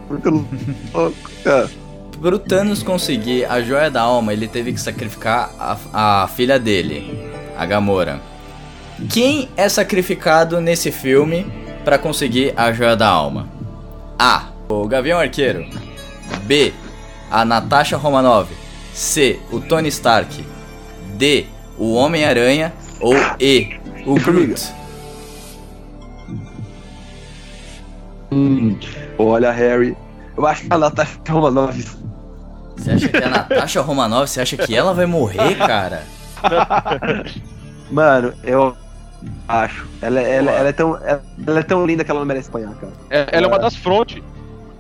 louco. 0.94 1.32
Ah. 1.46 1.68
Pro 2.22 2.40
Thanos 2.40 2.82
conseguir 2.84 3.46
a 3.46 3.62
joia 3.62 3.92
da 3.92 4.02
alma, 4.02 4.34
ele 4.34 4.48
teve 4.48 4.74
que 4.74 4.80
sacrificar 4.80 5.52
a, 5.60 6.24
a 6.24 6.28
filha 6.28 6.60
dele, 6.60 7.30
a 7.58 7.66
Gamora. 7.66 8.20
Quem 9.10 9.48
é 9.56 9.70
sacrificado 9.70 10.60
nesse 10.60 10.92
filme 10.92 11.46
pra 11.88 11.98
conseguir 11.98 12.54
a 12.58 12.74
joia 12.74 12.98
da 12.98 13.08
alma? 13.08 13.48
A. 14.20 14.48
O 14.68 14.86
Gavião 14.90 15.18
Arqueiro. 15.18 15.66
B. 16.44 16.74
A 17.32 17.46
Natasha 17.46 17.96
Romanoff. 17.96 18.54
C. 18.94 19.40
O 19.54 19.62
Tony 19.62 19.88
Stark. 19.88 20.46
D. 21.14 21.46
O 21.78 21.94
Homem-Aranha. 21.94 22.74
Ou 23.00 23.16
E. 23.40 23.80
O 24.06 24.16
Groot. 24.16 24.70
Hum, 28.34 28.78
olha, 29.18 29.50
Harry. 29.54 29.96
Eu 30.36 30.46
acho 30.46 30.64
que 30.64 30.68
tá 30.68 31.36
uma 31.36 31.50
nove. 31.50 31.86
Você 32.76 32.92
acha 32.92 33.08
que 33.08 33.16
a 33.16 33.30
Natasha 33.30 33.80
Romanoff, 33.80 34.30
você 34.30 34.42
acha 34.42 34.58
que 34.58 34.76
ela 34.76 34.94
vai 34.94 35.06
morrer, 35.06 35.56
cara? 35.56 36.04
Mano, 37.90 38.34
eu 38.44 38.76
Acho. 39.48 39.86
Ela, 40.02 40.20
ela, 40.22 40.52
ela 40.52 40.70
é 40.70 40.72
tão, 40.74 40.96
ela, 40.98 41.24
ela 41.46 41.60
é 41.60 41.64
tão 41.64 41.86
linda 41.86 42.04
que 42.04 42.12
ela 42.12 42.20
não 42.20 42.28
merece 42.28 42.50
apanhar, 42.50 42.74
cara. 42.76 42.94
É- 43.10 43.28
ela 43.32 43.46
é 43.46 43.50
uma 43.50 43.60
das 43.60 43.76
frontes. 43.76 44.22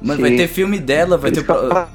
Mas 0.02 0.18
Sim. 0.18 0.22
vai 0.22 0.36
ter 0.36 0.48
filme 0.48 0.80
dela, 0.80 1.18
vai 1.18 1.32
ter, 1.32 1.44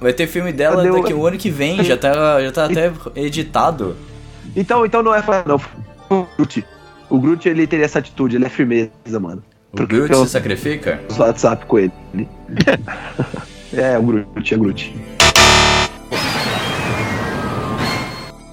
vai 0.00 0.12
ter 0.12 0.26
filme 0.26 0.52
dela 0.52 0.76
Cadê 0.78 0.90
o- 0.90 1.00
daqui 1.00 1.14
o 1.14 1.24
ano 1.26 1.38
que 1.38 1.48
vem, 1.50 1.84
já 1.84 1.96
tá, 1.96 2.42
já 2.42 2.50
tá 2.50 2.64
até 2.64 2.92
editado. 3.14 3.96
Então, 4.56 4.84
então 4.84 5.02
não 5.04 5.14
é 5.14 5.22
fã, 5.22 5.42
não. 5.46 5.60
O 6.10 6.26
Groot. 6.36 6.64
O 7.08 7.20
Groot, 7.20 7.48
ele 7.48 7.66
teria 7.66 7.84
essa 7.84 8.00
atitude, 8.00 8.36
ele 8.36 8.44
é 8.46 8.48
firmeza, 8.48 8.90
mano. 9.20 9.42
O 9.72 9.76
Porque 9.76 9.94
Groot 9.96 10.12
eu- 10.12 10.24
se 10.26 10.32
sacrifica? 10.32 11.00
Os 11.08 11.16
WhatsApp 11.18 11.64
com 11.66 11.78
ele. 11.78 11.92
é, 13.72 13.96
o 13.98 14.02
Groot, 14.02 14.52
é 14.54 14.56
Groot. 14.58 14.94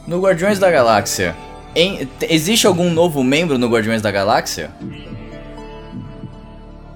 No 0.08 0.20
Guardiões 0.22 0.58
da 0.60 0.72
Galáxia, 0.72 1.36
em- 1.76 2.08
existe 2.30 2.66
algum 2.68 2.90
novo 2.92 3.24
membro 3.24 3.58
no 3.58 3.68
Guardiões 3.68 4.02
da 4.02 4.12
Galáxia? 4.12 4.72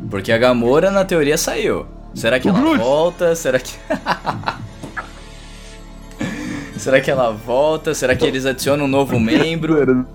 Porque 0.09 0.31
a 0.31 0.37
Gamora, 0.37 0.91
na 0.91 1.05
teoria, 1.05 1.37
saiu. 1.37 1.85
Será 2.13 2.39
que 2.39 2.47
ela 2.47 2.77
volta? 2.77 3.35
Será 3.35 3.59
que. 3.59 3.73
Será 6.77 6.99
que 6.99 7.09
ela 7.09 7.31
volta? 7.31 7.93
Será 7.93 8.15
que 8.15 8.25
eles 8.25 8.45
adicionam 8.45 8.85
um 8.85 8.87
novo 8.89 9.19
membro? 9.19 10.05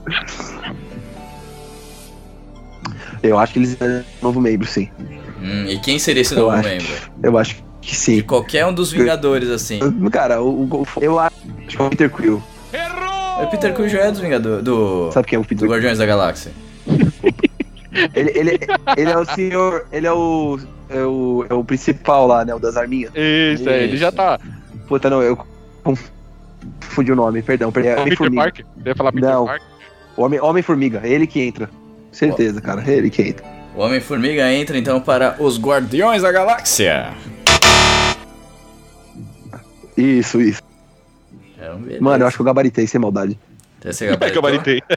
Eu 3.22 3.38
acho 3.38 3.52
que 3.54 3.58
eles 3.58 3.76
é 3.80 4.04
novo 4.22 4.40
membro, 4.40 4.66
sim. 4.68 4.90
Hum, 5.40 5.66
e 5.66 5.78
quem 5.78 5.98
seria 5.98 6.20
esse 6.22 6.34
Eu 6.34 6.40
novo 6.40 6.50
acho. 6.56 6.68
membro? 6.68 6.86
Eu 7.22 7.38
acho 7.38 7.56
que 7.80 7.90
De 7.90 7.96
sim. 7.96 8.22
qualquer 8.22 8.66
um 8.66 8.72
dos 8.74 8.92
Vingadores, 8.92 9.48
assim. 9.48 9.80
Cara, 10.12 10.42
o, 10.42 10.64
o- 10.64 10.86
eu 11.00 11.18
acho 11.18 11.34
que 11.68 11.76
é 11.80 11.82
o 11.82 11.88
Peter 11.90 12.10
Quill. 12.10 12.42
O 13.42 13.46
Peter 13.50 13.74
Quill 13.74 13.88
já 13.88 14.00
é 14.00 14.10
dos 14.10 14.20
Vingadores. 14.20 14.64
Do, 14.64 15.10
Sabe 15.12 15.28
quem 15.28 15.36
é 15.36 15.40
o 15.40 15.42
do 15.42 15.48
Peter 15.48 15.60
Quill? 15.60 15.70
Guardiões 15.70 15.98
da 15.98 16.06
Galáxia. 16.06 16.52
Ele, 18.14 18.30
ele, 18.38 18.58
ele 18.96 19.10
é 19.10 19.18
o 19.18 19.24
senhor. 19.24 19.86
Ele 19.90 20.06
é 20.06 20.12
o. 20.12 20.58
É 20.88 21.02
o, 21.02 21.44
é 21.50 21.54
o 21.54 21.64
principal 21.64 22.26
lá, 22.28 22.44
né? 22.44 22.54
O 22.54 22.58
das 22.60 22.76
arminhas. 22.76 23.10
Isso, 23.14 23.68
é, 23.68 23.82
ele 23.84 23.96
já 23.96 24.12
tá. 24.12 24.38
Puta, 24.86 25.10
não, 25.10 25.20
eu 25.20 25.36
confundi 25.82 27.10
o 27.10 27.16
nome, 27.16 27.42
perdão. 27.42 27.72
perdão. 27.72 27.92
É 27.92 28.00
o 28.00 28.04
Peter. 28.04 28.32
Parker. 28.32 28.66
Você 28.76 28.88
ia 28.90 28.94
falar 28.94 29.10
Peter 29.10 29.28
Não. 29.28 29.46
Parker? 29.46 29.66
Homem- 30.16 30.40
Homem-Formiga, 30.40 31.00
é 31.02 31.08
ele 31.08 31.26
que 31.26 31.40
entra. 31.40 31.68
Certeza, 32.12 32.60
cara, 32.60 32.84
é 32.86 32.90
ele 32.94 33.10
que 33.10 33.22
entra. 33.22 33.44
O 33.74 33.80
Homem-Formiga 33.80 34.52
entra 34.52 34.78
então 34.78 35.00
para 35.00 35.34
os 35.40 35.58
Guardiões 35.58 36.22
da 36.22 36.30
Galáxia. 36.30 37.12
Isso, 39.96 40.40
isso. 40.40 40.62
É 41.60 41.72
um 41.72 41.80
beleza. 41.82 42.04
Mano, 42.04 42.22
eu 42.22 42.26
acho 42.28 42.36
que 42.36 42.40
eu 42.40 42.46
gabaritei, 42.46 42.86
sem 42.86 43.00
maldade. 43.00 43.36
Você 43.82 44.06
É 44.06 44.16
que 44.16 44.38
eu 44.38 44.42
gabaritou? 44.42 44.42
baritei. 44.42 44.80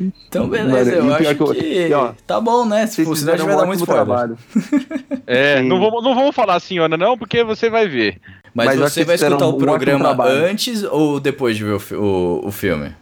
Então, 0.00 0.48
beleza, 0.48 0.96
Mano, 0.96 1.10
eu 1.10 1.14
acho 1.14 1.34
que 1.36 1.54
que 1.60 1.88
e, 1.88 1.92
ó, 1.92 2.12
tá 2.26 2.40
bom, 2.40 2.64
né? 2.66 2.86
Vocês 2.86 3.06
Tipo, 3.06 3.14
senão 3.14 3.34
a 3.34 3.36
gente 3.36 3.46
vai 3.46 3.56
dar 3.56 3.66
muito 3.66 3.80
spoiler. 3.80 4.04
trabalho. 4.04 4.38
É, 5.26 5.60
Sim. 5.60 5.68
não 5.68 5.78
vamos, 5.78 6.02
não 6.02 6.14
vamos 6.14 6.34
falar 6.34 6.56
assim, 6.56 6.78
Ana, 6.78 6.96
não, 6.96 7.16
porque 7.16 7.44
você 7.44 7.70
vai 7.70 7.86
ver. 7.86 8.20
Mas, 8.52 8.76
Mas 8.78 8.92
você 8.92 9.04
vai 9.04 9.14
escutar 9.14 9.46
um 9.46 9.50
o 9.50 9.58
programa 9.58 10.16
antes 10.24 10.82
ou 10.82 11.20
depois 11.20 11.56
de 11.56 11.64
ver 11.64 11.72
o, 11.74 11.78
fi- 11.78 11.94
o, 11.94 12.40
o 12.44 12.50
filme? 12.50 12.92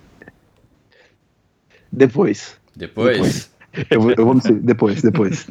Depois. 1.91 2.57
Depois? 2.77 3.51
Eu, 3.91 4.01
vou- 4.03 4.13
eu 4.17 4.25
vou 4.27 4.35
dizer, 4.35 4.55
depois, 4.61 5.01
depois. 5.01 5.47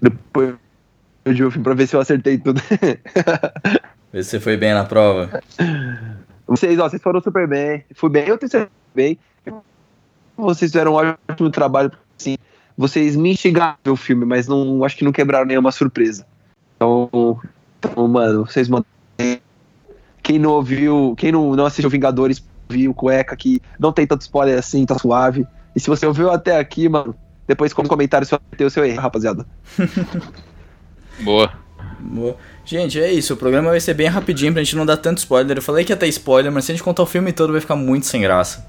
depois 0.00 0.54
eu 1.26 1.48
o 1.48 1.50
filme 1.50 1.64
pra 1.64 1.74
ver 1.74 1.88
se 1.88 1.96
eu 1.96 2.00
acertei 2.00 2.38
tudo. 2.38 2.60
Ver 4.12 4.22
se 4.22 4.30
você 4.30 4.40
foi 4.40 4.56
bem 4.56 4.72
na 4.72 4.84
prova. 4.84 5.42
Vocês, 6.46 6.78
ó, 6.78 6.88
vocês 6.88 7.02
foram 7.02 7.20
super 7.20 7.46
bem. 7.48 7.84
Fui 7.94 8.08
bem, 8.08 8.28
eu 8.28 8.38
tenho 8.38 8.68
bem. 8.94 9.18
Vocês 10.36 10.70
fizeram 10.70 10.92
um 10.92 10.94
ótimo 10.94 11.50
trabalho, 11.50 11.90
assim. 12.18 12.36
Vocês 12.78 13.16
me 13.16 13.32
instigaram 13.32 13.76
o 13.88 13.96
filme, 13.96 14.24
mas 14.24 14.46
não 14.46 14.84
acho 14.84 14.96
que 14.96 15.04
não 15.04 15.12
quebraram 15.12 15.46
nenhuma 15.46 15.72
surpresa. 15.72 16.24
Então, 16.76 17.40
então 17.78 18.06
mano, 18.06 18.46
vocês 18.46 18.68
mandam. 18.68 18.86
Quem 20.22 20.38
não 20.38 20.50
ouviu, 20.50 21.14
quem 21.16 21.32
não, 21.32 21.56
não 21.56 21.66
assistiu 21.66 21.90
Vingadores, 21.90 22.44
viu 22.68 22.94
Cueca 22.94 23.36
que 23.36 23.60
não 23.78 23.92
tem 23.92 24.06
tanto 24.06 24.22
spoiler 24.22 24.58
assim, 24.58 24.86
tá 24.86 24.98
suave. 24.98 25.46
E 25.74 25.80
se 25.80 25.88
você 25.88 26.06
ouviu 26.06 26.30
até 26.30 26.58
aqui, 26.58 26.88
mano, 26.88 27.14
depois 27.46 27.72
com 27.72 27.86
comentário 27.86 28.26
se 28.26 28.34
eu 28.34 28.40
acertei 28.44 28.66
o 28.66 28.70
seu 28.70 28.84
erro, 28.84 29.00
rapaziada. 29.00 29.46
Boa. 31.20 31.52
Boa. 31.98 32.36
Gente, 32.64 33.00
é 33.00 33.10
isso. 33.10 33.34
O 33.34 33.36
programa 33.36 33.70
vai 33.70 33.80
ser 33.80 33.94
bem 33.94 34.06
rapidinho 34.08 34.52
pra 34.52 34.62
gente 34.62 34.76
não 34.76 34.86
dar 34.86 34.96
tanto 34.96 35.18
spoiler. 35.18 35.56
Eu 35.58 35.62
falei 35.62 35.84
que 35.84 35.92
ia 35.92 35.96
ter 35.96 36.08
spoiler, 36.08 36.50
mas 36.52 36.64
se 36.64 36.72
a 36.72 36.74
gente 36.74 36.82
contar 36.84 37.02
o 37.02 37.06
filme 37.06 37.32
todo 37.32 37.52
vai 37.52 37.60
ficar 37.60 37.76
muito 37.76 38.06
sem 38.06 38.20
graça. 38.20 38.66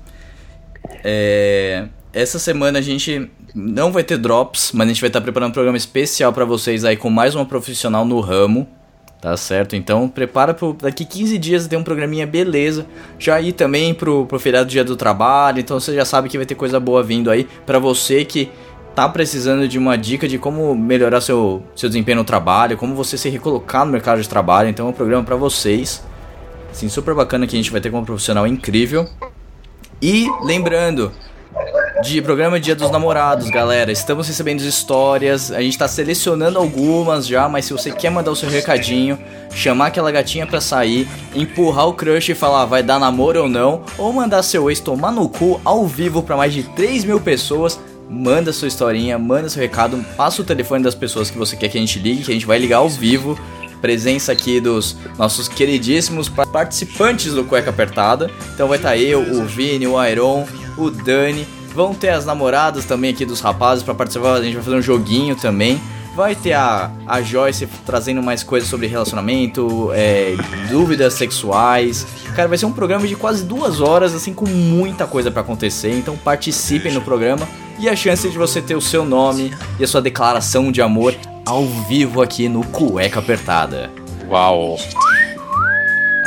É, 1.04 1.88
Essa 2.14 2.40
semana 2.40 2.80
a 2.80 2.82
gente 2.82 3.30
não 3.54 3.92
vai 3.92 4.04
ter 4.04 4.18
drops, 4.18 4.72
mas 4.74 4.86
a 4.86 4.90
gente 4.90 5.02
vai 5.02 5.10
estar 5.10 5.22
preparando 5.22 5.50
um 5.50 5.54
programa 5.54 5.78
especial 5.78 6.32
pra 6.32 6.46
vocês 6.46 6.86
aí 6.86 6.96
com 6.96 7.10
mais 7.10 7.36
uma 7.36 7.46
profissional 7.46 8.06
no 8.06 8.20
ramo. 8.20 8.68
Tá 9.20 9.36
certo? 9.36 9.76
Então 9.76 10.08
prepara 10.08 10.54
pro. 10.54 10.74
Daqui 10.74 11.04
15 11.04 11.40
dias 11.40 11.68
tem 11.68 11.78
um 11.78 11.84
programinha 11.84 12.28
beleza. 12.28 12.86
Já 13.18 13.42
ir 13.42 13.54
também 13.54 13.92
pro, 13.92 14.28
pro 14.28 14.40
feriado 14.40 14.70
dia 14.70 14.84
do 14.84 14.96
trabalho. 14.96 15.60
Então 15.60 15.80
você 15.80 15.96
já 15.96 16.06
sabe 16.06 16.30
que 16.30 16.38
vai 16.38 16.46
ter 16.46 16.54
coisa 16.54 16.80
boa 16.80 17.02
vindo 17.02 17.32
aí 17.32 17.48
pra 17.66 17.80
você 17.80 18.24
que 18.24 18.52
tá 18.98 19.08
precisando 19.08 19.68
de 19.68 19.78
uma 19.78 19.96
dica 19.96 20.28
de 20.28 20.40
como 20.40 20.74
melhorar 20.74 21.22
seu, 21.22 21.62
seu 21.76 21.88
desempenho 21.88 22.18
no 22.18 22.24
trabalho, 22.24 22.76
como 22.76 22.96
você 22.96 23.16
se 23.16 23.30
recolocar 23.30 23.86
no 23.86 23.92
mercado 23.92 24.20
de 24.20 24.28
trabalho. 24.28 24.70
Então 24.70 24.88
é 24.88 24.90
um 24.90 24.94
programa 24.94 25.24
pra 25.24 25.36
vocês. 25.36 26.04
Assim, 26.72 26.90
super 26.90 27.14
bacana 27.14 27.46
que 27.46 27.56
a 27.56 27.60
gente 27.60 27.70
vai 27.70 27.80
ter 27.80 27.92
com 27.92 28.00
um 28.00 28.04
profissional 28.04 28.48
incrível. 28.48 29.08
E 30.02 30.28
lembrando, 30.42 31.12
de 32.02 32.20
programa 32.24 32.60
Dia 32.60 32.76
dos 32.76 32.90
Namorados, 32.90 33.52
galera. 33.52 33.92
Estamos 33.92 34.28
recebendo 34.28 34.62
histórias, 34.62 35.52
a 35.52 35.62
gente 35.62 35.78
tá 35.78 35.88
selecionando 35.88 36.58
algumas 36.58 37.28
já, 37.28 37.48
mas 37.48 37.66
se 37.66 37.74
você 37.74 37.92
quer 37.92 38.10
mandar 38.10 38.32
o 38.32 38.36
seu 38.36 38.50
recadinho, 38.50 39.20
chamar 39.52 39.88
aquela 39.88 40.12
gatinha 40.12 40.48
pra 40.48 40.60
sair, 40.60 41.08
empurrar 41.36 41.88
o 41.88 41.94
crush 41.94 42.30
e 42.30 42.34
falar 42.34 42.66
vai 42.66 42.82
dar 42.82 43.00
namoro 43.00 43.44
ou 43.44 43.48
não, 43.48 43.84
ou 43.96 44.12
mandar 44.12 44.42
seu 44.42 44.72
ex 44.72 44.80
tomar 44.80 45.12
no 45.12 45.30
cu 45.30 45.62
ao 45.64 45.86
vivo 45.86 46.24
pra 46.24 46.36
mais 46.36 46.52
de 46.52 46.64
3 46.64 47.04
mil 47.04 47.20
pessoas, 47.20 47.80
manda 48.10 48.54
sua 48.54 48.68
historinha, 48.68 49.18
manda 49.18 49.50
seu 49.50 49.62
recado, 49.62 50.04
passa 50.16 50.42
o 50.42 50.46
telefone 50.46 50.84
das 50.84 50.96
pessoas 50.96 51.30
que 51.30 51.38
você 51.38 51.56
quer 51.56 51.70
que 51.70 51.78
a 51.78 51.82
gente 51.82 52.00
ligue, 52.00 52.24
que 52.24 52.32
a 52.32 52.34
gente 52.34 52.46
vai 52.46 52.58
ligar 52.58 52.78
ao 52.78 52.90
vivo. 52.90 53.38
Presença 53.82 54.32
aqui 54.32 54.60
dos 54.60 54.98
nossos 55.20 55.48
queridíssimos 55.48 56.28
pa- 56.28 56.48
participantes 56.48 57.34
do 57.34 57.44
Cueca 57.44 57.70
Apertada. 57.70 58.32
Então 58.54 58.68
vai 58.68 58.78
estar 58.78 58.98
eu, 58.98 59.22
o 59.22 59.46
Vini, 59.46 59.86
o 59.86 60.04
Iron, 60.04 60.48
o 60.76 60.90
Dani. 60.90 61.46
Vão 61.76 61.94
ter 61.94 62.10
as 62.10 62.26
namoradas 62.26 62.86
também 62.86 63.12
aqui 63.12 63.24
dos 63.24 63.40
rapazes 63.40 63.84
pra 63.84 63.94
participar. 63.94 64.34
A 64.34 64.42
gente 64.42 64.56
vai 64.56 64.64
fazer 64.64 64.78
um 64.78 64.82
joguinho 64.82 65.36
também. 65.36 65.80
Vai 66.16 66.34
ter 66.34 66.54
a, 66.54 66.90
a 67.06 67.22
Joyce 67.22 67.68
trazendo 67.86 68.24
mais 68.24 68.42
coisas 68.42 68.68
sobre 68.68 68.88
relacionamento, 68.88 69.92
é, 69.94 70.36
dúvidas 70.72 71.14
sexuais. 71.14 72.08
Cara, 72.36 72.48
vai 72.48 72.58
ser 72.58 72.66
um 72.66 72.72
programa 72.72 73.06
de 73.06 73.16
quase 73.16 73.44
duas 73.44 73.80
horas, 73.80 74.16
assim, 74.16 74.34
com 74.34 74.48
muita 74.48 75.06
coisa 75.06 75.30
pra 75.30 75.42
acontecer. 75.42 75.92
Então 75.92 76.18
participem 76.18 76.92
no 76.92 77.02
programa 77.02 77.48
e 77.80 77.88
a 77.88 77.96
chance 77.96 78.30
de 78.30 78.38
você 78.38 78.62
ter 78.62 78.76
o 78.76 78.82
seu 78.82 79.06
nome 79.06 79.54
e 79.80 79.84
a 79.84 79.88
sua 79.88 80.02
declaração 80.02 80.72
de 80.72 80.82
amor 80.82 81.16
ao 81.46 81.66
vivo 81.66 82.22
aqui 82.22 82.50
no 82.50 82.64
Cueca 82.66 83.20
Apertada. 83.20 83.90
Uau. 84.28 84.78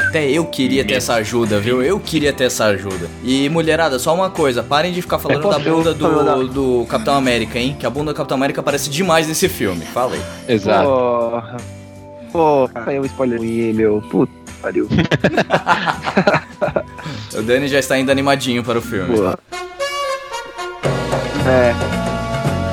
Até 0.09 0.29
eu 0.29 0.45
queria 0.47 0.85
ter 0.85 0.95
essa 0.95 1.15
ajuda, 1.15 1.61
viu? 1.61 1.83
Eu 1.83 2.01
queria 2.01 2.33
ter 2.33 2.45
essa 2.45 2.65
ajuda. 2.65 3.09
E 3.23 3.49
mulherada, 3.49 3.99
só 3.99 4.15
uma 4.15 4.29
coisa, 4.31 4.63
parem 4.63 4.93
de 4.93 5.03
ficar 5.03 5.19
falando 5.19 5.47
É, 5.47 5.51
da 5.51 5.61
eu 5.61 5.77
bunda 5.77 5.95
do, 5.95 6.49
do 6.49 6.87
Capitão 6.87 7.15
América, 7.15 7.59
hein? 7.59 7.77
Que 7.79 7.87
a 7.87 7.91
bunda 7.91 8.13
do 8.13 8.17
Capitão 8.17 8.37
América 8.37 8.61
aparece 8.61 8.91
demais 8.91 9.29
nesse 9.29 9.49
filme. 9.49 9.85
Fala 9.85 10.15
aí. 10.15 10.23
Exato. 10.55 10.89
Porra. 10.89 11.57
Porra, 12.33 12.93
um 13.01 13.05
spoiler 13.05 13.39
ruim, 13.39 13.73
meu. 13.73 14.03
Puta 14.11 14.33
que 14.47 14.53
pariu. 14.55 14.89
O 17.33 17.43
Dani 17.43 17.69
já 17.69 17.79
está 17.79 17.99
indo 17.99 18.11
animadinho 18.11 18.63
para 18.63 18.79
o 18.79 18.83
filme. 18.83 19.17
Porra. 19.17 19.39
É. 21.49 21.73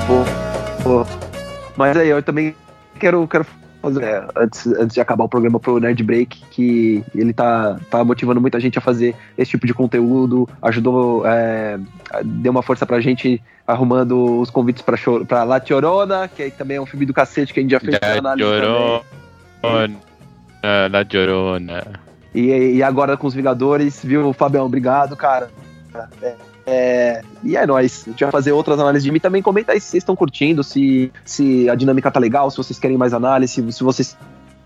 Pô, 0.05 0.83
pô. 0.83 1.05
Mas 1.75 1.95
aí, 1.97 2.09
eu 2.09 2.21
também 2.23 2.55
quero, 2.99 3.27
quero 3.27 3.45
fazer, 3.81 4.03
é, 4.03 4.27
antes, 4.35 4.65
antes 4.67 4.93
de 4.95 5.01
acabar 5.01 5.23
o 5.23 5.29
programa 5.29 5.59
pro 5.59 5.79
Nerd 5.79 6.01
Break, 6.03 6.43
que 6.51 7.03
ele 7.15 7.33
tá, 7.33 7.77
tá 7.89 8.03
motivando 8.03 8.41
muita 8.41 8.59
gente 8.59 8.77
a 8.77 8.81
fazer 8.81 9.15
esse 9.37 9.51
tipo 9.51 9.67
de 9.67 9.73
conteúdo, 9.73 10.49
ajudou, 10.61 11.25
é, 11.25 11.77
deu 12.23 12.51
uma 12.51 12.63
força 12.63 12.85
pra 12.85 12.99
gente 12.99 13.41
arrumando 13.65 14.39
os 14.39 14.49
convites 14.49 14.81
pra, 14.81 14.97
Cho- 14.97 15.25
pra 15.25 15.43
La 15.43 15.61
Llorona, 15.69 16.27
que 16.27 16.43
aí 16.43 16.51
também 16.51 16.77
é 16.77 16.81
um 16.81 16.85
filme 16.85 17.05
do 17.05 17.13
cacete 17.13 17.53
que 17.53 17.59
a 17.59 17.63
gente 17.63 17.71
já 17.71 17.79
fez 17.79 17.99
também. 17.99 18.21
Llorona. 18.43 19.95
Da 20.89 21.01
Llorona. 21.13 21.83
E, 22.33 22.75
e 22.75 22.83
agora 22.83 23.15
com 23.17 23.27
os 23.27 23.33
Vingadores, 23.33 24.01
viu, 24.03 24.31
Fabião? 24.33 24.65
Obrigado, 24.65 25.15
cara. 25.15 25.49
É, 26.21 26.35
é, 26.67 27.21
e 27.43 27.55
é 27.55 27.65
nóis. 27.65 28.03
A 28.05 28.09
gente 28.11 28.23
vai 28.25 28.31
fazer 28.31 28.51
outras 28.51 28.77
análises 28.77 29.05
de 29.05 29.11
mim. 29.11 29.19
Também 29.19 29.41
comenta 29.41 29.71
aí 29.71 29.79
se 29.79 29.87
vocês 29.87 30.01
estão 30.01 30.17
curtindo, 30.17 30.61
se, 30.63 31.11
se 31.23 31.69
a 31.69 31.75
dinâmica 31.75 32.11
tá 32.11 32.19
legal, 32.19 32.51
se 32.51 32.57
vocês 32.57 32.77
querem 32.77 32.97
mais 32.97 33.13
análise, 33.13 33.71
se 33.71 33.83
vocês 33.83 34.17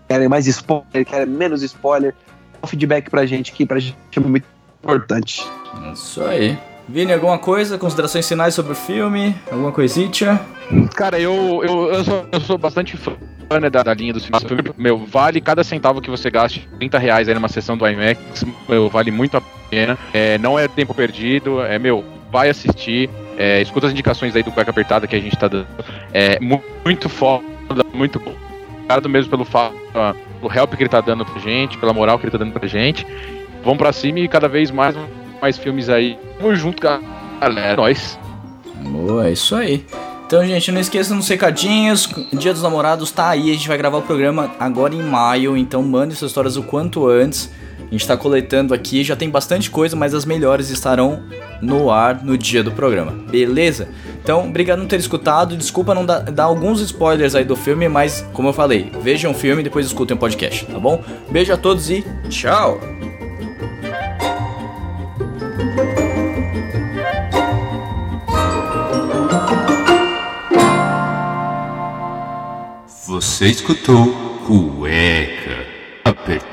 querem 0.08 0.28
mais 0.28 0.48
spoiler, 0.48 1.06
querem 1.06 1.26
menos 1.26 1.62
spoiler. 1.62 2.12
Dá 2.54 2.58
um 2.64 2.66
feedback 2.66 3.08
pra 3.08 3.24
gente 3.24 3.52
aqui, 3.52 3.64
pra 3.64 3.78
gente 3.78 3.96
é 4.16 4.20
muito 4.20 4.44
importante. 4.82 5.48
Isso 5.92 6.20
aí. 6.24 6.58
Vini, 6.88 7.12
alguma 7.12 7.38
coisa? 7.38 7.78
Considerações 7.78 8.28
finais 8.28 8.52
sobre 8.52 8.72
o 8.72 8.74
filme? 8.74 9.36
Alguma 9.50 9.70
coisita? 9.70 10.40
Cara, 10.96 11.20
eu, 11.20 11.62
eu, 11.62 11.92
eu, 11.92 12.04
sou, 12.04 12.26
eu 12.32 12.40
sou 12.40 12.58
bastante 12.58 12.96
fã 12.96 13.12
né, 13.60 13.70
da, 13.70 13.84
da 13.84 13.94
linha 13.94 14.12
dos 14.12 14.24
filmes. 14.24 14.42
Filme, 14.42 14.64
Meu, 14.76 14.98
vale 14.98 15.40
cada 15.40 15.62
centavo 15.62 16.00
que 16.00 16.10
você 16.10 16.28
gaste, 16.30 16.68
30 16.78 16.98
reais 16.98 17.28
aí 17.28 17.34
numa 17.34 17.48
sessão 17.48 17.76
do 17.76 17.86
IMAX, 17.86 18.44
meu, 18.68 18.88
vale 18.88 19.12
muito 19.12 19.36
a 19.36 19.42
pena. 19.72 19.98
É, 20.12 20.36
não 20.36 20.58
é 20.58 20.68
tempo 20.68 20.92
perdido, 20.92 21.62
é, 21.62 21.78
meu, 21.78 22.04
vai 22.30 22.50
assistir, 22.50 23.08
é, 23.38 23.62
escuta 23.62 23.86
as 23.86 23.92
indicações 23.92 24.36
aí 24.36 24.42
do 24.42 24.52
Cueca 24.52 24.70
Apertada 24.70 25.06
que 25.06 25.16
a 25.16 25.20
gente 25.20 25.34
tá 25.36 25.48
dando. 25.48 25.66
É 26.12 26.38
mu- 26.40 26.62
muito 26.84 27.08
foda, 27.08 27.42
muito. 27.94 28.20
Obrigado 28.76 29.08
mesmo 29.08 29.30
pelo, 29.30 29.44
fa- 29.46 29.72
ah, 29.94 30.14
pelo 30.40 30.52
help 30.54 30.74
que 30.74 30.82
ele 30.82 30.90
tá 30.90 31.00
dando 31.00 31.24
pra 31.24 31.40
gente, 31.40 31.78
pela 31.78 31.94
moral 31.94 32.18
que 32.18 32.24
ele 32.26 32.32
tá 32.32 32.36
dando 32.38 32.52
pra 32.52 32.68
gente. 32.68 33.06
Vamos 33.64 33.78
pra 33.78 33.92
cima 33.92 34.18
e 34.20 34.28
cada 34.28 34.48
vez 34.48 34.70
mais, 34.70 34.94
mais 35.40 35.56
filmes 35.56 35.88
aí. 35.88 36.18
Vamos 36.40 36.58
junto, 36.58 36.82
galera. 36.82 37.76
Nós. 37.76 38.18
Boa, 38.82 39.28
é 39.28 39.32
isso 39.32 39.54
aí. 39.54 39.86
Então, 40.26 40.44
gente, 40.44 40.72
não 40.72 40.80
esqueçam 40.80 41.16
dos 41.16 41.28
recadinhos. 41.28 42.08
Dia 42.32 42.52
dos 42.52 42.62
Namorados 42.62 43.10
tá 43.12 43.30
aí. 43.30 43.50
A 43.50 43.54
gente 43.54 43.68
vai 43.68 43.78
gravar 43.78 43.98
o 43.98 44.02
programa 44.02 44.50
agora 44.58 44.94
em 44.94 45.02
maio. 45.02 45.56
Então, 45.56 45.82
mande 45.82 46.14
suas 46.16 46.30
histórias 46.30 46.56
o 46.56 46.62
quanto 46.62 47.06
antes. 47.06 47.50
A 47.92 47.94
gente 47.94 48.06
tá 48.06 48.16
coletando 48.16 48.72
aqui. 48.72 49.04
Já 49.04 49.14
tem 49.14 49.28
bastante 49.28 49.70
coisa, 49.70 49.94
mas 49.94 50.14
as 50.14 50.24
melhores 50.24 50.70
estarão 50.70 51.22
no 51.60 51.90
ar 51.90 52.24
no 52.24 52.38
dia 52.38 52.64
do 52.64 52.72
programa. 52.72 53.12
Beleza? 53.30 53.86
Então, 54.22 54.48
obrigado 54.48 54.80
por 54.80 54.88
ter 54.88 54.98
escutado. 54.98 55.54
Desculpa 55.58 55.94
não 55.94 56.06
dar, 56.06 56.20
dar 56.20 56.44
alguns 56.44 56.80
spoilers 56.80 57.34
aí 57.34 57.44
do 57.44 57.54
filme, 57.54 57.90
mas, 57.90 58.26
como 58.32 58.48
eu 58.48 58.54
falei, 58.54 58.90
vejam 59.02 59.32
o 59.32 59.34
filme 59.34 59.60
e 59.60 59.64
depois 59.64 59.84
escutem 59.84 60.16
o 60.16 60.18
podcast, 60.18 60.64
tá 60.64 60.78
bom? 60.78 61.04
Beijo 61.30 61.52
a 61.52 61.56
todos 61.58 61.90
e 61.90 62.02
tchau! 62.30 62.80
Você 73.06 73.48
escutou 73.48 74.06
Cueca 74.46 75.66
Apertada. 76.06 76.51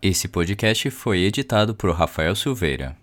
Esse 0.00 0.28
podcast 0.28 0.90
foi 0.90 1.20
editado 1.20 1.74
por 1.74 1.90
Rafael 1.92 2.34
Silveira. 2.34 2.96